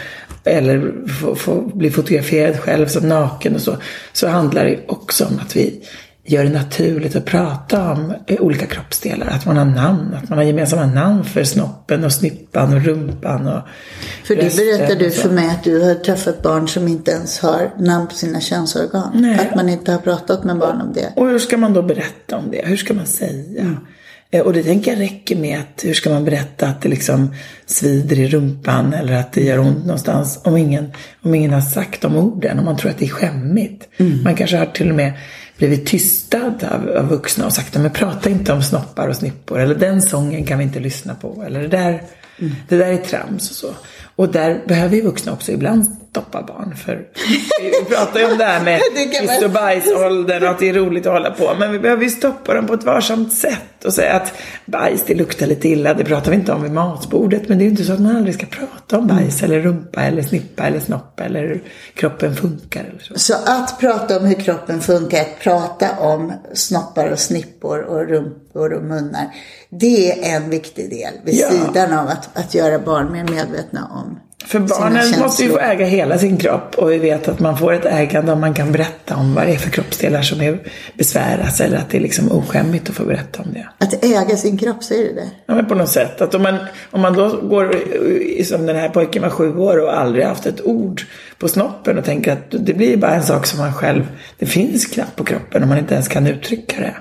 eller 0.44 1.08
få, 1.20 1.34
få 1.34 1.60
bli 1.60 1.90
fotograferad 1.90 2.60
själv 2.60 2.86
som 2.86 3.08
naken 3.08 3.54
och 3.54 3.60
så. 3.60 3.76
Så 4.12 4.28
handlar 4.28 4.64
det 4.64 4.78
också 4.86 5.24
om 5.24 5.38
att 5.38 5.56
vi 5.56 5.80
gör 6.26 6.44
det 6.44 6.50
naturligt 6.50 7.16
att 7.16 7.24
prata 7.24 7.92
om 7.92 8.14
olika 8.28 8.66
kroppsdelar. 8.66 9.26
Att 9.26 9.46
man 9.46 9.56
har 9.56 9.64
namn, 9.64 10.14
att 10.14 10.28
man 10.28 10.38
har 10.38 10.44
gemensamma 10.44 10.86
namn 10.86 11.24
för 11.24 11.44
snoppen 11.44 12.04
och 12.04 12.12
snippan 12.12 12.74
och 12.74 12.84
rumpan 12.84 13.48
och 13.48 13.60
För 14.24 14.36
det 14.36 14.56
berättade 14.56 14.94
du 14.94 15.10
för 15.10 15.30
mig 15.30 15.48
att 15.50 15.64
du 15.64 15.82
har 15.82 15.94
träffat 15.94 16.42
barn 16.42 16.68
som 16.68 16.88
inte 16.88 17.10
ens 17.10 17.38
har 17.38 17.70
namn 17.78 18.06
på 18.06 18.14
sina 18.14 18.40
könsorgan. 18.40 19.10
Nej. 19.14 19.38
Att 19.38 19.56
man 19.56 19.68
inte 19.68 19.92
har 19.92 19.98
pratat 19.98 20.44
med 20.44 20.58
barn 20.58 20.80
om 20.80 20.92
det. 20.92 21.12
Och 21.16 21.28
hur 21.28 21.38
ska 21.38 21.56
man 21.56 21.72
då 21.72 21.82
berätta 21.82 22.36
om 22.36 22.50
det? 22.50 22.66
Hur 22.66 22.76
ska 22.76 22.94
man 22.94 23.06
säga? 23.06 23.62
Mm. 23.62 23.76
Eh, 24.30 24.40
Och 24.40 24.52
det 24.52 24.62
tänker 24.62 24.90
jag 24.92 25.00
räcker 25.00 25.36
med 25.36 25.58
att 25.58 25.84
hur 25.84 25.94
ska 25.94 26.10
man 26.10 26.24
berätta 26.24 26.66
att 26.66 26.82
det 26.82 26.88
liksom 26.88 27.34
svider 27.66 28.18
i 28.18 28.28
rumpan 28.28 28.92
eller 28.92 29.14
att 29.14 29.32
det 29.32 29.44
gör 29.44 29.58
ont 29.58 29.84
någonstans 29.84 30.40
om 30.44 30.56
ingen, 30.56 30.92
om 31.22 31.34
ingen 31.34 31.52
har 31.52 31.60
sagt 31.60 32.00
de 32.00 32.16
orden, 32.16 32.58
om 32.58 32.64
man 32.64 32.76
tror 32.76 32.90
att 32.90 32.98
det 32.98 33.04
är 33.04 33.08
skämmigt. 33.08 33.88
Mm. 33.96 34.22
Man 34.22 34.34
kanske 34.34 34.56
har 34.56 34.66
till 34.66 34.90
och 34.90 34.96
med 34.96 35.12
blivit 35.56 35.86
tystad 35.86 36.64
av, 36.70 36.96
av 36.96 37.08
vuxna 37.08 37.46
och 37.46 37.52
sagt 37.52 37.74
men 37.78 37.90
prata 37.90 38.30
inte 38.30 38.52
om 38.52 38.62
snoppar 38.62 39.08
och 39.08 39.16
snippor 39.16 39.60
eller 39.60 39.74
den 39.74 40.02
sången 40.02 40.44
kan 40.44 40.58
vi 40.58 40.64
inte 40.64 40.80
lyssna 40.80 41.14
på 41.14 41.44
eller 41.46 41.62
det 41.62 41.68
där, 41.68 42.02
Mm. 42.38 42.54
det 42.68 42.76
där 42.76 42.86
är 42.86 42.96
trams 42.96 43.50
och 43.50 43.56
så. 43.56 43.74
Och 44.16 44.28
där 44.32 44.62
behöver 44.66 44.96
ju 44.96 45.02
vuxna 45.02 45.32
också 45.32 45.52
ibland 45.52 45.96
stoppa 46.14 46.42
barn 46.42 46.76
för 46.76 47.08
vi 47.62 47.84
pratar 47.94 48.20
ju 48.20 48.32
om 48.32 48.38
det 48.38 48.44
här 48.44 48.64
med 48.64 48.80
kiss 49.20 49.42
och 49.44 49.50
bajsåldern 49.50 50.42
och 50.42 50.48
att 50.48 50.58
det 50.58 50.68
är 50.68 50.72
roligt 50.74 51.06
att 51.06 51.12
hålla 51.12 51.30
på. 51.30 51.54
Men 51.58 51.72
vi 51.72 51.78
behöver 51.78 52.02
ju 52.02 52.10
stoppa 52.10 52.54
dem 52.54 52.66
på 52.66 52.74
ett 52.74 52.84
varsamt 52.84 53.32
sätt 53.32 53.84
och 53.84 53.94
säga 53.94 54.12
att 54.12 54.32
bajs 54.66 55.02
det 55.06 55.14
luktar 55.14 55.46
lite 55.46 55.68
illa. 55.68 55.94
Det 55.94 56.04
pratar 56.04 56.30
vi 56.30 56.36
inte 56.36 56.52
om 56.52 56.62
vid 56.62 56.72
matbordet. 56.72 57.48
Men 57.48 57.58
det 57.58 57.62
är 57.62 57.66
ju 57.66 57.70
inte 57.70 57.84
så 57.84 57.92
att 57.92 58.00
man 58.00 58.16
aldrig 58.16 58.34
ska 58.34 58.46
prata 58.46 58.98
om 58.98 59.06
bajs 59.06 59.42
eller 59.42 59.60
rumpa 59.60 60.02
eller 60.02 60.22
snippa 60.22 60.62
eller 60.66 60.80
snopp 60.80 61.20
eller 61.20 61.40
hur 61.42 61.62
kroppen 61.94 62.36
funkar 62.36 62.80
eller 62.80 62.98
så. 63.00 63.18
Så 63.18 63.34
att 63.46 63.80
prata 63.80 64.16
om 64.18 64.24
hur 64.26 64.34
kroppen 64.34 64.80
funkar, 64.80 65.20
att 65.20 65.40
prata 65.40 65.98
om 65.98 66.32
snoppar 66.52 67.08
och 67.08 67.18
snippor 67.18 67.80
och 67.80 68.08
rumpor 68.08 68.72
och 68.72 68.82
munnar. 68.84 69.34
Det 69.70 70.30
är 70.30 70.36
en 70.36 70.50
viktig 70.50 70.90
del 70.90 71.12
vid 71.24 71.34
Ja. 71.34 71.48
sidan 71.50 71.98
av 71.98 72.08
att, 72.08 72.28
att 72.38 72.54
göra 72.54 72.78
barn 72.78 73.12
mer 73.12 73.24
medvetna 73.24 73.88
om 73.92 74.20
För 74.46 74.58
barnen 74.58 75.20
måste 75.20 75.42
ju 75.42 75.50
få 75.50 75.58
äga 75.58 75.86
hela 75.86 76.18
sin 76.18 76.36
kropp 76.36 76.74
och 76.74 76.92
vi 76.92 76.98
vet 76.98 77.28
att 77.28 77.40
man 77.40 77.58
får 77.58 77.72
ett 77.72 77.84
ägande 77.84 78.32
om 78.32 78.40
man 78.40 78.54
kan 78.54 78.72
berätta 78.72 79.16
om 79.16 79.34
vad 79.34 79.46
det 79.46 79.52
är 79.52 79.56
för 79.56 79.70
kroppsdelar 79.70 80.22
som 80.22 80.40
är 80.40 80.58
besväras 80.94 81.60
eller 81.60 81.76
att 81.76 81.90
det 81.90 81.96
är 81.96 82.00
liksom 82.00 82.32
oskämmigt 82.32 82.88
att 82.88 82.94
få 82.94 83.04
berätta 83.04 83.42
om 83.42 83.52
det. 83.52 83.68
Att 83.78 84.04
äga 84.04 84.36
sin 84.36 84.58
kropp, 84.58 84.84
säger 84.84 85.08
du 85.08 85.14
det? 85.14 85.30
Ja, 85.46 85.54
men 85.54 85.66
på 85.66 85.74
något 85.74 85.88
sätt. 85.88 86.20
Att 86.20 86.34
om 86.34 86.42
man, 86.42 86.56
om 86.90 87.00
man 87.00 87.12
då 87.12 87.28
går, 87.28 87.74
som 88.44 88.66
den 88.66 88.76
här 88.76 88.88
pojken 88.88 89.22
var 89.22 89.30
sju 89.30 89.56
år 89.56 89.82
och 89.82 89.98
aldrig 89.98 90.24
haft 90.24 90.46
ett 90.46 90.60
ord 90.64 91.02
på 91.38 91.48
snoppen 91.48 91.98
och 91.98 92.04
tänker 92.04 92.32
att 92.32 92.50
det 92.50 92.74
blir 92.74 92.96
bara 92.96 93.14
en 93.14 93.22
sak 93.22 93.46
som 93.46 93.58
man 93.58 93.74
själv, 93.74 94.06
det 94.38 94.46
finns 94.46 94.86
knappt 94.86 95.16
på 95.16 95.24
kroppen 95.24 95.62
om 95.62 95.68
man 95.68 95.78
inte 95.78 95.94
ens 95.94 96.08
kan 96.08 96.26
uttrycka 96.26 96.80
det. 96.80 96.96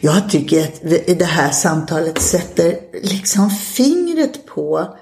Jag 0.00 0.30
tycker 0.30 0.60
att 0.60 0.80
det 1.18 1.24
här 1.24 1.50
samtalet 1.50 2.18
sätter 2.18 2.74
liksom 3.02 3.50
fingret 3.50 4.46
på 4.46 4.96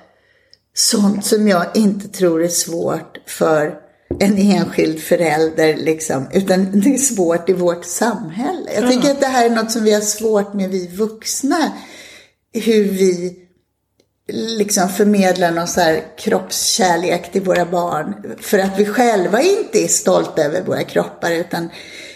sånt 0.80 1.24
som 1.24 1.48
jag 1.48 1.66
inte 1.74 2.08
tror 2.08 2.44
är 2.44 2.48
svårt 2.48 3.18
för 3.26 3.74
en 4.20 4.38
enskild 4.38 5.00
förälder, 5.00 5.76
liksom, 5.76 6.28
utan 6.32 6.80
det 6.80 6.94
är 6.94 6.98
svårt 6.98 7.48
i 7.48 7.52
vårt 7.52 7.84
samhälle. 7.84 8.70
Jag 8.74 8.90
tycker 8.90 9.10
att 9.10 9.20
det 9.20 9.26
här 9.26 9.46
är 9.46 9.50
något 9.50 9.70
som 9.70 9.84
vi 9.84 9.92
har 9.92 10.00
svårt 10.00 10.54
med, 10.54 10.70
vi 10.70 10.86
vuxna. 10.86 11.72
Hur 12.52 12.84
vi 12.84 13.36
liksom 14.32 14.88
förmedlar 14.88 15.50
någon 15.50 15.68
så 15.68 15.80
här 15.80 16.04
kroppskärlek 16.18 17.32
till 17.32 17.42
våra 17.42 17.66
barn. 17.66 18.36
För 18.40 18.58
att 18.58 18.78
vi 18.78 18.84
själva 18.84 19.42
inte 19.42 19.84
är 19.84 19.88
stolta 19.88 20.42
över 20.42 20.62
våra 20.62 20.84
kroppar 20.84 21.30
utan 21.30 21.68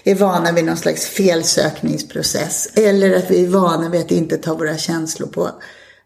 är 0.04 0.14
vana 0.14 0.52
vid 0.52 0.64
någon 0.64 0.76
slags 0.76 1.06
felsökningsprocess. 1.06 2.68
Eller 2.74 3.16
att 3.16 3.30
vi 3.30 3.44
är 3.44 3.48
vana 3.48 3.88
vid 3.88 4.00
att 4.00 4.10
inte 4.10 4.36
ta 4.36 4.54
våra 4.54 4.76
känslor 4.76 5.26
på 5.26 5.50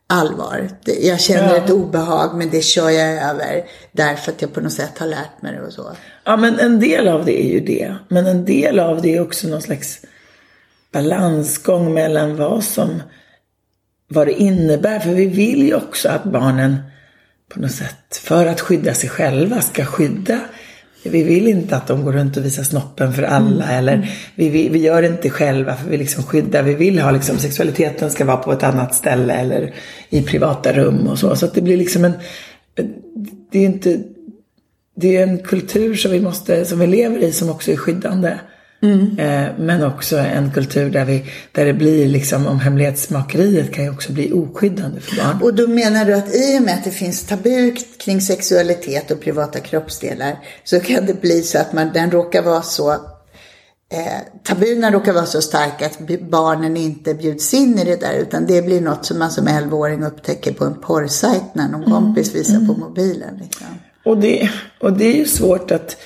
allvar. 0.09 0.69
Jag 0.85 1.21
känner 1.21 1.55
Ja. 1.55 1.65
ett 1.65 1.71
obehag 1.71 2.35
men 2.39 2.51
det 2.51 2.63
kör 2.63 2.91
jag 2.91 3.31
över 3.31 3.65
därför 3.93 4.33
att 4.33 4.43
jag 4.43 4.53
på 4.55 4.61
något 4.61 4.73
sätt 4.73 4.99
har 4.99 5.07
lärt 5.07 5.43
mig 5.43 5.53
det 5.53 5.63
och 5.63 5.73
så. 5.73 5.93
Ja, 6.25 6.37
men 6.37 6.59
en 6.59 6.81
del 6.81 7.09
av 7.09 7.25
det 7.25 7.43
är 7.45 7.49
ju 7.53 7.61
det. 7.61 7.95
Men 8.09 8.27
en 8.27 8.45
del 8.45 8.79
av 8.79 9.03
det 9.03 9.17
är 9.17 9.21
också 9.21 9.49
någon 9.49 9.63
slags 9.63 10.01
balansgång 10.93 11.95
mellan 11.95 12.37
vad 12.37 12.65
som, 12.65 13.03
vad 14.09 14.27
det 14.27 14.33
innebär. 14.33 14.99
För 14.99 15.11
vi 15.11 15.27
vill 15.27 15.63
ju 15.67 15.75
också 15.75 16.09
att 16.09 16.25
barnen 16.25 16.77
på 17.55 17.61
något 17.61 17.73
sätt, 17.73 18.17
för 18.23 18.47
att 18.47 18.61
skydda 18.61 18.95
sig 18.95 19.11
själva, 19.11 19.61
ska 19.61 19.85
skydda. 19.85 20.41
Vi 21.03 21.23
vill 21.23 21.49
inte 21.49 21.77
att 21.77 21.87
de 21.87 22.05
går 22.05 22.13
runt 22.13 22.37
och 22.37 22.45
visar 22.45 22.63
snoppen 22.63 23.13
för 23.13 23.23
alla. 23.23 23.73
Eller 23.73 24.11
vi, 24.35 24.49
vi, 24.49 24.69
vi 24.69 24.79
gör 24.79 25.03
det 25.03 25.09
inte 25.09 25.31
själva 25.31 25.77
för 25.77 25.91
vi 25.91 25.97
liksom 25.97 26.23
skyddar. 26.23 26.63
Vi 26.63 26.75
vill 26.75 26.99
ha 26.99 27.11
liksom, 27.11 27.39
sexualiteten 27.39 28.11
ska 28.11 28.25
vara 28.25 28.37
på 28.37 28.53
ett 28.53 28.63
annat 28.63 28.95
ställe 28.95 29.35
eller 29.35 29.75
i 30.09 30.23
privata 30.23 30.73
rum 30.73 31.07
och 31.07 31.19
så. 31.19 31.37
Så 31.37 31.47
att 31.47 31.55
det 31.55 31.63
blir 31.63 31.77
liksom 31.77 32.05
en, 32.05 32.13
det 33.51 33.59
är 33.59 33.65
inte 33.65 33.99
det 35.01 35.17
är 35.17 35.23
en 35.23 35.39
kultur 35.39 35.95
som 35.95 36.11
vi, 36.11 36.21
måste, 36.21 36.65
som 36.65 36.79
vi 36.79 36.87
lever 36.87 37.19
i 37.19 37.33
som 37.33 37.51
också 37.51 37.73
är 37.73 37.77
skyddande. 37.77 38.35
Eh, 38.83 39.47
men 39.59 39.85
också 39.85 40.17
en 40.17 40.51
kultur 40.53 40.91
där, 40.91 41.05
vi, 41.05 41.25
där 41.53 41.65
det 41.65 41.73
blir 41.73 42.09
liksom, 42.09 42.47
om 42.47 42.61
hemlighetsmakeriet 42.61 43.73
kan 43.73 43.85
ju 43.85 43.91
också 43.91 44.13
bli 44.13 44.33
oskyddande 44.33 45.01
för 45.01 45.17
barn. 45.17 45.43
Och 45.43 45.55
då 45.55 45.67
menar 45.67 46.05
du 46.05 46.15
att 46.15 46.35
i 46.35 46.59
och 46.59 46.63
med 46.63 46.75
att 46.75 46.85
det 46.85 46.91
finns 46.91 47.27
tabu 47.27 47.77
kring 47.99 48.21
sexualitet 48.21 49.11
och 49.11 49.21
privata 49.21 49.61
kroppsdelar 49.61 50.39
så 50.65 50.81
kan 50.81 51.07
det 51.07 51.21
bli 51.21 51.43
så 51.43 51.59
att 51.59 51.73
man, 51.73 51.91
den 51.93 52.11
råkar 52.11 52.43
vara 52.43 52.63
så 52.63 52.91
eh, 53.93 54.43
tabuna 54.43 54.91
råkar 54.91 55.13
vara 55.13 55.27
så 55.27 55.43
stark 55.43 55.83
att 55.83 55.99
barnen 56.21 56.77
inte 56.77 57.15
bjuds 57.15 57.55
in 57.55 57.79
i 57.79 57.85
det 57.85 58.01
där 58.01 58.13
utan 58.13 58.47
det 58.47 58.63
blir 58.63 58.81
något 58.81 59.07
som 59.07 59.19
man 59.19 59.31
som 59.31 59.49
11-åring 59.49 60.05
upptäcker 60.05 60.53
på 60.53 60.65
en 60.65 60.81
porrsajt 60.81 61.55
när 61.55 61.69
någon 61.69 61.85
kompis 61.85 62.35
visar 62.35 62.67
på 62.67 62.73
mobilen. 62.73 63.37
Liksom. 63.43 63.67
Och, 64.05 64.19
det, 64.19 64.51
och 64.81 64.93
det 64.93 65.05
är 65.05 65.17
ju 65.17 65.25
svårt 65.25 65.71
att, 65.71 65.97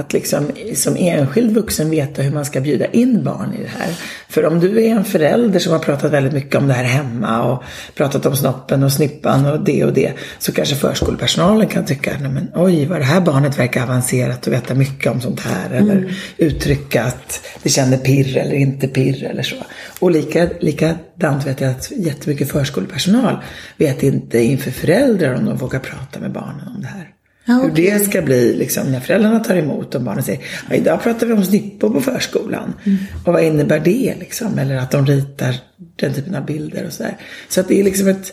att 0.00 0.12
liksom 0.12 0.50
som 0.74 0.96
enskild 0.96 1.54
vuxen 1.54 1.90
veta 1.90 2.22
hur 2.22 2.30
man 2.30 2.44
ska 2.44 2.60
bjuda 2.60 2.86
in 2.86 3.24
barn 3.24 3.54
i 3.54 3.62
det 3.62 3.70
här. 3.78 3.94
För 4.28 4.44
om 4.46 4.60
du 4.60 4.84
är 4.84 4.90
en 4.90 5.04
förälder 5.04 5.60
som 5.60 5.72
har 5.72 5.78
pratat 5.78 6.12
väldigt 6.12 6.32
mycket 6.32 6.54
om 6.54 6.68
det 6.68 6.74
här 6.74 6.84
hemma 6.84 7.42
och 7.42 7.62
pratat 7.94 8.26
om 8.26 8.36
snoppen 8.36 8.82
och 8.82 8.92
snippan 8.92 9.46
och 9.46 9.64
det 9.64 9.84
och 9.84 9.92
det. 9.92 10.12
Så 10.38 10.52
kanske 10.52 10.74
förskolepersonalen 10.74 11.68
kan 11.68 11.84
tycka, 11.84 12.12
nej 12.20 12.30
men 12.30 12.48
oj 12.54 12.86
vad 12.86 13.00
det 13.00 13.04
här 13.04 13.20
barnet 13.20 13.58
verkar 13.58 13.82
avancerat 13.82 14.46
och 14.46 14.52
veta 14.52 14.74
mycket 14.74 15.12
om 15.12 15.20
sånt 15.20 15.40
här. 15.40 15.66
Mm. 15.66 15.90
Eller 15.90 16.14
uttrycka 16.36 17.02
att 17.04 17.46
det 17.62 17.68
känner 17.68 17.96
pirr 17.96 18.36
eller 18.36 18.54
inte 18.54 18.88
pirr 18.88 19.24
eller 19.24 19.42
så. 19.42 19.56
Och 19.98 20.10
lika, 20.10 20.48
likadant 20.60 21.46
vet 21.46 21.60
jag 21.60 21.70
att 21.70 21.90
jättemycket 21.90 22.50
förskolepersonal 22.50 23.36
vet 23.76 24.02
inte 24.02 24.38
inför 24.38 24.70
föräldrar 24.70 25.34
om 25.34 25.44
de 25.44 25.56
vågar 25.56 25.78
prata 25.78 26.20
med 26.20 26.32
barnen 26.32 26.68
om 26.76 26.80
det 26.80 26.88
här. 26.88 27.19
Ja, 27.44 27.54
Hur 27.54 27.70
det 27.70 28.04
ska 28.04 28.22
bli 28.22 28.56
liksom, 28.56 28.92
när 28.92 29.00
föräldrarna 29.00 29.40
tar 29.40 29.56
emot 29.56 29.94
och 29.94 30.02
barnen 30.02 30.22
säger 30.22 30.40
ja, 30.68 30.76
idag 30.76 31.02
pratar 31.02 31.26
vi 31.26 31.32
om 31.32 31.44
snippor 31.44 31.90
på 31.90 32.00
förskolan. 32.00 32.74
Mm. 32.84 32.98
Och 33.26 33.32
vad 33.32 33.44
innebär 33.44 33.80
det 33.80 34.14
liksom? 34.18 34.58
Eller 34.58 34.76
att 34.76 34.90
de 34.90 35.06
ritar 35.06 35.56
den 35.96 36.14
typen 36.14 36.34
av 36.34 36.46
bilder 36.46 36.86
och 36.86 36.92
sådär. 36.92 37.16
Så 37.48 37.60
att 37.60 37.68
det 37.68 37.80
är 37.80 37.84
liksom 37.84 38.08
ett, 38.08 38.32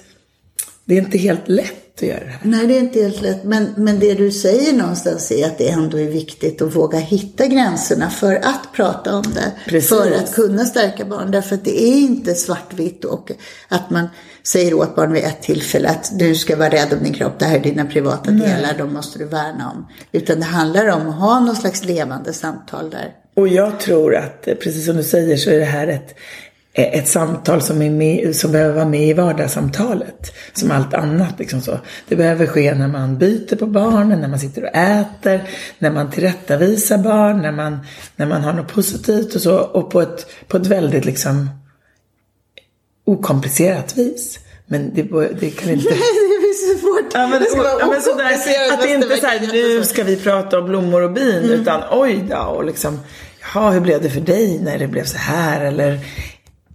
det 0.85 0.97
är 0.97 1.01
inte 1.01 1.17
helt 1.17 1.47
lätt 1.47 1.87
att 1.97 2.07
göra 2.07 2.19
det 2.19 2.25
här. 2.25 2.39
Nej, 2.43 2.67
det 2.67 2.77
är 2.77 2.79
inte 2.79 3.01
helt 3.01 3.21
lätt. 3.21 3.43
Men, 3.43 3.73
men 3.77 3.99
det 3.99 4.13
du 4.13 4.31
säger 4.31 4.73
någonstans 4.73 5.31
är 5.31 5.45
att 5.45 5.57
det 5.57 5.69
ändå 5.69 5.99
är 5.99 6.07
viktigt 6.07 6.61
att 6.61 6.75
våga 6.75 6.97
hitta 6.97 7.47
gränserna 7.47 8.09
för 8.09 8.35
att 8.35 8.73
prata 8.73 9.15
om 9.15 9.23
det. 9.33 9.51
Precis. 9.65 9.89
För 9.89 10.11
att 10.11 10.33
kunna 10.33 10.65
stärka 10.65 11.05
barn. 11.05 11.31
Därför 11.31 11.55
att 11.55 11.65
det 11.65 11.83
är 11.83 11.97
inte 11.97 12.35
svartvitt 12.35 13.05
och 13.05 13.31
att 13.67 13.89
man 13.89 14.07
säger 14.47 14.73
åt 14.73 14.95
barn 14.95 15.13
vid 15.13 15.23
ett 15.23 15.41
tillfälle 15.41 15.89
att 15.89 16.19
du 16.19 16.35
ska 16.35 16.55
vara 16.55 16.69
rädd 16.69 16.93
om 16.93 17.03
din 17.03 17.13
kropp, 17.13 17.39
det 17.39 17.45
här 17.45 17.55
är 17.55 17.63
dina 17.63 17.85
privata 17.85 18.31
delar, 18.31 18.75
de 18.77 18.93
måste 18.93 19.19
du 19.19 19.25
värna 19.25 19.71
om. 19.71 19.87
Utan 20.11 20.39
det 20.39 20.45
handlar 20.45 20.87
om 20.87 21.09
att 21.09 21.15
ha 21.15 21.39
någon 21.39 21.55
slags 21.55 21.83
levande 21.83 22.33
samtal 22.33 22.89
där. 22.89 23.13
Och 23.35 23.47
jag 23.47 23.79
tror 23.79 24.15
att, 24.15 24.45
precis 24.45 24.85
som 24.85 24.97
du 24.97 25.03
säger, 25.03 25.37
så 25.37 25.49
är 25.49 25.59
det 25.59 25.65
här 25.65 25.87
ett, 25.87 26.15
ett 26.73 27.07
samtal 27.07 27.61
som, 27.61 27.81
är 27.81 27.89
med, 27.89 28.35
som 28.35 28.51
behöver 28.51 28.73
vara 28.73 28.85
med 28.85 29.07
i 29.07 29.13
vardagssamtalet. 29.13 30.35
Som 30.53 30.71
allt 30.71 30.93
annat. 30.93 31.39
Liksom 31.39 31.61
så. 31.61 31.79
Det 32.07 32.15
behöver 32.15 32.45
ske 32.45 32.73
när 32.73 32.87
man 32.87 33.17
byter 33.17 33.55
på 33.55 33.65
barnen, 33.65 34.21
när 34.21 34.27
man 34.27 34.39
sitter 34.39 34.63
och 34.63 34.75
äter, 34.75 35.49
när 35.79 35.91
man 35.91 36.11
tillrättavisar 36.11 36.97
barn, 36.97 37.41
när 37.41 37.51
man, 37.51 37.79
när 38.15 38.25
man 38.25 38.41
har 38.41 38.53
något 38.53 38.73
positivt 38.73 39.35
och 39.35 39.41
så. 39.41 39.57
Och 39.57 39.91
på 39.91 40.01
ett, 40.01 40.25
på 40.47 40.57
ett 40.57 40.67
väldigt 40.67 41.05
liksom 41.05 41.49
okomplicerat 43.07 43.97
vis. 43.97 44.39
Men 44.65 44.93
det, 44.93 45.01
det 45.39 45.49
kan 45.49 45.69
inte... 45.69 45.89
det 45.89 46.53
så 46.57 46.79
svårt. 46.79 47.13
Ja, 47.13 47.27
men, 47.27 47.41
det 47.41 47.45
ska 47.45 47.57
vara 47.57 47.79
ja, 47.79 47.87
men 47.87 48.01
sådär, 48.01 48.33
att 48.73 48.81
det 48.81 48.93
inte 48.93 49.13
är 49.13 49.17
så 49.17 49.25
här, 49.25 49.49
nu 49.51 49.83
ska 49.83 50.03
vi 50.03 50.15
prata 50.15 50.59
om 50.59 50.65
blommor 50.65 51.01
och 51.01 51.11
bin. 51.11 51.35
Mm. 51.37 51.51
Utan 51.51 51.81
oj 51.91 52.25
då, 52.29 52.37
och 52.37 52.65
liksom, 52.65 52.99
jaha, 53.41 53.71
hur 53.71 53.79
blev 53.79 54.01
det 54.01 54.09
för 54.09 54.21
dig 54.21 54.59
när 54.63 54.79
det 54.79 54.87
blev 54.87 55.03
så 55.03 55.17
här? 55.17 55.65
Eller 55.65 55.99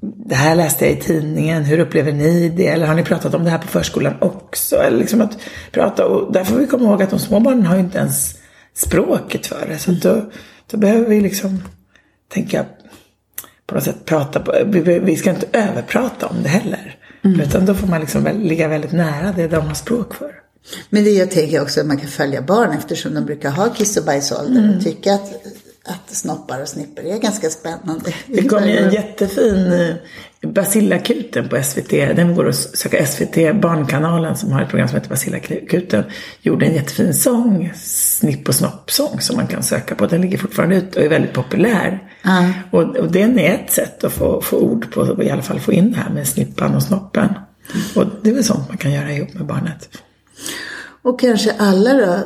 det 0.01 0.35
här 0.35 0.55
läste 0.55 0.85
jag 0.85 0.95
i 0.95 1.01
tidningen, 1.01 1.65
hur 1.65 1.79
upplever 1.79 2.13
ni 2.13 2.49
det? 2.49 2.67
Eller 2.67 2.87
har 2.87 2.95
ni 2.95 3.05
pratat 3.05 3.35
om 3.35 3.45
det 3.45 3.51
här 3.51 3.59
på 3.59 3.67
förskolan 3.67 4.15
också? 4.21 4.77
Eller 4.77 4.99
liksom 4.99 5.21
att 5.21 5.39
prata, 5.73 6.07
och 6.07 6.33
där 6.33 6.45
får 6.45 6.57
vi 6.57 6.67
komma 6.67 6.85
ihåg 6.85 7.03
att 7.03 7.11
de 7.11 7.19
små 7.19 7.41
barnen 7.41 7.67
har 7.67 7.75
ju 7.75 7.81
inte 7.81 7.99
ens 7.99 8.35
språket 8.75 9.47
för 9.47 9.67
det. 9.69 9.79
Så 9.79 9.91
då, 9.91 10.31
då 10.71 10.77
behöver 10.77 11.09
vi 11.09 11.21
liksom 11.21 11.63
tänka 12.29 12.65
på 13.73 13.79
något 13.79 13.85
sätt 13.85 14.05
prata 14.05 14.41
på, 14.41 14.55
vi, 14.67 14.99
vi 14.99 15.17
ska 15.17 15.31
inte 15.31 15.47
överprata 15.53 16.27
om 16.27 16.43
det 16.43 16.49
heller. 16.49 16.97
Mm. 17.25 17.41
Utan 17.41 17.67
då 17.67 17.75
får 17.75 17.87
man 17.87 18.01
liksom 18.01 18.29
ligga 18.43 18.69
väldigt 18.69 18.93
nära 18.93 19.33
det 19.37 19.49
de 19.49 19.67
har 19.67 19.75
språk 19.75 20.15
för. 20.15 20.33
Men 20.91 21.05
det 21.05 21.11
jag 21.11 21.31
tänker 21.31 21.63
också 21.63 21.81
att 21.81 21.87
man 21.87 21.97
kan 21.97 22.09
följa 22.09 22.43
barn 22.43 22.73
eftersom 22.79 23.15
de 23.15 23.25
brukar 23.25 23.51
ha 23.51 23.69
kiss 23.69 23.97
och 23.97 24.05
bajsålder 24.05 24.61
mm. 24.61 24.77
och 24.77 24.85
tycka 24.85 25.15
att 25.15 25.33
att 25.85 26.11
snoppar 26.11 26.63
och 26.63 26.69
snipper 26.69 27.03
är 27.03 27.19
ganska 27.19 27.51
spännande. 27.51 28.15
Det 28.27 28.49
kom 28.49 28.69
ju 28.69 28.77
en 28.77 28.93
jättefin 28.93 29.73
eh, 29.73 29.95
Basilakuten 30.49 31.49
på 31.49 31.63
SVT. 31.63 31.91
Den 31.91 32.35
går 32.35 32.49
att 32.49 32.57
söka 32.57 33.07
SVT, 33.07 33.61
Barnkanalen 33.63 34.37
som 34.37 34.53
har 34.53 34.63
ett 34.63 34.69
program 34.69 34.89
som 34.89 34.97
heter 34.97 35.11
Basilakuten. 35.11 36.05
Gjorde 36.41 36.67
en 36.67 36.75
jättefin 36.75 37.15
sång, 37.15 37.73
Snipp 37.77 38.49
och 38.49 38.55
snopp-sång 38.55 39.21
som 39.21 39.37
man 39.37 39.47
kan 39.47 39.63
söka 39.63 39.95
på. 39.95 40.07
Den 40.07 40.21
ligger 40.21 40.39
fortfarande 40.39 40.77
ute 40.77 40.99
och 40.99 41.05
är 41.05 41.09
väldigt 41.09 41.33
populär. 41.33 42.13
Mm. 42.25 42.53
Och, 42.71 42.97
och 42.97 43.13
den 43.13 43.39
är 43.39 43.55
ett 43.55 43.73
sätt 43.73 44.05
att 44.05 44.13
få, 44.13 44.41
få 44.41 44.57
ord 44.57 44.93
på, 44.93 45.23
i 45.23 45.31
alla 45.31 45.43
fall 45.43 45.61
få 45.61 45.73
in 45.73 45.93
det 45.93 45.99
här 45.99 46.11
med 46.11 46.29
snippan 46.29 46.75
och 46.75 46.83
snoppen. 46.83 47.29
Och 47.95 48.05
det 48.23 48.31
är 48.31 48.35
väl 48.35 48.45
sånt 48.45 48.69
man 48.69 48.77
kan 48.77 48.93
göra 48.93 49.13
ihop 49.13 49.35
med 49.35 49.47
barnet. 49.47 49.89
Och 51.03 51.21
kanske 51.21 51.55
alla 51.59 51.95
då 51.95 52.19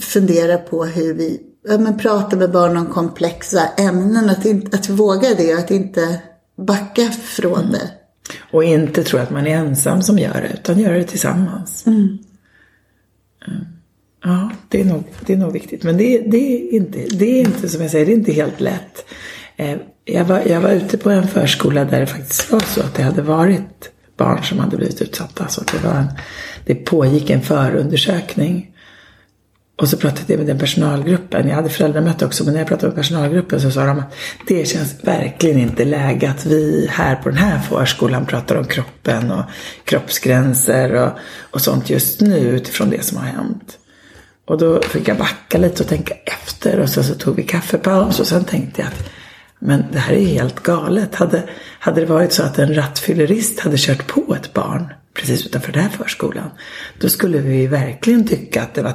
fundera 0.00 0.58
på 0.58 0.84
hur 0.84 1.14
vi 1.14 1.40
ja, 1.68 1.78
men 1.78 1.98
prata 1.98 2.36
med 2.36 2.50
barn 2.50 2.76
om 2.76 2.86
komplexa 2.86 3.68
ämnen. 3.78 4.30
Att, 4.30 4.44
inte, 4.44 4.76
att 4.76 4.88
våga 4.88 5.28
det 5.36 5.54
och 5.54 5.58
att 5.58 5.70
inte 5.70 6.20
backa 6.56 7.10
från 7.10 7.58
mm. 7.58 7.72
det. 7.72 7.90
Och 8.52 8.64
inte 8.64 9.04
tro 9.04 9.18
att 9.18 9.30
man 9.30 9.46
är 9.46 9.56
ensam 9.56 10.02
som 10.02 10.18
gör 10.18 10.32
det, 10.42 10.50
utan 10.54 10.78
göra 10.78 10.98
det 10.98 11.04
tillsammans. 11.04 11.86
Mm. 11.86 12.18
mm. 13.48 13.64
Ja, 14.24 14.50
det 14.68 14.80
är, 14.80 14.84
nog, 14.84 15.04
det 15.26 15.32
är 15.32 15.36
nog 15.36 15.52
viktigt. 15.52 15.82
Men 15.82 15.96
det, 15.96 16.18
det, 16.18 16.36
är 16.36 16.74
inte, 16.74 16.98
det 16.98 17.26
är 17.26 17.40
inte, 17.40 17.68
som 17.68 17.82
jag 17.82 17.90
säger, 17.90 18.06
det 18.06 18.12
är 18.12 18.16
inte 18.16 18.32
helt 18.32 18.60
lätt. 18.60 19.04
Eh, 19.56 19.76
jag 20.04 20.24
var, 20.24 20.42
jag 20.46 20.60
var 20.60 20.70
ute 20.70 20.98
på 20.98 21.10
en 21.10 21.28
förskola 21.28 21.84
där 21.84 22.00
det 22.00 22.06
faktiskt 22.06 22.52
var 22.52 22.60
så 22.60 22.80
att 22.80 22.94
det 22.94 23.02
hade 23.02 23.22
varit 23.22 23.90
barn 24.16 24.42
som 24.42 24.58
hade 24.58 24.76
blivit 24.76 25.02
utsatta. 25.02 25.48
Så 25.48 25.62
det, 25.72 25.88
var 25.88 25.94
en, 25.94 26.06
det 26.66 26.74
pågick 26.74 27.30
en 27.30 27.42
förundersökning 27.42 28.73
och 29.76 29.88
så 29.88 29.96
pratade 29.96 30.24
jag 30.26 30.38
med 30.38 30.46
den 30.46 30.58
personalgruppen. 30.58 31.48
Jag 31.48 31.56
hade 31.56 31.68
föräldramöte 31.68 32.26
också, 32.26 32.44
men 32.44 32.52
när 32.52 32.60
jag 32.60 32.68
pratade 32.68 32.86
med 32.86 32.96
personalgruppen 32.96 33.60
så 33.60 33.70
sa 33.70 33.86
de 33.86 33.98
att 33.98 34.14
det 34.46 34.68
känns 34.68 35.04
verkligen 35.04 35.58
inte 35.58 35.84
läge 35.84 36.30
att 36.30 36.46
vi 36.46 36.88
här 36.90 37.16
på 37.16 37.28
den 37.28 37.38
här 37.38 37.58
förskolan 37.58 38.26
pratar 38.26 38.56
om 38.56 38.64
kroppen 38.64 39.30
och 39.30 39.44
kroppsgränser 39.84 40.94
och, 40.94 41.10
och 41.50 41.60
sånt 41.60 41.90
just 41.90 42.20
nu 42.20 42.38
utifrån 42.38 42.90
det 42.90 43.04
som 43.04 43.18
har 43.18 43.24
hänt. 43.24 43.78
Och 44.46 44.58
då 44.58 44.82
fick 44.82 45.08
jag 45.08 45.16
backa 45.16 45.58
lite 45.58 45.82
och 45.82 45.88
tänka 45.88 46.14
efter 46.24 46.80
och 46.80 46.88
så, 46.88 47.02
så 47.02 47.14
tog 47.14 47.36
vi 47.36 47.42
kaffepaus 47.42 48.20
och 48.20 48.26
sen 48.26 48.44
tänkte 48.44 48.80
jag 48.80 48.88
att 48.88 49.10
men 49.58 49.84
det 49.92 49.98
här 49.98 50.14
är 50.14 50.20
ju 50.20 50.26
helt 50.26 50.62
galet. 50.62 51.14
Hade, 51.14 51.42
hade 51.78 52.00
det 52.00 52.06
varit 52.06 52.32
så 52.32 52.42
att 52.42 52.58
en 52.58 52.74
rattfyllerist 52.74 53.60
hade 53.60 53.76
kört 53.78 54.06
på 54.06 54.34
ett 54.34 54.52
barn 54.52 54.92
precis 55.14 55.46
utanför 55.46 55.72
den 55.72 55.82
här 55.82 55.90
förskolan. 55.90 56.50
Då 57.00 57.08
skulle 57.08 57.38
vi 57.38 57.66
verkligen 57.66 58.26
tycka 58.26 58.62
att 58.62 58.74
det 58.74 58.82
var 58.82 58.94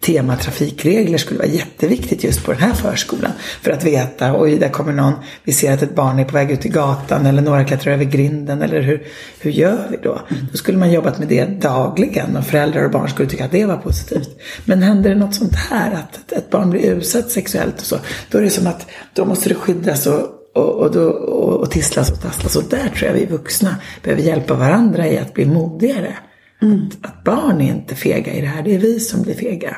tema 0.00 0.36
trafikregler 0.36 1.18
skulle 1.18 1.38
vara 1.38 1.48
jätteviktigt 1.48 2.24
just 2.24 2.44
på 2.44 2.52
den 2.52 2.60
här 2.60 2.74
förskolan. 2.74 3.32
För 3.62 3.70
att 3.70 3.84
veta, 3.84 4.40
oj 4.40 4.58
där 4.58 4.68
kommer 4.68 4.92
någon, 4.92 5.12
vi 5.44 5.52
ser 5.52 5.72
att 5.72 5.82
ett 5.82 5.94
barn 5.94 6.18
är 6.18 6.24
på 6.24 6.32
väg 6.32 6.50
ut 6.50 6.66
i 6.66 6.68
gatan 6.68 7.26
eller 7.26 7.42
några 7.42 7.64
klättrar 7.64 7.92
över 7.92 8.04
grinden 8.04 8.62
eller 8.62 8.80
hur, 8.80 9.06
hur 9.40 9.50
gör 9.50 9.86
vi 9.90 9.96
då? 10.02 10.20
Mm. 10.30 10.46
Då 10.52 10.58
skulle 10.58 10.78
man 10.78 10.92
jobbat 10.92 11.18
med 11.18 11.28
det 11.28 11.44
dagligen 11.44 12.36
och 12.36 12.44
föräldrar 12.44 12.84
och 12.84 12.90
barn 12.90 13.08
skulle 13.08 13.28
tycka 13.28 13.44
att 13.44 13.52
det 13.52 13.66
var 13.66 13.76
positivt. 13.76 14.40
Men 14.64 14.82
händer 14.82 15.10
det 15.10 15.16
något 15.16 15.34
sånt 15.34 15.54
här, 15.54 15.92
att 15.92 16.32
ett 16.32 16.50
barn 16.50 16.70
blir 16.70 16.80
utsatt 16.80 17.30
sexuellt 17.30 17.80
och 17.80 17.86
så, 17.86 17.96
då 18.30 18.38
är 18.38 18.42
det 18.42 18.50
som 18.50 18.66
att 18.66 18.86
då 19.14 19.24
måste 19.24 19.48
det 19.48 19.54
skyddas 19.54 20.06
och 20.06 20.39
och, 20.54 20.74
och, 20.74 20.92
då, 20.92 21.10
och, 21.10 21.60
och 21.60 21.70
tisslas 21.70 22.10
och 22.10 22.20
tasslas. 22.20 22.56
Och 22.56 22.64
där 22.64 22.88
tror 22.88 23.10
jag 23.10 23.14
vi 23.14 23.26
vuxna 23.26 23.76
behöver 24.02 24.22
hjälpa 24.22 24.54
varandra 24.54 25.08
i 25.08 25.18
att 25.18 25.34
bli 25.34 25.46
modigare. 25.46 26.16
Mm. 26.62 26.86
Att, 26.86 27.10
att, 27.10 27.24
barn 27.24 27.60
är 27.60 27.70
inte 27.70 27.94
fega 27.94 28.32
i 28.32 28.40
det 28.40 28.46
här, 28.46 28.62
det 28.62 28.74
är 28.74 28.78
vi 28.78 29.00
som 29.00 29.22
blir 29.22 29.34
fega. 29.34 29.76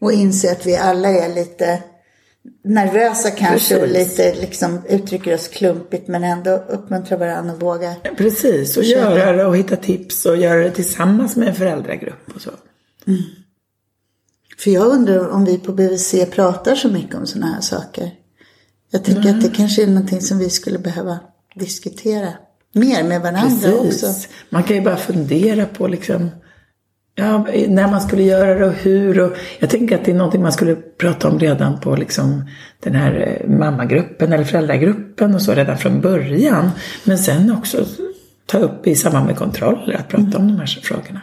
Och 0.00 0.12
inse 0.12 0.52
att 0.52 0.66
vi 0.66 0.76
alla 0.76 1.08
är 1.08 1.34
lite 1.34 1.82
nervösa 2.64 3.30
kanske 3.30 3.78
Precis. 3.78 3.82
och 3.82 3.88
lite 3.88 4.40
liksom 4.40 4.80
uttrycker 4.88 5.34
oss 5.34 5.48
klumpigt 5.48 6.08
men 6.08 6.24
ändå 6.24 6.50
uppmuntrar 6.50 7.18
varandra 7.18 7.52
att 7.52 7.62
våga. 7.62 7.94
Precis, 8.16 8.76
och 8.76 8.84
köra. 8.84 9.18
göra 9.18 9.32
det 9.32 9.44
och 9.44 9.56
hitta 9.56 9.76
tips 9.76 10.26
och 10.26 10.36
göra 10.36 10.60
det 10.60 10.70
tillsammans 10.70 11.36
med 11.36 11.48
en 11.48 11.54
föräldragrupp 11.54 12.34
och 12.34 12.40
så. 12.40 12.50
Mm. 13.06 13.20
För 14.58 14.70
jag 14.70 14.86
undrar 14.86 15.28
om 15.28 15.44
vi 15.44 15.58
på 15.58 15.72
BVC 15.72 16.14
pratar 16.30 16.74
så 16.74 16.88
mycket 16.88 17.14
om 17.14 17.26
sådana 17.26 17.52
här 17.52 17.60
saker. 17.60 18.10
Jag 18.90 19.04
tänker 19.04 19.22
mm. 19.22 19.36
att 19.36 19.44
det 19.44 19.56
kanske 19.56 19.82
är 19.82 19.86
någonting 19.86 20.20
som 20.20 20.38
vi 20.38 20.50
skulle 20.50 20.78
behöva 20.78 21.18
diskutera 21.54 22.28
mer 22.72 23.04
med 23.04 23.20
varandra 23.20 23.70
Precis. 23.70 24.02
också. 24.04 24.28
Man 24.50 24.62
kan 24.62 24.76
ju 24.76 24.82
bara 24.82 24.96
fundera 24.96 25.66
på 25.66 25.88
liksom 25.88 26.30
Ja, 27.14 27.46
när 27.68 27.90
man 27.90 28.00
skulle 28.00 28.22
göra 28.22 28.54
det 28.54 28.66
och 28.66 28.72
hur. 28.72 29.20
Och 29.20 29.36
jag 29.58 29.70
tänker 29.70 29.98
att 29.98 30.04
det 30.04 30.10
är 30.10 30.14
någonting 30.14 30.42
man 30.42 30.52
skulle 30.52 30.76
prata 30.76 31.28
om 31.28 31.38
redan 31.38 31.80
på 31.80 31.96
liksom 31.96 32.44
den 32.80 32.94
här 32.94 33.40
eh, 33.40 33.50
mammagruppen 33.50 34.32
eller 34.32 34.44
föräldragruppen 34.44 35.34
och 35.34 35.42
så 35.42 35.54
redan 35.54 35.78
från 35.78 36.00
början. 36.00 36.70
Men 37.04 37.18
sen 37.18 37.52
också 37.52 37.84
ta 38.46 38.58
upp 38.58 38.86
i 38.86 38.94
samband 38.94 39.26
med 39.26 39.36
kontroller 39.36 39.94
att 39.94 40.08
prata 40.08 40.22
mm. 40.22 40.36
om 40.36 40.48
de 40.48 40.58
här 40.58 40.80
frågorna. 40.82 41.20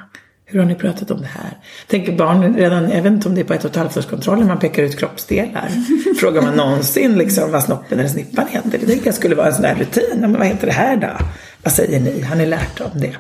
Hur 0.49 0.59
har 0.59 0.65
ni 0.65 0.75
pratat 0.75 1.11
om 1.11 1.21
det 1.21 1.27
här? 1.27 1.57
Tänker 1.87 2.11
barn 2.11 2.55
redan, 2.55 2.89
jag 2.89 3.01
vet 3.01 3.11
inte 3.11 3.29
om 3.29 3.35
det 3.35 3.41
är 3.41 3.45
på 3.45 3.53
ett 3.53 3.65
och 3.65 3.69
ett 3.69 3.75
halvt 3.75 3.97
årskontrollen 3.97 4.47
man 4.47 4.59
pekar 4.59 4.83
ut 4.83 4.99
kroppsdelar. 4.99 5.71
Frågar 6.19 6.41
man 6.41 6.55
någonsin 6.55 7.17
liksom 7.17 7.51
vad 7.51 7.63
snoppen 7.63 7.99
eller 7.99 8.09
snippan 8.09 8.47
heter? 8.47 8.77
Det 8.79 8.85
tänker 8.85 9.05
jag 9.05 9.15
skulle 9.15 9.35
vara 9.35 9.47
en 9.47 9.53
sån 9.53 9.61
där 9.61 9.75
rutin. 9.75 10.19
Men 10.19 10.33
vad 10.33 10.47
heter 10.47 10.67
det 10.67 10.73
här 10.73 10.97
då? 10.97 11.25
Vad 11.63 11.73
säger 11.73 11.99
ni? 11.99 12.21
Har 12.21 12.35
ni 12.35 12.45
lärt 12.45 12.81
om 12.81 12.99
det? 12.99 13.15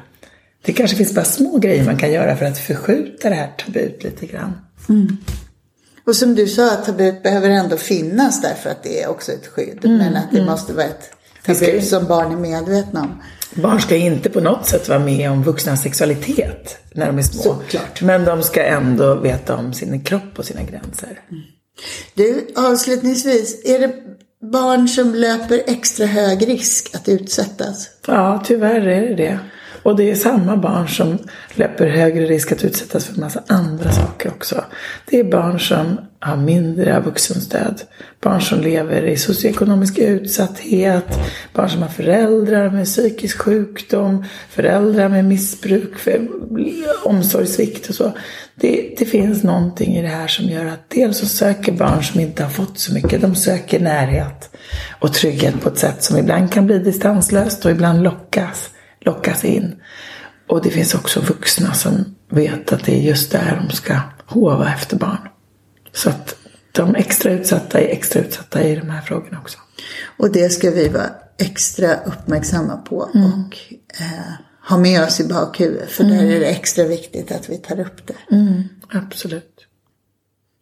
Det 0.65 0.73
kanske 0.73 0.97
finns 0.97 1.15
bara 1.15 1.25
små 1.25 1.57
grejer 1.57 1.85
man 1.85 1.97
kan 1.97 2.11
göra 2.11 2.35
för 2.35 2.45
att 2.45 2.57
förskjuta 2.57 3.29
det 3.29 3.35
här 3.35 3.49
tabut 3.57 4.03
lite 4.03 4.25
grann. 4.25 4.57
Mm. 4.89 5.17
Och 6.05 6.15
som 6.15 6.35
du 6.35 6.47
sa, 6.47 6.69
tabut 6.69 7.23
behöver 7.23 7.49
ändå 7.49 7.77
finnas 7.77 8.41
därför 8.41 8.69
att 8.69 8.83
det 8.83 9.03
är 9.03 9.09
också 9.09 9.31
ett 9.31 9.47
skydd. 9.47 9.79
men 9.83 10.15
att 10.15 10.31
det 10.31 10.45
måste 10.45 10.73
vara 10.73 10.85
ett 10.85 11.11
tabu 11.45 11.81
som 11.81 12.05
barn 12.05 12.31
är 12.31 12.37
medvetna 12.37 13.01
om. 13.01 13.21
Barn 13.55 13.81
ska 13.81 13.95
inte 13.95 14.29
på 14.29 14.41
något 14.41 14.67
sätt 14.67 14.89
vara 14.89 14.99
med 14.99 15.31
om 15.31 15.43
vuxnas 15.43 15.81
sexualitet 15.81 16.77
när 16.91 17.07
de 17.07 17.17
är 17.17 17.21
små. 17.21 17.43
Såklart. 17.43 18.01
Men 18.01 18.25
de 18.25 18.43
ska 18.43 18.63
ändå 18.63 19.15
veta 19.15 19.55
om 19.55 19.73
sin 19.73 20.03
kropp 20.03 20.39
och 20.39 20.45
sina 20.45 20.63
gränser. 20.63 21.19
Du, 22.13 22.47
avslutningsvis, 22.55 23.65
är 23.65 23.79
det 23.79 23.93
barn 24.51 24.87
som 24.87 25.15
löper 25.15 25.63
extra 25.67 26.05
hög 26.05 26.47
risk 26.47 26.95
att 26.95 27.09
utsättas? 27.09 27.89
Ja, 28.07 28.43
tyvärr 28.45 28.87
är 28.87 29.01
det 29.01 29.15
det. 29.15 29.39
Och 29.87 29.95
det 29.95 30.11
är 30.11 30.15
samma 30.15 30.57
barn 30.57 30.87
som 30.87 31.17
löper 31.53 31.87
högre 31.87 32.25
risk 32.25 32.51
att 32.51 32.63
utsättas 32.63 33.05
för 33.05 33.13
en 33.13 33.19
massa 33.19 33.43
andra 33.47 33.91
saker 33.91 34.29
också. 34.29 34.63
Det 35.05 35.19
är 35.19 35.23
barn 35.23 35.59
som 35.59 35.99
har 36.19 36.37
mindre 36.37 36.99
vuxenstöd. 36.99 37.81
Barn 38.21 38.41
som 38.41 38.61
lever 38.61 39.03
i 39.03 39.17
socioekonomisk 39.17 39.97
utsatthet. 39.97 41.19
Barn 41.53 41.69
som 41.69 41.81
har 41.81 41.89
föräldrar 41.89 42.69
med 42.69 42.85
psykisk 42.85 43.37
sjukdom. 43.41 44.25
Föräldrar 44.49 45.09
med 45.09 45.25
missbruk, 45.25 45.97
för 45.97 46.27
omsorgssvikt 47.03 47.89
och 47.89 47.95
så. 47.95 48.11
Det, 48.55 48.95
det 48.97 49.05
finns 49.05 49.43
någonting 49.43 49.95
i 49.95 50.01
det 50.01 50.07
här 50.07 50.27
som 50.27 50.45
gör 50.45 50.65
att 50.65 50.89
dels 50.89 51.17
så 51.17 51.25
söker 51.25 51.71
barn 51.71 52.03
som 52.03 52.19
inte 52.21 52.43
har 52.43 52.49
fått 52.49 52.79
så 52.79 52.93
mycket. 52.93 53.21
De 53.21 53.35
söker 53.35 53.79
närhet 53.79 54.49
och 54.99 55.13
trygghet 55.13 55.61
på 55.61 55.69
ett 55.69 55.77
sätt 55.77 56.03
som 56.03 56.17
ibland 56.17 56.51
kan 56.51 56.65
bli 56.65 56.79
distanslöst 56.79 57.65
och 57.65 57.71
ibland 57.71 58.03
lockas 58.03 58.69
lockas 58.99 59.45
in. 59.45 59.75
Och 60.47 60.61
det 60.61 60.69
finns 60.69 60.95
också 60.95 61.19
vuxna 61.19 61.73
som 61.73 62.15
vet 62.29 62.73
att 62.73 62.85
det 62.85 62.95
är 62.95 63.01
just 63.01 63.31
där 63.31 63.63
de 63.67 63.75
ska 63.75 63.99
hova 64.25 64.73
efter 64.73 64.97
barn. 64.97 65.29
Så 65.93 66.09
att 66.09 66.35
de 66.71 66.95
extra 66.95 67.31
utsatta 67.31 67.79
är 67.79 67.87
extra 67.87 68.21
utsatta 68.21 68.63
i 68.63 68.75
de 68.75 68.89
här 68.89 69.01
frågorna 69.01 69.39
också. 69.41 69.57
Och 70.17 70.31
det 70.31 70.49
ska 70.49 70.71
vi 70.71 70.87
vara 70.87 71.09
extra 71.37 71.95
uppmärksamma 71.95 72.77
på 72.77 72.97
och 72.97 73.57
eh, 73.99 74.33
ha 74.69 74.77
med 74.77 75.03
oss 75.03 75.19
i 75.19 75.27
bakhuvudet. 75.27 75.91
För 75.91 76.03
där 76.03 76.23
är 76.23 76.39
det 76.39 76.45
extra 76.45 76.83
viktigt 76.83 77.31
att 77.31 77.49
vi 77.49 77.57
tar 77.57 77.79
upp 77.79 78.07
det. 78.07 78.35
Mm, 78.35 78.63
absolut. 78.89 79.67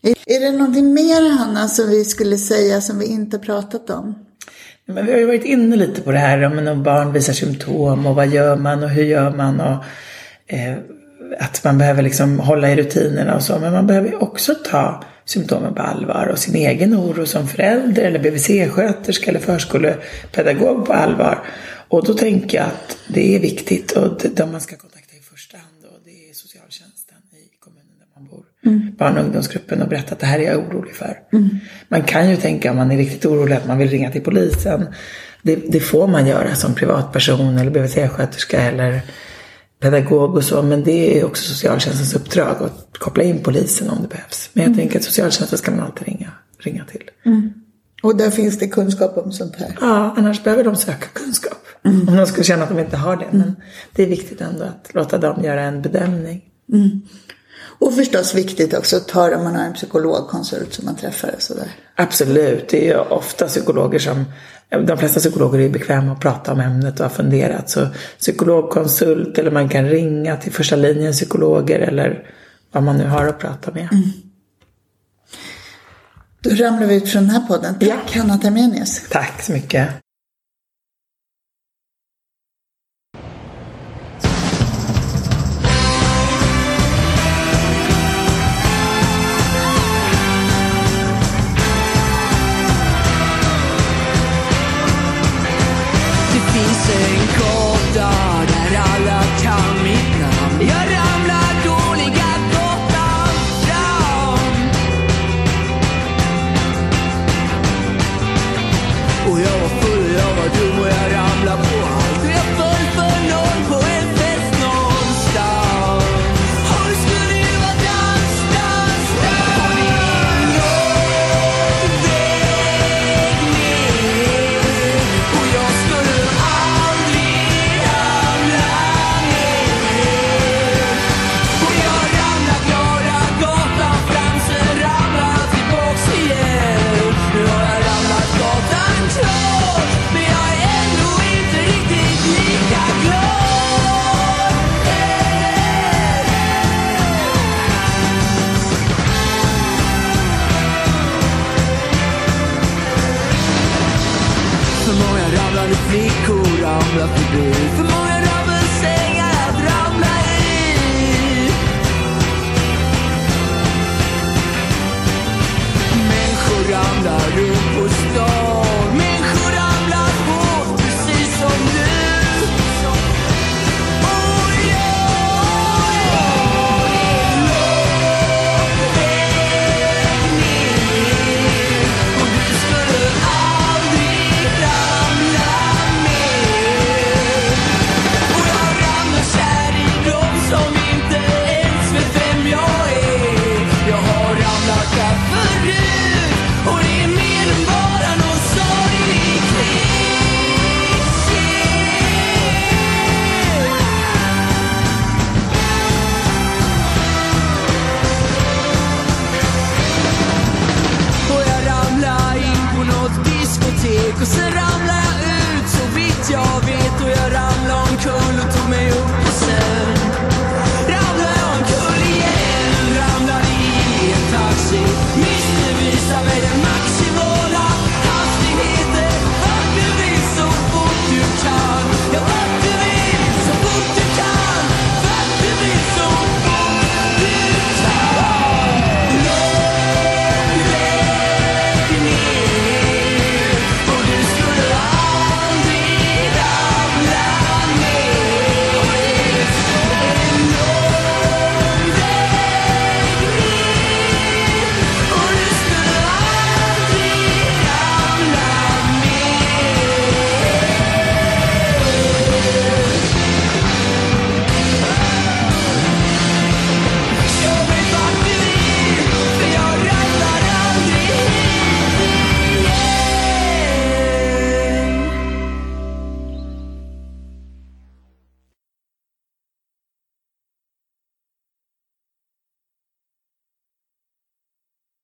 Är, 0.01 0.15
är 0.25 0.39
det 0.39 0.57
någonting 0.57 0.93
mer 0.93 1.29
Hanna 1.29 1.67
som 1.67 1.89
vi 1.89 2.05
skulle 2.05 2.37
säga 2.37 2.81
som 2.81 2.99
vi 2.99 3.05
inte 3.05 3.39
pratat 3.39 3.89
om? 3.89 4.24
Men 4.85 5.05
vi 5.05 5.11
har 5.11 5.19
ju 5.19 5.25
varit 5.25 5.45
inne 5.45 5.75
lite 5.75 6.01
på 6.01 6.11
det 6.11 6.17
här 6.17 6.43
om 6.43 6.55
när 6.55 6.75
barn 6.75 7.13
visar 7.13 7.33
symptom 7.33 8.05
och 8.05 8.15
vad 8.15 8.27
gör 8.27 8.55
man 8.55 8.83
och 8.83 8.89
hur 8.89 9.03
gör 9.03 9.31
man 9.31 9.59
och 9.61 9.83
eh, 10.47 10.77
att 11.39 11.63
man 11.63 11.77
behöver 11.77 12.03
liksom 12.03 12.39
hålla 12.39 12.71
i 12.71 12.75
rutinerna 12.75 13.35
och 13.35 13.43
så. 13.43 13.59
Men 13.59 13.73
man 13.73 13.87
behöver 13.87 14.09
ju 14.09 14.15
också 14.15 14.55
ta 14.55 15.03
symptomen 15.25 15.75
på 15.75 15.81
allvar 15.81 16.27
och 16.27 16.39
sin 16.39 16.55
egen 16.55 16.95
oro 16.95 17.25
som 17.25 17.47
förälder 17.47 18.03
eller 18.03 18.19
BVC-sköterska 18.19 19.29
eller 19.29 19.39
förskolepedagog 19.39 20.85
på 20.85 20.93
allvar. 20.93 21.43
Och 21.87 22.05
då 22.05 22.13
tänker 22.13 22.57
jag 22.57 22.67
att 22.67 22.97
det 23.07 23.35
är 23.35 23.39
viktigt 23.39 23.91
och 23.91 24.21
de 24.35 24.51
man 24.51 24.61
ska 24.61 24.75
kontakta 24.75 25.15
i 25.15 25.19
första 25.19 25.57
hand 25.57 25.75
då, 25.81 25.89
det 26.05 26.29
är 26.29 26.33
socialtjänsten 26.33 27.17
i 27.31 27.59
kommunen 27.59 27.99
där 27.99 28.07
man 28.15 28.27
bor. 28.27 28.45
Mm. 28.65 28.95
Barn 28.97 29.17
och 29.17 29.23
ungdomsgruppen 29.23 29.81
och 29.81 29.87
berätta 29.87 30.13
att 30.13 30.19
det 30.19 30.25
här 30.25 30.39
är 30.39 30.43
jag 30.43 30.59
orolig 30.59 30.95
för. 30.95 31.17
Mm. 31.33 31.49
Man 31.87 32.03
kan 32.03 32.29
ju 32.29 32.35
tänka 32.37 32.71
om 32.71 32.77
man 32.77 32.91
är 32.91 32.97
riktigt 32.97 33.25
orolig 33.25 33.55
att 33.55 33.67
man 33.67 33.77
vill 33.77 33.89
ringa 33.89 34.11
till 34.11 34.21
polisen. 34.21 34.85
Det, 35.41 35.55
det 35.55 35.79
får 35.79 36.07
man 36.07 36.27
göra 36.27 36.55
som 36.55 36.73
privatperson 36.73 37.57
eller 37.57 37.71
BVC-sköterska 37.71 38.61
eller 38.61 39.01
pedagog 39.79 40.35
och 40.35 40.43
så. 40.43 40.61
Men 40.61 40.83
det 40.83 41.19
är 41.19 41.25
också 41.25 41.43
socialtjänstens 41.43 42.15
uppdrag 42.15 42.63
att 42.63 42.97
koppla 42.97 43.23
in 43.23 43.39
polisen 43.43 43.89
om 43.89 43.97
det 44.01 44.07
behövs. 44.07 44.49
Men 44.53 44.63
jag 44.63 44.67
mm. 44.67 44.79
tänker 44.79 44.99
att 44.99 45.05
socialtjänsten 45.05 45.57
ska 45.57 45.71
man 45.71 45.79
alltid 45.79 46.07
ringa, 46.07 46.31
ringa 46.59 46.85
till. 46.85 47.03
Mm. 47.25 47.53
Och 48.03 48.17
där 48.17 48.31
finns 48.31 48.59
det 48.59 48.67
kunskap 48.67 49.17
om 49.17 49.31
sånt 49.31 49.55
här? 49.55 49.77
Ja, 49.81 50.13
annars 50.17 50.43
behöver 50.43 50.63
de 50.63 50.75
söka 50.75 51.07
kunskap. 51.13 51.65
Mm. 51.83 52.07
Om 52.09 52.15
de 52.15 52.25
skulle 52.27 52.43
känna 52.43 52.63
att 52.63 52.69
de 52.69 52.79
inte 52.79 52.97
har 52.97 53.17
det. 53.17 53.27
Men 53.31 53.55
det 53.95 54.03
är 54.03 54.07
viktigt 54.07 54.41
ändå 54.41 54.63
att 54.63 54.93
låta 54.93 55.17
dem 55.17 55.43
göra 55.43 55.61
en 55.61 55.81
bedömning. 55.81 56.41
Och 57.79 57.93
förstås 57.93 58.35
viktigt 58.35 58.73
också 58.73 58.97
att 58.97 59.07
ta 59.07 59.29
det 59.29 59.35
om 59.35 59.43
man 59.43 59.55
har 59.55 59.63
en 59.63 59.73
psykologkonsult 59.73 60.73
som 60.73 60.85
man 60.85 60.95
träffar 60.95 61.33
och 61.35 61.41
sådär. 61.41 61.67
Absolut, 61.95 62.69
det 62.69 62.87
är 62.87 62.93
ju 62.93 62.99
ofta 62.99 63.47
psykologer 63.47 63.99
som 63.99 64.25
de 64.69 64.97
flesta 64.97 65.19
psykologer 65.19 65.59
är 65.59 65.69
bekväma 65.69 66.11
att 66.11 66.19
prata 66.19 66.51
om 66.51 66.59
ämnet 66.59 66.99
och 66.99 67.05
har 67.05 67.09
funderat. 67.09 67.69
Så 67.69 67.87
psykologkonsult 68.19 69.37
eller 69.37 69.51
man 69.51 69.69
kan 69.69 69.89
ringa 69.89 70.37
till 70.37 70.51
första 70.51 70.75
linjen 70.75 71.13
psykologer 71.13 71.79
eller 71.79 72.31
vad 72.71 72.83
man 72.83 72.97
nu 72.97 73.07
har 73.07 73.27
att 73.27 73.39
prata 73.39 73.71
med. 73.71 73.87
Mm. 73.91 74.09
Då 76.41 76.49
ramlar 76.49 76.87
vi 76.87 76.95
ut 76.95 77.09
från 77.09 77.21
den 77.21 77.31
här 77.31 77.47
podden. 77.47 77.79
Tack 77.79 78.15
ja. 78.15 78.21
Hanna 78.21 78.37
Termenius. 78.37 79.09
Tack 79.09 79.41
så 79.41 79.51
mycket. 79.51 79.89